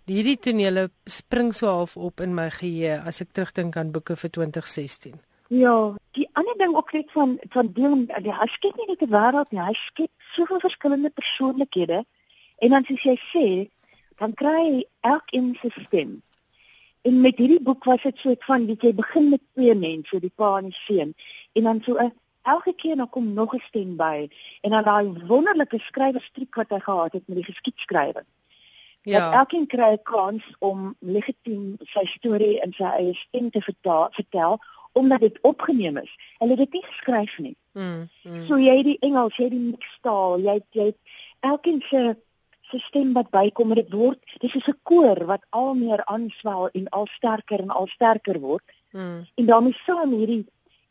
hierdie 0.06 0.38
tonele 0.38 0.90
spring 1.06 1.54
so 1.54 1.66
half 1.66 1.96
op 1.96 2.20
in 2.20 2.34
my 2.34 2.50
geheue 2.50 3.00
as 3.02 3.20
ek 3.20 3.32
terugdink 3.32 3.76
aan 3.76 3.92
boeke 3.92 4.16
vir 4.16 4.30
2016. 4.30 5.18
Ja, 5.48 5.94
die 6.10 6.28
ander 6.32 6.58
ding 6.58 6.74
ook 6.74 6.92
net 6.92 7.12
van 7.12 7.38
van 7.48 7.72
deel 7.72 8.06
die 8.06 8.34
hy 8.34 8.46
skep 8.50 8.76
nie 8.76 8.86
net 8.86 9.02
'n 9.02 9.12
wêreld 9.14 9.50
nie, 9.50 9.62
hy 9.62 9.72
skep 9.72 10.10
soveel 10.34 10.60
verskillende 10.60 11.10
persoonlikhede 11.10 12.04
en 12.58 12.70
dan 12.70 12.84
soos 12.84 13.02
jy 13.02 13.16
sê, 13.32 13.70
dan 14.18 14.34
kry 14.34 14.62
hy 14.64 14.84
elkeen 15.00 15.56
se 15.60 15.70
stem. 15.86 16.22
En 17.02 17.20
met 17.20 17.38
hierdie 17.38 17.62
boek 17.62 17.84
was 17.84 18.02
dit 18.02 18.18
so 18.18 18.34
van 18.38 18.66
weet 18.66 18.82
jy 18.82 18.94
begin 18.94 19.28
met 19.28 19.42
twee 19.54 19.74
mense, 19.74 20.20
die 20.20 20.32
pa 20.34 20.58
en 20.58 20.64
die 20.64 20.78
seun 20.86 21.14
en 21.52 21.62
dan 21.62 21.82
so 21.82 21.94
'n 21.94 22.12
elke 22.42 22.72
keer 22.72 22.96
dan 22.96 23.10
kom 23.10 23.32
nog 23.32 23.54
'n 23.54 23.62
stem 23.68 23.96
by 23.96 24.28
en 24.60 24.70
dan 24.70 24.84
daai 24.84 25.26
wonderlike 25.26 25.78
skrywerstrik 25.78 26.54
wat 26.54 26.70
hy 26.70 26.78
gehad 26.78 27.12
het 27.12 27.28
met 27.28 27.36
die 27.36 27.52
geskiedskrywing. 27.52 28.26
Ja. 29.02 29.32
Elkeen 29.32 29.66
kry 29.66 29.92
'n 29.92 30.02
kans 30.02 30.42
om 30.58 30.96
legitiem 30.98 31.76
sy 31.84 32.04
storie 32.04 32.60
in 32.64 32.72
sy 32.72 32.84
eie 32.84 33.14
stem 33.14 33.50
te 33.50 33.60
vertaal, 33.60 34.08
vertel 34.10 34.58
omdat 34.96 35.20
dit 35.20 35.38
opgeneem 35.42 35.96
is. 36.00 36.12
Hulle 36.38 36.56
het 36.56 36.64
dit 36.64 36.72
nie 36.78 36.86
geskryf 36.86 37.38
nie. 37.38 37.56
Mm, 37.72 38.08
mm. 38.24 38.46
So 38.48 38.58
jy 38.58 38.76
die 38.82 38.96
Engels, 39.04 39.36
jy 39.36 39.48
die 39.52 39.64
mixtaal, 39.70 40.40
jy 40.40 40.60
jy 40.76 40.92
elkeen 41.44 41.82
se 41.84 42.16
se 42.66 42.78
stem 42.82 43.12
wat 43.14 43.28
bykom 43.30 43.70
en 43.70 43.78
dit 43.78 43.92
word 43.94 44.38
dis 44.42 44.54
is 44.58 44.68
'n 44.68 44.78
koor 44.82 45.20
wat 45.26 45.44
al 45.50 45.74
meer 45.74 46.02
aanswel 46.04 46.68
en 46.72 46.88
al 46.88 47.06
sterker 47.06 47.60
en 47.60 47.70
al 47.70 47.86
sterker 47.86 48.40
word. 48.40 48.64
Mm. 48.92 49.26
En 49.34 49.46
daarmee 49.46 49.76
saam 49.86 50.12
hierdie 50.12 50.46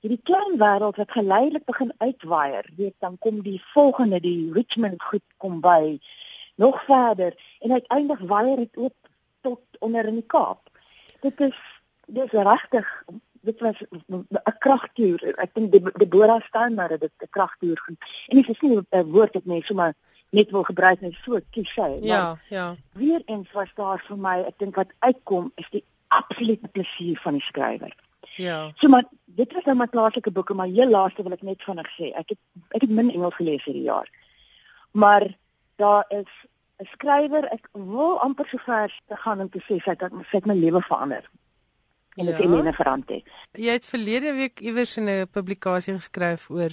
hierdie 0.05 0.21
klein 0.23 0.57
wêreld 0.61 0.95
wat 1.01 1.11
geleidelik 1.11 1.65
begin 1.65 1.93
uitwaier, 1.97 2.65
weet 2.77 2.95
dan 2.99 3.17
kom 3.17 3.41
die 3.41 3.61
volgende 3.73 4.19
die 4.19 4.51
Richmond 4.53 5.03
goed 5.03 5.25
kom 5.37 5.59
by 5.61 5.99
nog 6.55 6.83
verder 6.85 7.33
en 7.59 7.71
uiteindelik 7.71 8.29
waier 8.29 8.57
dit 8.57 8.77
ook 8.77 8.93
tot 9.41 9.61
onder 9.79 10.05
in 10.05 10.21
die 10.21 10.27
Kaap. 10.27 10.69
Dit 11.21 11.41
is 11.41 11.57
dis 12.05 12.31
regtig 12.31 13.03
dit 13.45 13.59
was 13.59 13.77
'n 14.07 14.57
kragtuur. 14.57 15.19
Ek 15.37 15.53
dink 15.53 15.99
Deborah 15.99 16.41
Steiner 16.41 16.89
het 16.89 16.99
dit 16.99 17.11
'n 17.17 17.29
kragtuur 17.29 17.77
genoem. 17.77 17.99
En 18.27 18.35
dit 18.37 18.49
is 18.49 18.59
nie 18.59 18.81
'n 18.89 19.11
woord 19.11 19.33
wat 19.33 19.45
mense 19.45 19.65
sommer 19.65 19.93
net 20.29 20.51
wil 20.51 20.63
gebruik 20.63 21.01
net 21.01 21.13
so 21.13 21.39
klise. 21.49 21.97
Ja, 22.01 22.39
ja. 22.49 22.75
Weer 22.93 23.21
eens 23.25 23.51
was 23.51 23.71
daar 23.75 24.03
vir 24.07 24.17
my, 24.17 24.43
ek 24.47 24.57
dink 24.57 24.75
wat 24.75 24.93
uitkom 24.99 25.51
is 25.55 25.69
die 25.69 25.83
absolute 26.07 26.67
plesier 26.67 27.19
van 27.19 27.33
die 27.33 27.41
skrywer. 27.41 27.95
Ja. 28.35 28.71
So 28.75 28.87
maar 28.87 29.05
dit 29.25 29.53
was 29.53 29.63
nou 29.63 29.77
my 29.77 29.87
plaaslike 29.87 30.31
boeke, 30.31 30.53
maar 30.53 30.67
heel 30.67 30.89
laaste 30.89 31.23
wil 31.23 31.31
ek 31.31 31.41
net 31.41 31.63
vinnig 31.63 31.89
sê. 31.99 32.11
Ek 32.15 32.29
het 32.29 32.39
ek 32.69 32.81
het 32.81 32.89
min 32.89 33.11
Engels 33.11 33.35
gelees 33.35 33.63
hierdie 33.63 33.87
jaar. 33.87 34.09
Maar 34.91 35.37
daar 35.75 36.05
is 36.09 36.31
'n 36.79 36.85
skrywer, 36.85 37.45
ek 37.51 37.69
wil 37.71 38.19
amper 38.19 38.47
so 38.47 38.57
ver 38.57 38.99
te 39.07 39.15
gaan 39.15 39.39
om 39.39 39.49
te 39.49 39.59
sê 39.59 39.79
sy 39.79 39.89
het, 39.89 40.11
het 40.31 40.45
my 40.45 40.53
lewe 40.53 40.81
verander 40.81 41.29
en 42.15 42.25
dit 42.25 42.37
ja. 42.37 42.41
Helene 42.41 42.73
Ferrante. 42.73 43.21
Jy 43.51 43.71
het 43.71 43.85
verlede 43.85 44.33
week 44.33 44.59
iewers 44.59 44.97
in 44.97 45.09
'n 45.09 45.27
publikasie 45.31 45.93
geskryf 45.93 46.49
oor 46.49 46.71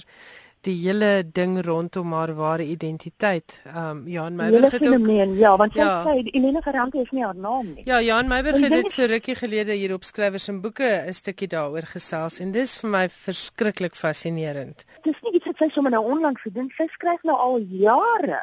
die 0.63 0.75
hele 0.79 1.23
ding 1.35 1.57
rondom 1.65 2.13
haar 2.15 2.33
ware 2.37 2.63
identiteit. 2.63 3.61
Ehm 3.65 3.89
um, 3.89 4.07
Jan 4.07 4.35
Meiberg 4.35 4.71
het 4.71 4.87
ook 4.87 5.37
ja, 5.37 5.57
want 5.57 5.73
ja. 5.73 6.03
sy 6.03 6.09
sê 6.09 6.31
Helene 6.31 6.61
Ferrante 6.61 7.01
is 7.01 7.11
nie 7.11 7.23
haar 7.23 7.35
naam 7.35 7.73
nie. 7.73 7.83
Ja, 7.85 8.01
Jan 8.01 8.27
Meiberg 8.27 8.61
het 8.63 8.71
dit 8.71 8.91
so 8.91 9.05
rukkie 9.05 9.35
gelede 9.35 9.73
hier 9.73 9.93
op 9.93 10.03
skrywers 10.03 10.47
en 10.47 10.61
boeke 10.61 11.03
'n 11.07 11.13
stukkie 11.13 11.47
daaroor 11.47 11.87
gesels 11.95 12.39
en 12.39 12.51
dis 12.51 12.75
vir 12.77 12.89
my 12.89 13.09
verskriklik 13.09 13.95
fascinerend. 13.95 14.85
Dis 15.03 15.19
nie 15.21 15.33
iets 15.33 15.45
wat 15.45 15.57
sy 15.57 15.69
sommer 15.69 15.91
nou 15.91 16.03
onlangs 16.03 16.41
gedoen, 16.41 16.71
sy 16.77 16.87
skryf 16.87 17.23
nou 17.23 17.37
al 17.37 17.59
jare. 17.59 18.41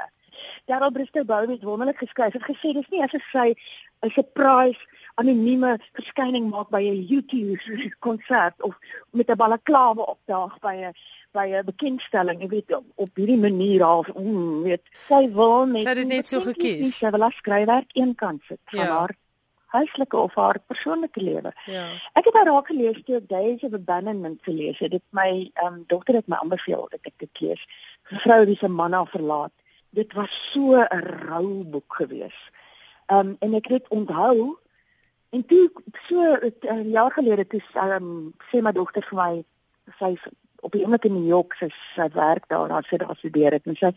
Darryl 0.67 0.91
Bristow 0.91 1.25
Bowie 1.25 1.57
het 1.57 1.63
wonderlik 1.63 1.99
geskryf. 1.99 2.33
Het 2.33 2.49
gesê 2.51 2.73
dis 2.73 2.89
nie 2.91 3.03
as 3.03 3.15
sy 3.33 3.55
'n 4.03 4.11
surprise 4.11 4.81
anonieme 5.15 5.79
verskyning 5.93 6.51
maak 6.51 6.71
by 6.71 6.83
'n 6.83 7.07
YouTube 7.07 7.61
konsert 8.07 8.63
of 8.63 8.75
met 9.11 9.31
'n 9.31 9.37
balaklawe 9.37 10.07
opdaag 10.07 10.59
by 10.61 10.75
'n 10.75 10.95
by 11.33 11.47
'n 11.47 11.65
bekendstelling, 11.65 12.41
jy 12.43 12.49
weet 12.49 12.75
op, 12.75 12.85
op 12.95 13.11
hierdie 13.15 13.39
manier 13.39 13.83
half, 13.83 14.09
mm, 14.15 14.63
weet 14.63 14.83
sy 15.09 15.29
wil 15.33 15.67
net 15.67 15.83
Sy 15.87 15.95
het 15.95 16.07
net 16.07 16.27
so 16.27 16.41
gekies. 16.41 16.97
Sy 16.97 17.11
wil 17.11 17.31
skryfwerk 17.31 17.91
een 17.93 18.15
kant 18.15 18.43
sit 18.49 18.61
van 18.65 18.85
ja. 18.85 18.97
haar 18.99 19.15
huislike 19.71 20.17
of 20.17 20.35
haar 20.35 20.59
persoonlike 20.67 21.21
lewe. 21.23 21.53
Ja. 21.67 21.87
Ek 22.19 22.27
het 22.27 22.35
haar 22.35 22.51
raak 22.51 22.67
gelees 22.67 22.99
toe 23.07 23.21
ek 23.21 23.29
Days 23.29 23.63
of 23.63 23.77
Abandonment 23.79 24.43
gelees 24.43 24.79
het. 24.83 24.91
Dit 24.91 25.05
my 25.11 25.51
ehm 25.55 25.75
um, 25.75 25.85
dokter 25.87 26.19
het 26.19 26.27
my 26.27 26.41
aanbeveel 26.43 26.89
dat 26.91 27.01
ek 27.13 27.17
dit 27.23 27.41
lees. 27.41 27.67
'n 28.11 28.19
Vrou 28.25 28.45
wie 28.45 28.57
se 28.57 28.69
man 28.69 28.93
haar 28.93 29.07
verlaat. 29.07 29.55
Dit 29.91 30.13
was 30.13 30.51
so 30.53 30.75
'n 30.77 31.05
rou 31.27 31.65
boek 31.65 31.95
geweest. 31.95 32.51
Ehm 33.07 33.19
um, 33.27 33.37
en 33.41 33.55
ek 33.55 33.67
het 33.67 33.89
onthou 33.89 34.59
En 35.31 35.47
toe 35.47 35.71
so 36.09 36.35
'n 36.35 36.55
uh, 36.61 36.91
jaar 36.93 37.13
gelede 37.13 37.47
toe 37.47 37.63
um, 37.75 38.35
sê 38.51 38.61
my 38.63 38.73
dogter 38.73 39.03
vir 39.03 39.19
my 39.19 39.45
sy 39.99 40.17
op 40.61 40.73
die 40.73 40.83
oomblik 40.83 41.05
in 41.05 41.13
New 41.13 41.27
York 41.27 41.55
sy 41.55 41.69
sy 41.95 42.09
werk 42.15 42.49
daar 42.49 42.69
daar 42.69 42.85
sy 42.85 42.97
daar 42.97 43.17
studeer 43.17 43.53
het 43.53 43.67
en 43.67 43.77
sy 43.77 43.93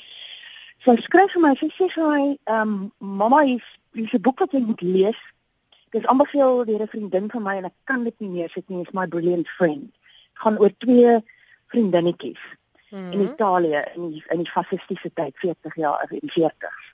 sy 0.86 0.96
skryf 1.02 1.34
vir 1.34 1.42
my 1.42 1.56
sy 1.56 1.70
sê 1.74 1.90
vir 1.96 2.06
my 2.10 2.24
um, 2.58 2.92
mamma 3.00 3.42
is 3.56 3.66
dis 3.98 4.14
'n 4.14 4.22
boek 4.22 4.46
wat 4.46 4.54
jy 4.54 4.62
moet 4.62 4.82
lees. 4.82 5.22
Dis 5.90 6.06
aanbeveel 6.06 6.66
deur 6.66 6.86
'n 6.86 6.94
vriendin 6.94 7.32
van 7.34 7.44
my 7.44 7.56
en 7.58 7.66
ek 7.72 7.78
kan 7.84 8.04
dit 8.04 8.20
nie 8.20 8.30
meer 8.30 8.50
sit 8.50 8.70
nie, 8.70 8.86
is 8.86 8.94
my 8.94 9.08
brilliant 9.08 9.50
friend. 9.50 9.90
Gaan 10.34 10.60
oor 10.60 10.74
twee 10.78 11.18
vriendinnetjies 11.74 12.44
mm 12.94 13.00
-hmm. 13.00 13.12
in 13.12 13.22
Italië 13.34 13.84
in 13.96 14.10
die, 14.10 14.24
in 14.30 14.46
die 14.46 14.52
fasistiese 14.52 15.12
tyd 15.14 15.36
40 15.36 15.76
jaar 15.76 16.06
in 16.10 16.30
40s. 16.30 16.94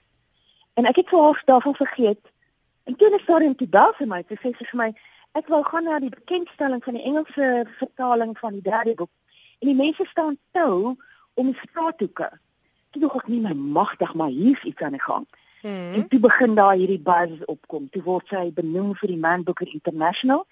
En 0.73 0.85
ek 0.85 0.95
het 0.95 1.09
voors 1.09 1.41
daarvan 1.45 1.75
vergeet 1.75 2.23
En 2.89 2.95
toe 2.95 3.11
het 3.13 3.21
sy 3.25 3.37
net 3.45 3.59
daar 3.69 3.93
vir 3.99 4.07
my, 4.09 4.23
sy 4.25 4.35
sê 4.41 4.51
vir 4.57 4.77
my, 4.79 4.87
ek 5.37 5.49
wou 5.53 5.59
gaan 5.67 5.85
na 5.85 5.99
die 6.01 6.09
bekendstelling 6.09 6.81
van 6.81 6.95
die 6.97 7.03
Engelse 7.05 7.49
vertaling 7.77 8.31
van 8.39 8.55
die 8.57 8.65
derde 8.65 8.95
boek. 8.97 9.11
En 9.61 9.69
die 9.69 9.77
mense 9.77 10.07
staan 10.09 10.39
toe 10.57 10.95
om 11.37 11.51
straathoeke. 11.59 12.31
Toe 12.89 13.01
dog 13.03 13.19
ek 13.19 13.27
nie 13.29 13.43
my 13.43 13.53
magtig, 13.53 14.15
maar 14.17 14.33
hier's 14.33 14.63
iets 14.65 14.81
aan 14.81 14.97
die 14.97 15.03
gang. 15.03 15.27
Hmm. 15.61 15.93
En 15.99 16.07
toe 16.09 16.19
begin 16.23 16.57
daar 16.57 16.79
hierdie 16.79 17.03
buzz 17.11 17.45
opkom. 17.45 17.85
Toe 17.93 18.01
word 18.07 18.33
sy 18.33 18.47
benoem 18.57 18.95
vir 18.97 19.13
die 19.13 19.21
Man 19.21 19.45
Booker 19.45 19.69
International. 19.69 20.47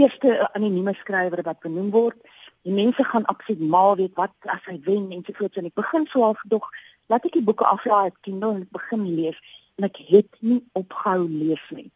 Eerste 0.00 0.38
anonieme 0.54 0.96
skrywer 1.02 1.44
wat 1.44 1.60
benoem 1.60 1.92
word. 1.92 2.16
Die 2.64 2.72
mense 2.72 3.04
gaan 3.04 3.24
absoluut 3.24 3.60
mal 3.60 3.96
weet 3.96 4.14
wat 4.16 4.32
as 4.52 4.64
hy 4.70 4.78
wen 4.84 5.10
en 5.12 5.24
so 5.24 5.36
voort 5.36 5.56
en 5.60 5.68
ek 5.68 5.76
begin 5.80 6.06
so 6.08 6.24
half 6.24 6.40
dog 6.48 6.70
laat 7.12 7.26
ek 7.28 7.36
die 7.36 7.44
boeke 7.44 7.66
aflaai 7.68 8.08
op 8.08 8.16
Kindle 8.24 8.54
en 8.54 8.64
begin 8.72 9.04
lees 9.16 9.36
en 9.76 9.88
ek 9.90 10.00
het 10.08 10.40
nie 10.40 10.62
opgehou 10.72 11.26
lees 11.28 11.64
nie. 11.76 11.90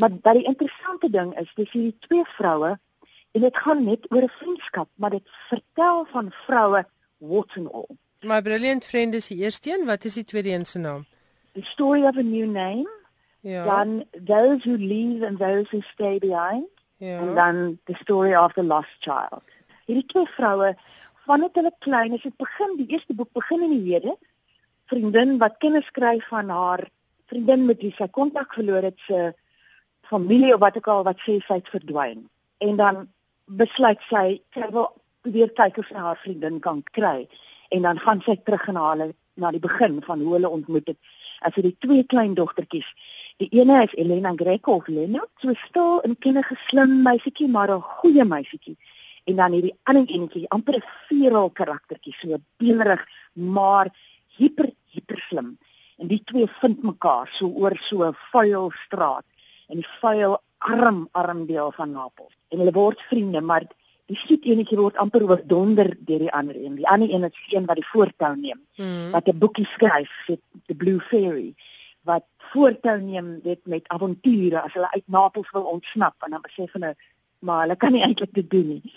Maar 0.00 0.12
dat 0.20 0.36
die 0.36 0.46
interessante 0.48 1.10
ding 1.12 1.32
is, 1.40 1.48
dis 1.56 1.72
hierdie 1.72 1.96
twee 2.08 2.24
vroue 2.36 2.74
en 3.32 3.44
dit 3.46 3.58
gaan 3.64 3.84
net 3.84 4.06
oor 4.10 4.22
'n 4.26 4.36
vriendskap, 4.40 4.88
maar 4.94 5.10
dit 5.10 5.26
vertel 5.48 6.04
van 6.12 6.32
vroue 6.46 6.84
what 7.18 7.56
and 7.56 7.72
all. 7.72 7.96
My 8.20 8.40
brilliant 8.42 8.84
friend 8.84 9.14
is 9.14 9.26
die 9.28 9.38
eerste 9.38 9.72
een, 9.72 9.86
wat 9.86 10.04
is 10.04 10.14
die 10.14 10.24
tweede 10.24 10.50
een 10.50 10.66
se 10.66 10.78
naam? 10.78 11.06
The 11.52 11.62
story 11.62 12.04
of 12.04 12.16
a 12.16 12.22
new 12.22 12.50
name. 12.50 12.88
Ja. 13.40 13.64
Dan 13.64 14.04
those 14.24 14.68
who 14.68 14.76
leave 14.76 15.26
and 15.26 15.38
those 15.38 15.68
who 15.70 15.80
stay 15.80 16.18
behind. 16.18 16.68
Ja. 16.96 17.18
En 17.18 17.34
dan 17.34 17.78
the 17.84 17.94
story 17.94 18.34
of 18.34 18.52
the 18.52 18.62
lost 18.62 18.96
child. 18.98 19.42
Hierdie 19.90 20.06
twee 20.06 20.28
vroue 20.36 20.74
vandat 21.26 21.56
hulle 21.58 21.72
klein 21.82 22.12
is, 22.14 22.22
het 22.22 22.36
begin 22.38 22.76
die 22.78 22.86
eerste 22.94 23.14
boek 23.18 23.32
begin 23.34 23.64
in 23.66 23.72
die 23.74 23.92
hede. 23.92 24.14
Vriendin 24.90 25.38
wat 25.42 25.58
kennis 25.62 25.88
skryf 25.90 26.28
van 26.30 26.50
haar 26.54 26.84
vriendin 27.30 27.66
met 27.66 27.82
wie 27.82 27.90
sy 27.98 28.06
kontak 28.14 28.54
verloor 28.54 28.86
het 28.86 28.98
se 29.06 29.32
familie 30.10 30.54
of 30.54 30.62
wat 30.62 30.78
ook 30.78 30.90
al 30.94 31.02
wat 31.08 31.18
sê 31.26 31.40
sy 31.46 31.58
het 31.58 31.70
verdwyn. 31.74 32.22
En 32.62 32.78
dan 32.78 33.08
besluit 33.62 34.02
sy 34.10 34.24
sy 34.54 34.70
wil 34.76 34.92
probeer 35.26 35.50
kyk 35.58 35.82
of 35.82 35.90
sy 35.90 35.98
haar 36.06 36.22
vriendin 36.22 36.62
kan 36.62 36.84
kry 36.94 37.26
en 37.74 37.82
dan 37.86 37.98
gaan 38.06 38.22
sy 38.26 38.38
terug 38.46 38.68
na 38.70 38.86
hulle 38.92 39.10
na 39.40 39.50
die 39.54 39.62
begin 39.62 39.98
van 40.06 40.22
hoe 40.22 40.36
hulle 40.36 40.54
ontmoet 40.54 40.92
het. 40.92 40.98
As 41.42 41.54
jy 41.56 41.66
die 41.70 41.76
twee 41.82 42.06
klein 42.06 42.34
dogtertjies, 42.38 42.86
die 43.42 43.48
ene 43.58 43.82
is 43.86 43.94
Elena 43.98 44.34
Greco 44.36 44.78
of 44.78 44.88
Lena, 44.92 45.22
so 45.42 45.54
stil 45.66 46.02
en 46.06 46.18
kennige 46.26 46.58
slim 46.68 47.00
meisietjie, 47.06 47.48
maar 47.48 47.70
'n 47.74 47.80
goeie 47.80 48.24
meisietjie. 48.24 48.76
En 49.24 49.36
dan 49.36 49.52
hierdie 49.52 49.74
ander 49.82 50.06
enetjie, 50.06 50.48
amper 50.48 50.76
'n 50.78 50.86
vierel 51.08 51.50
karaktertjie, 51.50 52.14
so 52.18 52.38
beenerig, 52.58 53.04
maar 53.32 53.90
hiper 54.36 54.70
hiper 54.94 55.18
slim. 55.28 55.58
En 55.98 56.08
die 56.08 56.22
twee 56.24 56.46
vind 56.60 56.82
mekaar 56.82 57.28
so 57.32 57.46
oor 57.46 57.76
so 57.76 58.04
'n 58.04 58.16
vuil 58.32 58.70
straat 58.84 59.24
in 59.68 59.76
die 59.76 59.90
vuil 60.00 60.38
arm 60.58 61.08
arm 61.12 61.46
deel 61.46 61.72
van 61.72 61.92
Napels. 61.92 62.34
En 62.48 62.58
hulle 62.58 62.72
word 62.72 63.00
vriende, 63.00 63.40
maar 63.40 63.64
die 64.06 64.16
soet 64.16 64.44
enetjie 64.44 64.78
word 64.78 64.96
amper 64.96 65.22
oordonder 65.22 65.96
deur 65.98 66.18
die 66.18 66.32
ander 66.32 66.56
een. 66.56 66.74
Die 66.74 66.88
ander 66.88 67.10
een 67.10 67.24
is 67.24 67.52
een 67.52 67.66
wat 67.66 67.76
die 67.76 67.90
voortou 67.92 68.36
neem. 68.36 68.60
Hmm. 68.74 69.10
Wat 69.10 69.28
'n 69.28 69.38
boekie 69.38 69.66
skryf 69.66 70.10
vir 70.26 70.38
The 70.66 70.74
Blue 70.74 71.00
Fairy 71.00 71.54
wat 72.02 72.24
voortou 72.52 73.00
neem 73.00 73.40
dit 73.44 73.60
met 73.66 73.88
avonture 73.88 74.60
as 74.60 74.72
hulle 74.72 74.90
uit 74.90 75.06
Napels 75.06 75.50
wil 75.50 75.62
ontsnap 75.62 76.14
en 76.24 76.36
dan 76.36 76.44
besef 76.46 76.72
hulle 76.72 76.94
maar 77.40 77.62
hulle 77.64 77.76
kan 77.76 77.92
nie 77.92 78.02
eintlik 78.04 78.34
dit 78.36 78.50
doen 78.50 78.66
nie. 78.68 78.92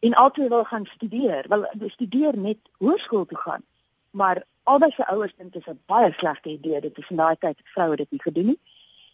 En 0.00 0.14
altyd 0.14 0.48
wil 0.48 0.64
gaan 0.64 0.86
studeer. 0.86 1.44
Wel 1.48 1.66
studeer 1.86 2.38
net 2.38 2.58
hoërskool 2.78 3.24
toe 3.24 3.38
gaan. 3.38 3.62
Maar 4.10 4.44
albei 4.62 4.90
se 4.90 5.06
ouers 5.06 5.34
dink 5.36 5.52
dit 5.52 5.66
is 5.66 5.72
'n 5.72 5.82
baie 5.86 6.12
slegte 6.12 6.48
idee. 6.48 6.80
Dit 6.80 6.98
is 6.98 7.10
in 7.10 7.16
daai 7.16 7.36
tyd 7.38 7.58
vroue 7.64 7.96
dit 7.96 8.10
nie 8.10 8.22
gedoen 8.22 8.46
nie. 8.46 8.60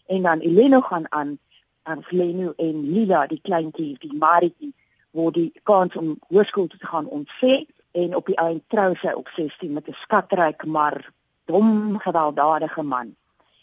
En 0.05 0.21
dan 0.21 0.39
Eleno 0.39 0.81
gaan 0.81 1.11
aan 1.11 1.39
aan 1.83 2.03
Flenu 2.03 2.53
en 2.55 2.91
Lila 2.91 3.27
die 3.27 3.39
kleintjie, 3.41 3.95
die 3.99 4.13
Maritjie 4.13 4.73
word 5.11 5.33
die 5.33 5.51
kans 5.63 5.95
om 5.95 6.17
hoërskool 6.27 6.67
toe 6.67 6.79
te 6.79 6.89
gaan 6.91 7.07
ontsê 7.07 7.65
en 7.91 8.15
op 8.15 8.25
die 8.25 8.35
eind 8.35 8.63
trou 8.67 8.89
sy 8.95 9.13
op 9.15 9.29
16 9.35 9.73
met 9.73 9.87
'n 9.87 9.95
skatryk 10.03 10.65
maar 10.65 11.11
dom 11.45 11.99
gewelddadige 11.99 12.83
man. 12.83 13.15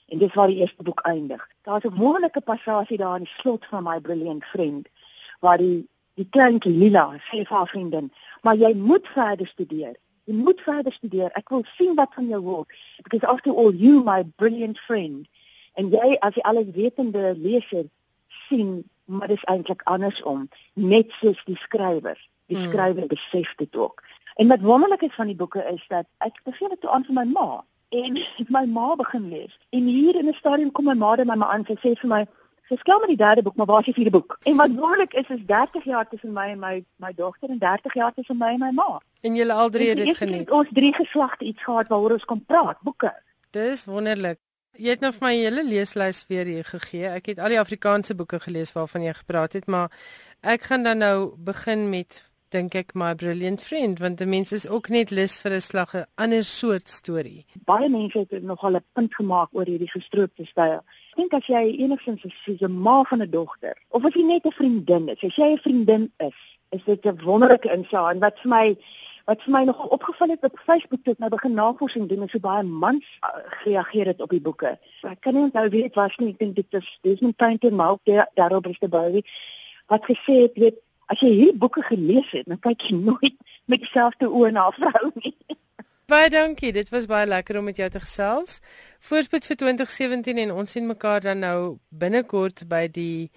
En 0.09 0.19
dis 0.19 0.35
waar 0.35 0.47
die 0.47 0.61
eerste 0.61 0.83
boek 0.83 1.01
eindig. 1.01 1.49
Daar's 1.63 1.85
'n 1.85 1.97
wonderlike 1.97 2.41
passasie 2.41 2.97
daar 2.97 3.17
in 3.17 3.25
die 3.25 3.35
slot 3.37 3.67
van 3.67 3.83
my 3.83 4.01
brilliant 4.01 4.45
friend 4.45 4.89
waar 5.41 5.59
die 5.59 5.89
die 6.15 6.29
kleintjie 6.31 6.73
Lila 6.73 7.19
sê 7.31 7.43
vir 7.43 7.57
haar 7.57 7.69
vriendin, 7.69 8.13
"Maar 8.43 8.57
jy 8.57 8.75
moet 8.75 9.07
verder 9.07 9.47
studeer. 9.47 9.95
Jy 10.25 10.35
moet 10.35 10.61
verder 10.61 10.93
studeer. 10.93 11.31
Ek 11.35 11.49
wil 11.49 11.65
sien 11.77 11.95
wat 11.95 12.15
van 12.15 12.29
jou 12.29 12.41
word 12.41 12.67
because 13.03 13.29
after 13.29 13.53
all 13.53 13.75
you 13.75 14.03
my 14.03 14.23
brilliant 14.25 14.79
friend." 14.79 15.27
En 15.75 15.91
jy 15.91 16.17
as 16.21 16.35
die 16.35 16.45
alleswetende 16.45 17.35
leser 17.37 17.85
sien 18.49 18.85
maar 19.05 19.29
dit 19.29 19.37
is 19.37 19.45
eintlik 19.45 19.83
andersom 19.83 20.49
net 20.73 21.11
soos 21.21 21.45
die 21.45 21.57
skrywer 21.57 22.19
die 22.47 22.57
hmm. 22.57 22.71
skrywer 22.71 23.07
besef 23.07 23.55
dit 23.57 23.77
ook 23.77 24.03
en 24.35 24.49
wat 24.49 24.61
wonderlik 24.61 25.03
is 25.03 25.15
van 25.15 25.27
die 25.27 25.37
boeke 25.37 25.65
is 25.73 25.85
dat 25.89 26.07
ek 26.19 26.41
beveel 26.45 26.69
dit 26.69 26.81
toe 26.81 26.91
aan 26.91 27.05
vir 27.05 27.19
my 27.21 27.25
ma 27.33 27.49
en 28.01 28.19
my 28.57 28.65
ma 28.77 28.95
begin 29.01 29.29
lees 29.29 29.59
en 29.71 29.91
hier 29.91 30.17
in 30.21 30.29
'n 30.29 30.41
stadium 30.41 30.73
kom 30.73 30.89
my 30.91 30.97
ma 31.05 31.17
dan 31.17 31.27
my 31.27 31.37
ma 31.37 31.53
aan 31.53 31.67
sy 31.69 31.77
sê 31.85 31.95
vir 32.01 32.11
my 32.17 32.23
sy 32.69 32.77
skel 32.81 33.01
met 33.01 33.13
die 33.13 33.21
derde 33.21 33.43
boek 33.43 33.57
maar 33.57 33.67
waar 33.67 33.81
is 33.81 33.91
die 33.91 33.97
vierde 33.99 34.15
boek 34.19 34.39
en 34.43 34.57
wat 34.57 34.71
wonderlik 34.71 35.15
is 35.15 35.29
is 35.29 35.45
30 35.47 35.85
jaar 35.85 36.09
tussen 36.09 36.33
my 36.33 36.49
en 36.55 36.59
my 36.59 36.85
my 36.97 37.13
dogter 37.13 37.51
en 37.51 37.59
30 37.59 37.95
jaar 37.95 38.15
tussen 38.15 38.39
my 38.39 38.55
en 38.55 38.65
my 38.65 38.71
ma 38.71 39.01
en 39.21 39.37
julle 39.37 39.53
al 39.53 39.71
drie 39.71 39.89
het 39.89 40.03
dit 40.05 40.17
geniet 40.17 40.51
ons 40.51 40.73
drie 40.73 40.95
geslagte 40.95 41.45
iets 41.45 41.63
gehad 41.63 41.89
waaroor 41.89 42.19
ons 42.19 42.25
kon 42.25 42.45
praat 42.45 42.81
boeke 42.81 43.13
dis 43.51 43.85
wonderlik 43.85 44.41
Jy 44.75 44.91
het 44.91 45.05
nou 45.05 45.13
vir 45.15 45.23
my 45.23 45.35
'n 45.35 45.45
hele 45.45 45.63
leeslys 45.63 46.25
weer 46.27 46.47
hier 46.51 46.65
gegee. 46.65 47.07
Ek 47.07 47.27
het 47.27 47.39
al 47.39 47.49
die 47.49 47.61
Afrikaanse 47.61 48.15
boeke 48.15 48.41
gelees 48.41 48.73
waarvan 48.73 49.03
jy 49.03 49.13
gepraat 49.15 49.53
het, 49.53 49.67
maar 49.67 49.91
ek 50.43 50.63
gaan 50.63 50.83
dan 50.83 50.99
nou 50.99 51.37
begin 51.39 51.91
met 51.91 52.25
dink 52.51 52.75
ek 52.75 52.95
my 52.95 53.15
brilliant 53.15 53.63
friend 53.63 53.99
want 53.99 54.19
die 54.19 54.27
mense 54.27 54.55
is 54.55 54.67
ook 54.71 54.89
net 54.89 55.11
lus 55.11 55.39
vir 55.43 55.53
'n 55.53 55.61
slag 55.61 55.95
'n 55.95 56.07
ander 56.15 56.45
soort 56.45 56.89
storie. 56.89 57.47
Baie 57.65 57.89
mense 57.89 58.19
het 58.19 58.43
nog 58.43 58.65
al 58.65 58.77
'n 58.77 58.85
punt 58.93 59.15
gemaak 59.15 59.49
oor 59.53 59.67
hierdie 59.67 59.91
gestroopte 59.91 60.45
styl. 60.45 60.83
Dink 61.17 61.35
as 61.35 61.47
jy 61.47 61.63
enigstens 61.85 62.25
is 62.25 62.61
'n 62.61 62.73
ma 62.73 63.03
van 63.03 63.23
'n 63.23 63.31
dogter 63.31 63.77
of 63.91 64.05
as 64.05 64.15
jy 64.15 64.23
net 64.23 64.47
'n 64.47 64.59
vriendin 64.61 65.09
is, 65.09 65.23
as 65.23 65.37
jy 65.37 65.53
'n 65.53 65.65
vriendin 65.67 66.13
is, 66.19 66.39
is 66.71 66.85
dit 66.85 67.07
'n 67.07 67.25
wonderlike 67.25 67.71
insaag 67.71 68.13
en 68.15 68.21
wat 68.21 68.39
vir 68.43 68.51
my 68.51 68.77
wat 69.27 69.43
vir 69.43 69.53
my 69.53 69.65
nogal 69.65 69.87
opgeval 69.87 70.29
het 70.29 70.45
op 70.45 70.59
Facebook 70.65 71.03
toe 71.03 71.13
ek 71.13 71.19
nou 71.19 71.31
begin 71.31 71.55
navorsing 71.55 72.09
doen 72.09 72.23
en 72.23 72.29
so 72.29 72.39
baie 72.39 72.63
mans 72.63 73.05
uh, 73.25 73.29
gereageer 73.63 74.07
het 74.07 74.21
op 74.21 74.31
die 74.31 74.41
boeke. 74.41 74.79
Ek 75.03 75.21
kan 75.21 75.35
nie 75.35 75.43
onthou 75.43 75.69
wie 75.69 75.83
dit 75.83 75.95
was 75.95 76.17
nie. 76.19 76.33
Ek 76.33 76.39
dink 76.39 76.57
dit 76.57 76.75
is 76.81 76.99
Desmond 77.03 77.39
Tutu 77.39 77.71
maar 77.71 77.91
ook 77.97 78.67
is 78.67 78.79
die 78.79 78.89
baie 78.89 79.23
wat 79.87 80.05
gesê 80.05 80.35
het 80.45 80.57
weet 80.57 80.79
as 81.13 81.21
jy 81.21 81.29
hierdie 81.29 81.59
boeke 81.61 81.83
gelees 81.83 82.31
het, 82.33 82.47
dan 82.49 82.61
kyk 82.65 82.89
jy 82.89 82.97
nooit 82.97 83.37
met 83.71 83.81
dieselfde 83.85 84.29
oë 84.29 84.53
na 84.53 84.69
'n 84.69 84.73
vrou 84.73 85.11
nie. 85.15 85.37
Baie 86.07 86.29
dankie. 86.29 86.73
Dit 86.73 86.91
was 86.93 87.07
baie 87.09 87.27
lekker 87.27 87.59
om 87.59 87.65
met 87.65 87.79
jou 87.81 87.89
te 87.91 88.01
gesels. 88.03 88.59
Voorspoed 89.09 89.47
vir 89.49 89.57
2017 89.57 90.41
en 90.43 90.53
ons 90.53 90.71
sien 90.71 90.87
mekaar 90.87 91.25
dan 91.25 91.41
nou 91.41 91.59
binnekort 91.89 92.67
by 92.69 92.87
die 92.93 93.31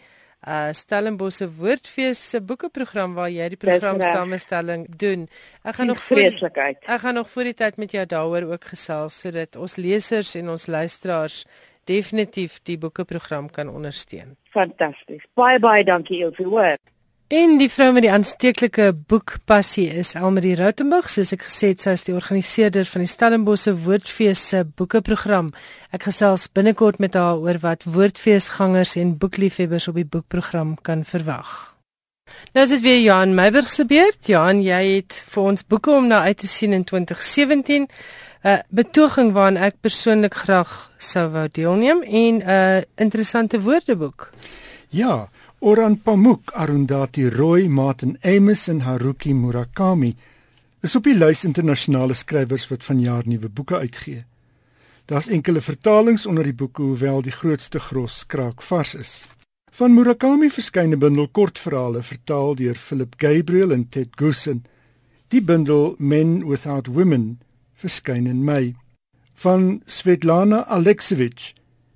uh 0.48 0.70
Stellenbosch 0.76 1.40
se 1.42 1.48
Woordfees 1.50 2.20
se 2.30 2.42
boekeprogram 2.42 3.16
waar 3.18 3.32
jy 3.32 3.48
die 3.56 3.60
program 3.60 4.02
samestelling 4.02 4.86
doen. 5.00 5.26
Ek 5.64 5.80
gaan 5.80 5.90
nog 5.90 6.04
vreeslikheid. 6.04 6.84
Ek 6.86 7.02
gaan 7.02 7.18
nog 7.18 7.32
voor 7.32 7.50
die 7.50 7.56
tyd 7.58 7.80
met 7.82 7.96
jou 7.96 8.06
daaroor 8.06 8.52
ook 8.52 8.70
gesels 8.74 9.18
sodat 9.24 9.56
ons 9.56 9.76
lesers 9.82 10.36
en 10.36 10.52
ons 10.54 10.68
luisteraars 10.68 11.46
definitief 11.88 12.60
die 12.64 12.78
boekeprogram 12.78 13.50
kan 13.50 13.72
ondersteun. 13.72 14.36
Fantasties. 14.54 15.24
Baie 15.34 15.60
baie 15.60 15.84
dankie 15.88 16.22
Ilse. 16.28 16.44
Hoor. 16.44 16.78
En 17.28 17.58
die 17.60 17.68
vrou 17.68 17.90
met 17.92 18.06
die 18.06 18.12
aansteeklike 18.12 18.94
boekpassie 19.12 19.90
is 20.00 20.14
Elmarie 20.16 20.54
Rautenburg, 20.56 21.10
soos 21.12 21.34
ek 21.36 21.42
gesê 21.50 21.74
het, 21.74 21.82
sy 21.84 21.92
is 21.98 22.06
die 22.08 22.14
organiseerder 22.16 22.88
van 22.88 23.04
die 23.04 23.10
Stellenbosse 23.12 23.74
Woordfees 23.84 24.40
se 24.54 24.62
boekeprogram. 24.64 25.50
Ek 25.92 26.06
gesels 26.08 26.46
binnekort 26.56 27.02
met 27.04 27.18
haar 27.20 27.42
oor 27.44 27.60
wat 27.66 27.84
woordfeesgangers 27.84 28.96
en 29.02 29.18
boekliefhebbers 29.20 29.90
op 29.92 30.00
die 30.00 30.08
boekprogram 30.08 30.78
kan 30.88 31.04
verwag. 31.04 31.52
Nou 32.56 32.64
is 32.64 32.72
dit 32.78 32.86
weer 32.86 33.02
Johan 33.02 33.36
Meiberg 33.36 33.68
se 33.76 33.84
beurt. 33.84 34.24
Johan, 34.32 34.64
jy 34.64 34.80
het 34.94 35.20
vir 35.28 35.50
ons 35.52 35.68
boeke 35.68 35.92
om 35.98 36.08
na 36.08 36.22
uit 36.30 36.40
te 36.40 36.48
sien 36.48 36.72
in 36.72 36.88
2017. 36.88 37.90
'n 37.92 38.48
uh, 38.48 38.62
Betoging 38.72 39.34
waaraan 39.36 39.60
ek 39.60 39.82
persoonlik 39.84 40.46
graag 40.48 40.72
sou 40.98 41.28
wou 41.36 41.48
deelneem 41.52 42.04
en 42.04 42.40
'n 42.40 42.48
uh, 42.48 42.82
interessante 42.96 43.60
woordeboek. 43.60 44.32
Ja, 44.88 45.28
Oran 45.60 45.98
Pamuk, 45.98 46.52
Arundhati 46.54 47.30
Roy, 47.30 47.68
Martin 47.68 48.18
Amos 48.24 48.68
en 48.68 48.82
Haruki 48.82 49.34
Murakami 49.34 50.16
is 50.84 50.94
op 50.96 51.08
die 51.10 51.16
lys 51.18 51.42
internasionale 51.50 52.14
skrywers 52.14 52.68
wat 52.70 52.86
vanjaar 52.86 53.26
nuwe 53.26 53.50
boeke 53.50 53.80
uitgee. 53.82 54.22
Daar's 55.10 55.32
enkele 55.34 55.62
vertalings 55.66 56.28
onder 56.30 56.46
die 56.46 56.54
boeke 56.54 56.86
hoewel 56.86 57.26
die 57.26 57.34
grootste 57.34 57.82
gros 57.82 58.20
kraak 58.30 58.62
vars 58.62 58.94
is. 59.02 59.14
Van 59.74 59.98
Murakami 59.98 60.52
verskyn 60.54 60.94
'n 60.94 61.00
bundel 61.00 61.28
kortverhale 61.28 62.04
vertaal 62.04 62.54
deur 62.56 62.76
Philip 62.76 63.16
Gabriel 63.18 63.72
en 63.72 63.90
Ted 63.90 64.10
Goosen. 64.16 64.64
Die 65.28 65.42
bundel 65.42 65.96
Men 65.98 66.46
Without 66.46 66.88
Women 66.88 67.40
verskyn 67.74 68.28
in 68.28 68.44
Mei. 68.44 68.76
Van 69.34 69.82
Svetlana 69.86 70.66
Alexievich 70.66 71.56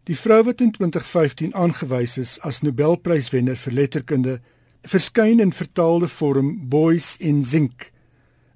Die 0.10 0.18
vrou 0.18 0.40
wat 0.44 0.62
in 0.62 0.72
2015 0.74 1.54
aangewys 1.54 2.18
is 2.18 2.40
as 2.42 2.64
Nobelpryswenner 2.66 3.56
vir 3.56 3.74
letterkunde, 3.74 4.40
verskyn 4.82 5.40
in 5.40 5.52
vertaalde 5.54 6.08
vorm 6.10 6.56
Boys 6.70 7.16
in 7.20 7.44
Zink, 7.46 7.92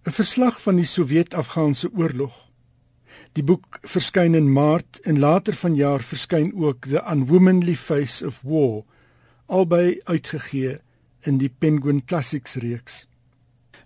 'n 0.05 0.11
verslag 0.11 0.61
van 0.61 0.75
die 0.75 0.85
Sowjet-Afghaanse 0.85 1.91
oorlog. 1.93 2.33
Die 3.33 3.43
boek 3.43 3.79
verskyn 3.83 4.33
in 4.33 4.53
Maart 4.53 4.99
en 5.03 5.19
later 5.19 5.53
vanjaar 5.53 6.01
verskyn 6.01 6.53
ook 6.55 6.87
The 6.87 7.01
Unwomanly 7.11 7.75
Face 7.75 8.25
of 8.25 8.39
War, 8.43 8.83
albei 9.45 9.99
uitgegee 10.03 10.79
in 11.21 11.37
die 11.37 11.49
Penguin 11.49 12.05
Classics 12.05 12.55
reeks. 12.55 13.05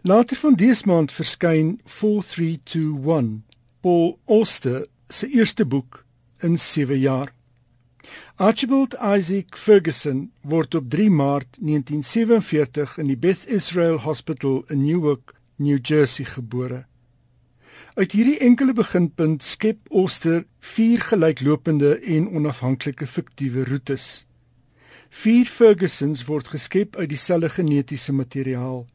Later 0.01 0.38
van 0.38 0.53
dese 0.53 0.88
maand 0.88 1.12
verskyn 1.12 1.82
4321, 1.84 3.43
Paul 3.82 4.20
Auster 4.28 4.88
se 5.07 5.28
eerste 5.28 5.66
boek 5.66 6.05
in 6.39 6.57
7 6.57 6.99
jaar. 6.99 7.34
Archibald 8.36 8.95
Isaac 9.01 9.57
Ferguson 9.57 10.32
word 10.41 10.76
op 10.76 10.89
3 10.89 11.10
Maart 11.10 11.57
1947 11.60 12.97
in 12.97 13.10
die 13.12 13.18
Beth 13.18 13.45
Israel 13.45 13.99
Hospital 14.05 14.64
in 14.70 14.86
Newark, 14.86 15.34
New 15.57 15.80
Jersey 15.84 16.26
gebore. 16.26 16.86
Uit 17.99 18.14
hierdie 18.16 18.38
enkele 18.39 18.74
beginpunt 18.74 19.43
skep 19.43 19.89
Oster 19.89 20.45
vier 20.60 21.03
gelyklopende 21.03 21.97
en 21.99 22.30
onafhanklike 22.32 23.07
fiktiewe 23.07 23.66
roetes. 23.68 24.26
Vier 25.10 25.45
Fergusons 25.45 26.24
word 26.30 26.47
geskep 26.53 26.95
uit 26.95 27.10
dieselfde 27.12 27.49
genetiese 27.49 28.14
materiaal. 28.14 28.86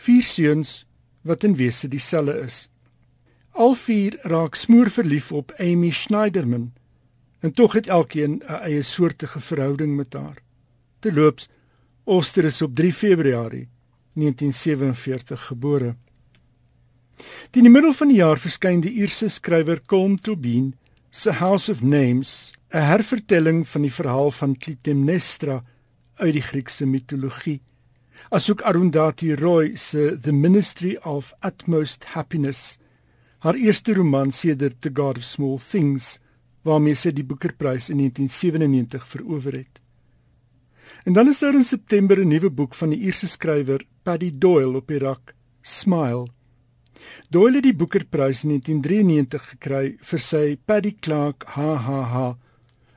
Vier 0.00 0.22
seuns 0.24 0.86
wat 1.26 1.44
in 1.44 1.58
wese 1.60 1.88
dieselfde 1.88 2.38
is. 2.46 2.68
Al 3.52 3.74
vier 3.74 4.16
raak 4.30 4.56
smoor 4.56 4.88
verlief 4.88 5.32
op 5.36 5.52
Amy 5.58 5.90
Schneiderman 5.90 6.70
en 7.40 7.52
tog 7.52 7.72
het 7.72 7.88
elkeen 7.88 8.42
'n 8.46 8.60
eie 8.62 8.82
soortige 8.82 9.40
verhouding 9.40 9.96
met 9.96 10.12
haar. 10.12 10.42
Terloops, 10.98 11.48
Oster 12.04 12.44
is 12.44 12.62
op 12.62 12.74
3 12.74 12.92
Februarie 12.92 13.68
1947 14.12 15.46
gebore. 15.46 15.94
Teen 17.50 17.62
die 17.62 17.72
middel 17.72 17.92
van 17.92 18.08
die 18.08 18.16
jaar 18.16 18.38
verskyn 18.38 18.80
die 18.80 18.92
Ierse 18.92 19.28
skrywer 19.28 19.80
Colm 19.86 20.20
Tobin 20.20 20.74
se 21.10 21.32
House 21.32 21.70
of 21.70 21.82
Names, 21.82 22.52
'n 22.68 22.78
hervertelling 22.78 23.68
van 23.68 23.82
die 23.82 23.92
verhaal 23.92 24.30
van 24.30 24.56
Clytemnestra 24.56 25.64
uit 26.14 26.32
die 26.32 26.42
Griekse 26.42 26.86
mitologie 26.86 27.60
asook 28.28 28.62
Arundhati 28.62 29.34
Roy 29.34 29.76
se 29.76 30.16
The 30.20 30.32
Ministry 30.32 30.96
of 31.04 31.32
Utmost 31.42 32.04
Happiness, 32.14 32.76
haar 33.38 33.56
eerste 33.56 33.94
roman 33.94 34.30
sedert 34.32 34.80
The 34.80 34.90
God 34.92 35.18
of 35.18 35.24
Small 35.24 35.58
Things, 35.58 36.18
waarmee 36.62 36.94
sy 36.94 37.12
die 37.12 37.24
Booker-prys 37.24 37.88
in 37.90 38.02
1997 38.02 39.06
verower 39.06 39.52
het. 39.52 39.80
En 41.04 41.12
dan 41.12 41.28
is 41.28 41.38
daar 41.38 41.54
in 41.54 41.64
September 41.64 42.18
'n 42.18 42.28
nuwe 42.28 42.50
boek 42.50 42.74
van 42.74 42.90
die 42.90 43.00
Ierse 43.00 43.28
skrywer 43.28 43.84
Paddy 44.02 44.30
Doyle 44.34 44.76
op 44.76 44.86
die 44.86 44.98
rak, 44.98 45.34
Smile. 45.62 46.26
Doyle 47.30 47.54
het 47.54 47.64
die 47.64 47.74
Booker-prys 47.74 48.42
in 48.44 48.48
1993 48.48 49.48
gekry 49.48 49.96
vir 50.00 50.18
sy 50.18 50.58
Paddy 50.64 50.96
Clark 51.00 51.44
Ha 51.44 51.76
Ha 51.76 52.00
Ha, 52.12 52.38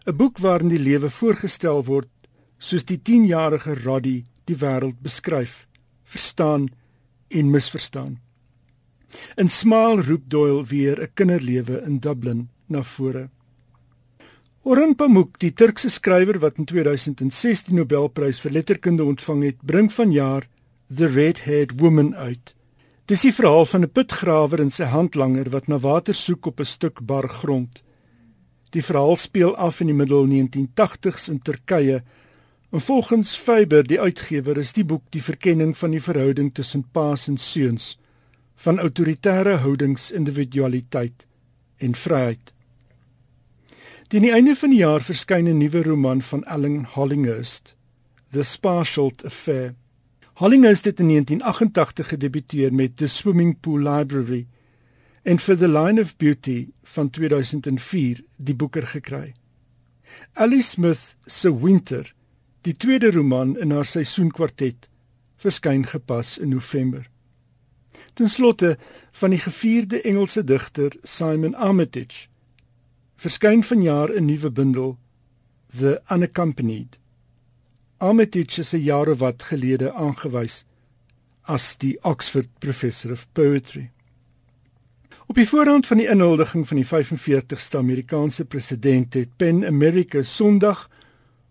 'n 0.06 0.18
boek 0.18 0.40
waarin 0.40 0.70
die 0.70 0.80
lewe 0.80 1.10
voorgestel 1.10 1.84
word 1.86 2.10
soos 2.58 2.86
die 2.86 2.98
10-jarige 2.98 3.76
Roddy 3.84 4.24
die 4.46 4.56
wêreld 4.56 5.00
beskryf, 5.02 5.68
verstaan 6.04 6.70
en 7.30 7.52
misverstaan. 7.52 8.20
In 9.38 9.50
Smile 9.50 10.02
roep 10.02 10.30
Doyle 10.30 10.64
weer 10.66 11.02
'n 11.02 11.14
kinderlewe 11.14 11.82
in 11.86 12.00
Dublin 12.00 12.50
na 12.68 12.84
vore. 12.84 13.30
Orhan 14.64 14.96
Pamuk, 14.96 15.40
die 15.44 15.52
Turkse 15.52 15.90
skrywer 15.90 16.40
wat 16.40 16.58
in 16.58 16.66
2016 16.66 17.68
die 17.68 17.78
Nobelprys 17.82 18.40
vir 18.40 18.54
letterkunde 18.56 19.04
ontvang 19.04 19.42
het, 19.44 19.58
bring 19.62 19.90
vanjaar 19.92 20.48
The 20.88 21.10
Red-Haired 21.12 21.76
Woman 21.82 22.14
uit. 22.16 22.54
Dis 23.12 23.26
die 23.28 23.34
verhaal 23.36 23.66
van 23.66 23.84
'n 23.84 23.92
putgrawer 23.92 24.62
en 24.62 24.72
sy 24.72 24.88
handlanger 24.88 25.50
wat 25.50 25.68
na 25.68 25.80
water 25.80 26.16
soek 26.16 26.46
op 26.46 26.60
'n 26.60 26.66
stuk 26.66 27.06
bar 27.06 27.28
grond. 27.28 27.84
Die 28.72 28.84
verhaal 28.84 29.18
speel 29.18 29.56
af 29.56 29.82
in 29.82 29.88
die 29.88 30.00
middel 30.02 30.26
1980s 30.28 31.30
in 31.30 31.40
Turkye 31.42 32.02
En 32.74 32.82
volgens 32.82 33.38
Faber, 33.38 33.84
die 33.88 34.00
uitgewer, 34.02 34.58
is 34.58 34.72
die 34.74 34.84
boek 34.84 35.04
die 35.14 35.22
verkenning 35.22 35.76
van 35.78 35.92
die 35.94 36.02
verhouding 36.02 36.48
tussen 36.58 36.82
paas 36.92 37.28
en 37.30 37.38
seuns, 37.38 38.00
van 38.56 38.80
autoritaire 38.82 39.60
houdings, 39.62 40.08
individualiteit 40.12 41.28
en 41.78 41.94
vryheid. 41.94 42.50
Teen 44.14 44.28
die 44.28 44.32
einde 44.32 44.54
van 44.54 44.70
die 44.70 44.78
jaar 44.78 45.02
verskyn 45.02 45.48
'n 45.50 45.58
nuwe 45.58 45.80
roman 45.84 46.20
van 46.22 46.44
Ellen 46.44 46.84
Hollinghurst, 46.86 47.76
The 48.32 48.44
Sparshot 48.44 49.24
Affair. 49.26 49.74
Hollinghurst 50.34 50.86
het 50.86 51.00
in 51.00 51.08
1988 51.08 52.08
gedebuteer 52.08 52.74
met 52.74 52.98
The 52.98 53.08
Swimming 53.08 53.60
Pool 53.60 53.80
Library 53.80 54.46
en 55.24 55.40
For 55.40 55.58
the 55.58 55.68
Line 55.68 56.02
of 56.02 56.16
Beauty 56.18 56.68
van 56.84 57.10
2004 57.10 58.24
die 58.38 58.56
boeker 58.56 58.88
gekry. 58.88 59.34
Alice 60.34 60.70
Smith 60.70 61.16
se 61.26 61.60
Winter 61.60 62.14
Die 62.62 62.78
tweede 62.78 63.12
roman 63.12 63.58
in 63.58 63.72
haar 63.72 63.86
seisoenkwartet 63.86 64.90
verskyn 65.36 65.88
gepas 65.88 66.38
in 66.38 66.50
November. 66.50 67.10
Ten 68.14 68.30
slotte 68.30 68.78
van 69.12 69.30
die 69.30 69.40
gevierde 69.40 70.02
Engelse 70.02 70.44
digter 70.44 70.92
Simon 71.02 71.56
Armitage 71.56 72.28
verskyn 73.24 73.64
vanjaar 73.64 74.10
'n 74.12 74.26
nuwe 74.26 74.52
bundel 74.52 74.98
The 75.80 76.02
Unaccompanied. 76.12 76.98
Armitage 77.98 78.60
is 78.60 78.74
'n 78.74 78.84
jaar 78.84 79.08
of 79.08 79.20
wat 79.20 79.44
gelede 79.44 79.94
aangewys 79.94 80.66
as 81.42 81.78
die 81.78 81.98
Oxford 82.04 82.50
Professor 82.60 83.12
of 83.12 83.28
Poetry. 83.32 83.92
Op 85.28 85.36
die 85.36 85.48
voorhand 85.48 85.88
van 85.88 85.98
die 85.98 86.08
inhuldiging 86.08 86.68
van 86.68 86.78
die 86.78 86.86
45ste 86.86 87.78
Amerikaanse 87.78 88.46
president 88.46 89.14
het 89.14 89.30
PEN 89.38 89.66
America 89.66 90.22
Sondag 90.22 90.90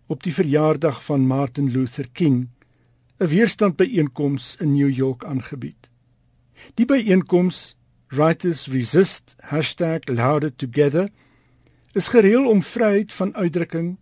op 0.07 0.23
die 0.23 0.33
verjaardag 0.33 1.03
van 1.03 1.27
Martin 1.27 1.71
Luther 1.71 2.07
King 2.11 2.47
'n 3.17 3.27
weerstandbyeenkoms 3.27 4.55
in 4.59 4.73
New 4.73 4.89
York 4.89 5.25
aangebied. 5.25 5.89
Die 6.73 6.85
byeenkoms 6.85 7.75
Writers 8.07 8.67
Resist 8.67 9.35
#loudertogether 10.05 11.09
is 11.93 12.09
gereël 12.09 12.47
om 12.49 12.63
vryheid 12.65 13.13
van 13.13 13.35
uitdrukking, 13.35 13.97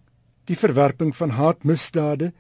die 0.48 0.58
verwerping 0.58 1.16
van 1.16 1.36
haatmisdade 1.36 2.32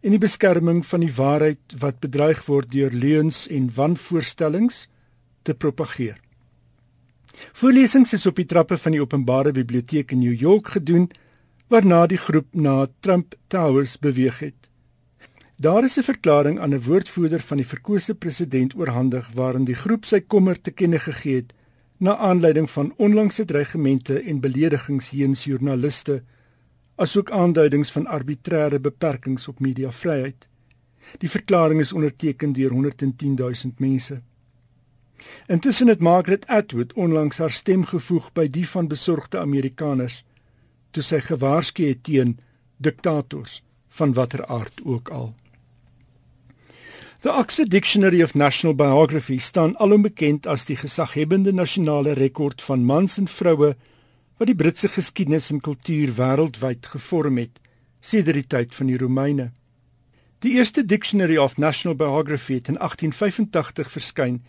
en 0.00 0.14
die 0.14 0.22
beskerming 0.22 0.84
van 0.86 1.02
die 1.02 1.12
waarheid 1.14 1.74
wat 1.82 1.98
bedreig 2.00 2.44
word 2.46 2.70
deur 2.70 2.94
leuns 2.94 3.46
en 3.50 3.66
wanvoorstellings 3.74 4.86
te 5.42 5.54
propageer. 5.54 6.20
Voorlesings 7.52 8.14
is 8.16 8.26
op 8.26 8.38
die 8.38 8.46
trappe 8.48 8.78
van 8.78 8.94
die 8.94 9.02
Openbare 9.02 9.52
Biblioteek 9.52 10.14
in 10.14 10.22
New 10.22 10.34
York 10.40 10.72
gedoen 10.78 11.10
waarna 11.68 12.06
die 12.06 12.20
groep 12.22 12.46
na 12.54 12.86
Trump 13.02 13.34
Towers 13.50 13.98
beweeg 13.98 14.38
het. 14.38 14.70
Daar 15.58 15.84
is 15.84 15.98
'n 15.98 16.06
verklaring 16.06 16.60
aan 16.60 16.74
'n 16.74 16.82
woordvoerder 16.82 17.40
van 17.40 17.56
die 17.56 17.66
verkose 17.66 18.14
president 18.14 18.74
oorhandig 18.74 19.30
waarin 19.34 19.64
die 19.64 19.74
groep 19.74 20.04
sy 20.04 20.20
kommer 20.20 20.60
te 20.60 20.70
kenne 20.70 20.98
gegee 20.98 21.34
het 21.34 21.52
na 21.98 22.16
aanleiding 22.16 22.70
van 22.70 22.92
onlangse 22.96 23.44
dreigemente 23.44 24.20
en 24.20 24.40
beledigings 24.40 25.08
teenoor 25.08 25.44
joernaliste 25.44 26.22
asook 26.96 27.30
aanduidings 27.30 27.92
van 27.92 28.06
arbitreëre 28.06 28.80
beperkings 28.80 29.48
op 29.48 29.60
mediavryheid. 29.60 30.48
Die 31.18 31.30
verklaring 31.30 31.80
is 31.80 31.92
onderteken 31.92 32.52
deur 32.52 32.70
110 32.70 33.34
000 33.34 33.72
mense. 33.76 34.20
Intussen 35.46 35.88
het 35.88 36.00
Margaret 36.00 36.46
Atwood 36.46 36.92
onlangs 36.92 37.38
haar 37.38 37.50
stem 37.50 37.84
gevoeg 37.84 38.32
by 38.32 38.48
die 38.48 38.68
van 38.68 38.88
besorgde 38.88 39.38
Amerikaners 39.38 40.24
toe 40.90 41.02
sy 41.02 41.20
gewaarsku 41.20 41.88
het 41.88 42.02
teen 42.08 42.38
diktators 42.76 43.62
van 43.88 44.12
watter 44.12 44.44
aard 44.46 44.80
ook 44.84 45.08
al. 45.08 45.34
The 47.22 47.32
Oxford 47.32 47.70
Dictionary 47.70 48.20
of 48.20 48.34
National 48.34 48.74
Biography 48.74 49.38
staan 49.38 49.76
alom 49.80 50.02
bekend 50.02 50.46
as 50.46 50.66
die 50.68 50.76
gesaghebende 50.76 51.52
nasionale 51.52 52.12
rekord 52.12 52.60
van 52.62 52.84
mans 52.84 53.16
en 53.16 53.28
vroue 53.28 53.70
wat 54.36 54.50
die 54.50 54.54
Britse 54.54 54.90
geskiedenis 54.92 55.48
en 55.50 55.62
kultuur 55.64 56.12
wêreldwyd 56.18 56.90
gevorm 56.92 57.40
het 57.40 57.56
sedert 58.04 58.36
die 58.36 58.44
tyd 58.52 58.76
van 58.76 58.92
die 58.92 58.98
Romeine. 59.00 59.48
Die 60.44 60.58
eerste 60.60 60.84
Dictionary 60.84 61.40
of 61.40 61.56
National 61.56 61.96
Biography 61.96 62.60
het 62.60 62.68
in 62.68 62.76
1885 62.76 63.90
verskyn. 63.96 64.42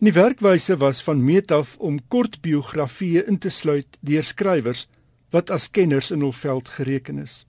Die 0.00 0.16
werkwyse 0.16 0.78
was 0.80 1.02
van 1.04 1.20
meet 1.24 1.52
af 1.52 1.76
om 1.76 2.00
kort 2.08 2.40
biografieë 2.40 3.26
in 3.28 3.38
te 3.38 3.52
sluit 3.52 4.00
deur 4.00 4.24
skrywers 4.24 4.86
wat 5.30 5.52
as 5.52 5.68
kenners 5.68 6.10
in 6.10 6.24
hul 6.24 6.32
veld 6.32 6.72
gereken 6.80 7.20
is. 7.20 7.44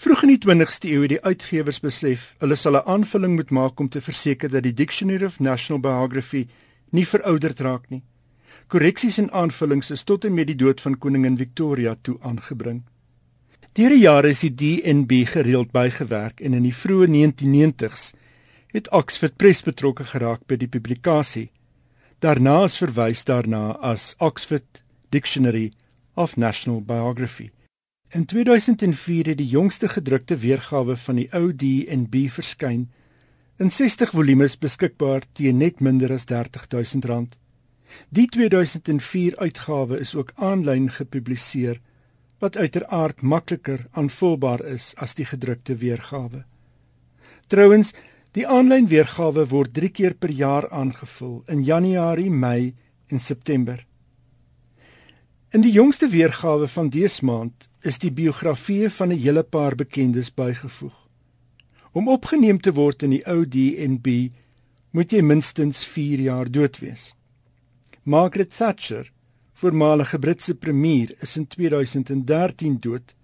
Vroeg 0.00 0.22
in 0.24 0.30
die 0.32 0.40
20ste 0.40 0.88
eeu 0.88 1.02
het 1.02 1.12
die 1.12 1.24
uitgewers 1.24 1.78
besef 1.84 2.22
hulle 2.40 2.56
sal 2.56 2.76
'n 2.78 2.88
aanvulling 2.94 3.34
moet 3.36 3.50
maak 3.50 3.80
om 3.80 3.88
te 3.88 4.00
verseker 4.00 4.48
dat 4.48 4.62
die 4.62 4.72
Dictionary 4.72 5.24
of 5.24 5.40
National 5.40 5.80
Biography 5.80 6.48
nie 6.90 7.06
verouderd 7.06 7.60
raak 7.60 7.90
nie. 7.90 8.02
Korreksies 8.68 9.18
en 9.18 9.30
aanvullings 9.32 9.90
is 9.90 10.04
tot 10.04 10.24
en 10.24 10.34
met 10.34 10.46
die 10.46 10.56
dood 10.56 10.80
van 10.80 10.98
koningin 10.98 11.36
Victoria 11.36 11.96
toe 12.02 12.16
aangebring. 12.20 12.82
Deur 13.72 13.88
die 13.88 14.00
jare 14.00 14.28
is 14.28 14.40
die 14.40 14.54
DNB 14.54 15.26
gereeld 15.26 15.70
bygewerk 15.70 16.40
en 16.40 16.54
in 16.54 16.62
die 16.62 16.74
vroeë 16.74 17.06
1990s 17.06 18.12
het 18.72 18.90
Oxford 18.90 19.36
Press 19.36 19.62
betrokke 19.62 20.04
geraak 20.04 20.46
by 20.46 20.56
die 20.56 20.68
publikasie. 20.68 21.50
Daarna 22.18 22.64
is 22.64 22.76
verwys 22.76 23.24
daarna 23.24 23.76
as 23.80 24.14
Oxford 24.18 24.82
Dictionary 25.10 25.72
of 26.14 26.36
National 26.36 26.80
Biography. 26.80 27.50
In 28.10 28.24
2004 28.24 29.26
het 29.26 29.38
die 29.38 29.46
jongste 29.46 29.88
gedrukte 29.88 30.36
weergawe 30.36 30.96
van 30.96 31.18
die 31.20 31.28
ou 31.30 31.52
D&B 31.54 32.24
verskyn 32.34 32.88
in 33.62 33.68
60 33.70 34.10
volumes 34.10 34.56
beskikbaar 34.58 35.22
teen 35.38 35.60
net 35.62 35.78
minder 35.78 36.10
as 36.10 36.24
R30000. 36.26 37.36
Die 38.10 38.26
2004 38.26 39.36
uitgawe 39.38 40.00
is 40.02 40.14
ook 40.18 40.32
aanlyn 40.34 40.88
gepubliseer 40.90 41.78
wat 42.42 42.56
uiteraard 42.56 43.22
makliker 43.22 43.86
aanvulbaar 43.92 44.64
is 44.66 44.90
as 44.96 45.14
die 45.14 45.28
gedrukte 45.30 45.76
weergawe. 45.78 46.42
Trouwens, 47.46 47.92
die 48.34 48.46
aanlyn 48.48 48.88
weergawe 48.90 49.46
word 49.54 49.74
3 49.78 49.92
keer 49.94 50.18
per 50.18 50.34
jaar 50.34 50.66
aangevul 50.70 51.44
in 51.46 51.62
Januarie, 51.62 52.30
Mei 52.30 52.74
en 53.06 53.20
September. 53.20 53.86
In 55.50 55.64
die 55.64 55.72
jongste 55.72 56.06
weergawe 56.08 56.68
van 56.68 56.88
dese 56.94 57.24
maand 57.24 57.64
is 57.82 57.96
die 57.98 58.12
biografieë 58.14 58.90
van 58.90 59.08
'n 59.10 59.18
hele 59.18 59.42
paar 59.42 59.74
bekendes 59.74 60.34
bygevoeg. 60.34 61.08
Om 61.92 62.08
opgeneem 62.08 62.60
te 62.60 62.72
word 62.72 63.02
in 63.02 63.10
die 63.10 63.26
ou 63.26 63.48
DNB 63.48 64.30
moet 64.90 65.10
jy 65.10 65.22
minstens 65.22 65.82
4 65.84 66.20
jaar 66.20 66.50
dood 66.50 66.78
wees. 66.78 67.14
Margaret 68.02 68.56
Thatcher, 68.56 69.12
voormalige 69.52 70.18
Britse 70.18 70.54
premier, 70.54 71.14
is 71.20 71.36
in 71.36 71.46
2013 71.46 72.78
dood 72.80 73.14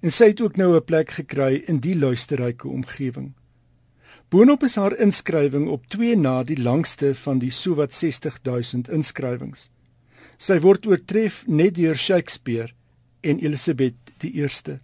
en 0.00 0.10
sy 0.10 0.24
het 0.24 0.40
ook 0.40 0.56
nou 0.56 0.76
'n 0.76 0.84
plek 0.84 1.10
gekry 1.10 1.62
in 1.66 1.78
die 1.80 1.96
luisterryke 1.96 2.68
omgewing. 2.68 3.32
Boonop 4.28 4.62
is 4.62 4.76
haar 4.76 4.96
inskrywing 4.96 5.68
op 5.68 5.86
2 5.86 6.16
na 6.16 6.42
die 6.42 6.62
langste 6.62 7.14
van 7.14 7.38
die 7.38 7.50
sowat 7.50 7.92
60000 7.92 8.88
inskrywings. 8.88 9.68
Sy 10.38 10.58
word 10.64 10.86
oortref 10.86 11.44
net 11.46 11.76
deur 11.78 11.96
Shakespeare 11.96 12.72
en 13.22 13.40
Elizabeth 13.40 14.16
die 14.22 14.32
1ste 14.36 14.80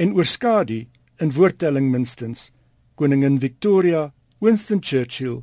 en 0.00 0.14
oorskadu 0.16 0.84
in 1.22 1.32
woordtelling 1.34 1.90
minstens 1.92 2.50
koningin 2.98 3.40
Victoria, 3.40 4.12
Winston 4.40 4.80
Churchill 4.82 5.42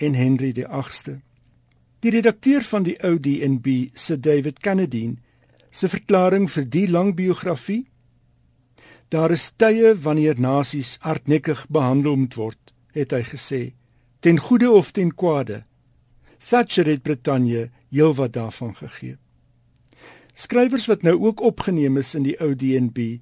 en 0.00 0.14
Henry 0.14 0.52
die 0.56 0.66
8ste. 0.66 1.20
Die 2.00 2.12
redakteur 2.12 2.64
van 2.64 2.84
die 2.84 2.96
ou 3.04 3.18
DNB, 3.20 3.90
Sir 3.94 4.16
David 4.16 4.60
Kennedy, 4.64 5.16
se 5.72 5.88
verklaring 5.88 6.48
vir 6.48 6.66
die 6.66 6.86
lang 6.88 7.14
biografie 7.16 7.84
Daar 9.10 9.32
is 9.34 9.48
tye 9.58 9.90
wanneer 9.98 10.38
nasies 10.38 10.94
hardnekkig 11.02 11.64
behandel 11.66 12.14
moet 12.16 12.36
word, 12.38 12.60
het 12.94 13.10
hy 13.10 13.24
gesê, 13.26 13.60
ten 14.22 14.38
goeie 14.38 14.70
of 14.70 14.92
ten 14.94 15.10
kwade. 15.10 15.64
Thatcher 16.38 16.86
het 16.86 17.02
Brittanje 17.02 17.72
heelwat 17.90 18.32
daarvan 18.32 18.74
gegee. 18.76 19.16
Skrywers 20.34 20.86
wat 20.86 21.02
nou 21.02 21.16
ook 21.20 21.42
opgeneem 21.42 21.98
is 22.00 22.14
in 22.14 22.24
die 22.24 22.36
ou 22.40 22.54
DNB 22.54 23.20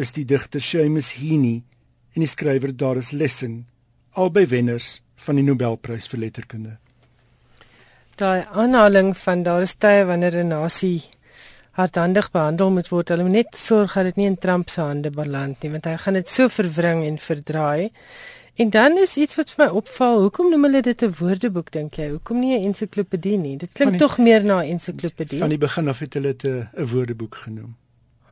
is 0.00 0.12
die 0.12 0.24
digter 0.24 0.60
Seamus 0.60 1.14
Heaney 1.18 1.62
en 2.14 2.24
die 2.24 2.28
skrywer 2.30 2.76
Doris 2.76 3.10
Lessing, 3.12 3.64
albei 4.12 4.46
wenners 4.46 5.00
van 5.24 5.40
die 5.40 5.44
Nobelprys 5.44 6.08
vir 6.12 6.20
letterkunde. 6.26 6.76
Daai 8.20 8.44
aanhaling 8.52 9.14
van 9.16 9.42
daar 9.42 9.64
is 9.64 9.74
tye 9.74 10.04
wanneer 10.04 10.36
'n 10.36 10.48
nasie 10.48 11.02
hardhandig 11.72 12.30
behandel 12.30 12.70
moet 12.70 12.88
word. 12.88 13.08
Hulle 13.08 13.22
moet 13.22 13.32
net 13.32 13.56
sorg 13.56 13.94
dat 13.94 14.04
dit 14.04 14.16
nie 14.16 14.26
in 14.26 14.38
Trump 14.38 14.70
se 14.70 14.80
hande 14.80 15.10
beland 15.10 15.62
nie, 15.62 15.70
want 15.70 15.84
hy 15.84 15.96
gaan 15.96 16.14
dit 16.14 16.28
so 16.28 16.48
verwring 16.48 17.04
en 17.06 17.18
verdraai. 17.18 17.90
En 18.54 18.70
dan 18.70 18.98
is 18.98 19.16
iets 19.16 19.36
wat 19.36 19.50
vir 19.50 19.64
my 19.64 19.70
opval, 19.80 20.18
hoekom 20.20 20.50
noem 20.50 20.64
hulle 20.68 20.82
dit 20.82 21.02
'n 21.02 21.14
woordeboek 21.18 21.72
dink 21.72 21.94
jy? 21.94 22.08
Hoekom 22.10 22.38
nie 22.40 22.58
'n 22.58 22.64
ensiklopedie 22.64 23.36
nie? 23.36 23.56
Dit 23.56 23.72
klink 23.72 23.98
tog 23.98 24.18
meer 24.18 24.44
na 24.44 24.60
'n 24.62 24.68
ensiklopedie. 24.68 25.38
Van 25.38 25.48
die 25.48 25.58
begin 25.58 25.88
af 25.88 25.98
het 25.98 26.14
hulle 26.14 26.36
dit 26.36 26.44
'n 26.44 26.86
woordeboek 26.86 27.34
genoem. 27.34 27.76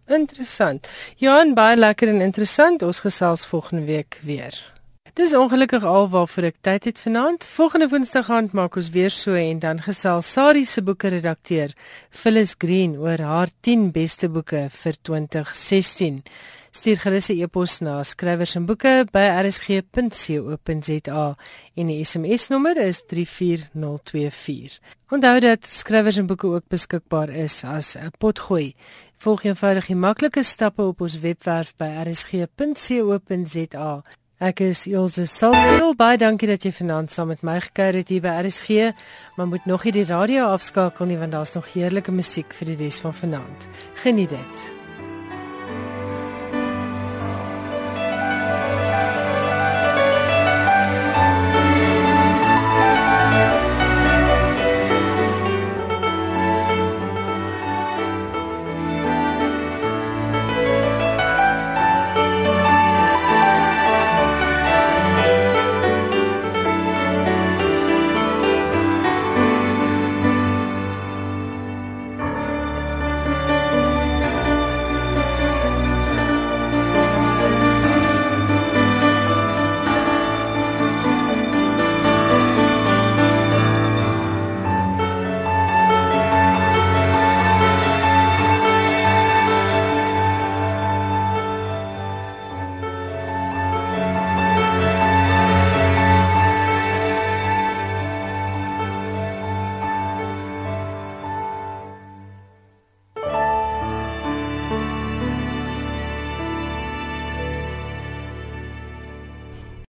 Interessant. 0.07 0.89
Ja, 1.17 1.41
en 1.41 1.55
baie 1.55 1.77
lekker 1.77 2.09
en 2.09 2.21
interessant. 2.21 2.83
Ons 2.83 3.01
gesels 3.01 3.47
volgende 3.47 3.85
week 3.85 4.21
weer. 4.23 4.73
Dis 5.19 5.33
ongelukkig 5.35 5.83
alwaarvoor 5.83 6.47
ek 6.47 6.61
tyd 6.63 6.85
het 6.87 7.01
vanaand. 7.03 7.43
Volgende 7.51 7.89
Woensdag 7.91 8.29
gaan 8.29 8.47
maak 8.55 8.77
ons 8.79 8.93
weer 8.95 9.11
so 9.11 9.35
en 9.35 9.59
dan 9.59 9.81
gesels 9.83 10.29
Sari 10.33 10.63
se 10.65 10.83
boeke 10.87 11.11
redakteur 11.11 11.75
Phyllis 12.15 12.55
Green 12.59 12.95
oor 12.95 13.19
haar 13.19 13.51
10 13.67 13.91
beste 13.91 14.29
boeke 14.31 14.69
vir 14.71 14.95
2016. 15.03 16.23
Stuur 16.71 16.97
gerus 17.03 17.29
'n 17.29 17.43
e-pos 17.43 17.81
na 17.81 18.03
skrywers 18.03 18.55
en 18.55 18.67
boeke 18.67 19.07
by 19.11 19.27
rsg.co.za 19.43 21.37
en 21.75 21.87
die 21.87 22.05
SMS-nommer 22.05 22.77
is 22.79 23.03
34024. 23.07 24.79
Onthou 25.11 25.41
dat 25.41 25.67
skrywers 25.67 26.17
en 26.17 26.27
boeke 26.27 26.47
ook 26.47 26.69
beskikbaar 26.69 27.31
is 27.31 27.65
as 27.65 27.97
'n 27.97 28.11
potgooi. 28.19 28.75
Volg 29.19 29.43
eenvoudig 29.43 29.87
die 29.87 29.97
maklike 29.97 30.43
stappe 30.43 30.83
op 30.83 31.01
ons 31.01 31.19
webwerf 31.21 31.75
by 31.77 31.91
rsg.co.za 32.07 34.03
Ek 34.41 34.63
is 34.65 34.87
Elsje 34.89 35.27
Salzwetel. 35.29 35.93
Baie 36.01 36.17
dankie 36.17 36.49
dat 36.49 36.65
jy 36.65 36.71
vanaand 36.73 37.13
saam 37.13 37.29
met 37.29 37.43
my 37.45 37.59
gekuier 37.61 37.99
het 38.01 38.09
hier 38.09 38.25
by 38.25 38.39
RSG. 38.41 38.89
Maar 39.37 39.53
moet 39.53 39.69
nog 39.69 39.85
nie 39.85 39.93
die 39.99 40.07
radio 40.09 40.49
afskakel 40.55 41.13
nie 41.13 41.21
want 41.21 41.37
daar's 41.37 41.53
nog 41.59 41.69
heerlike 41.75 42.13
musiek 42.13 42.57
vir 42.57 42.73
die 42.73 42.81
res 42.87 43.05
van 43.05 43.13
vanaand. 43.13 43.69
Geniet 44.01 44.33
dit. 44.33 44.80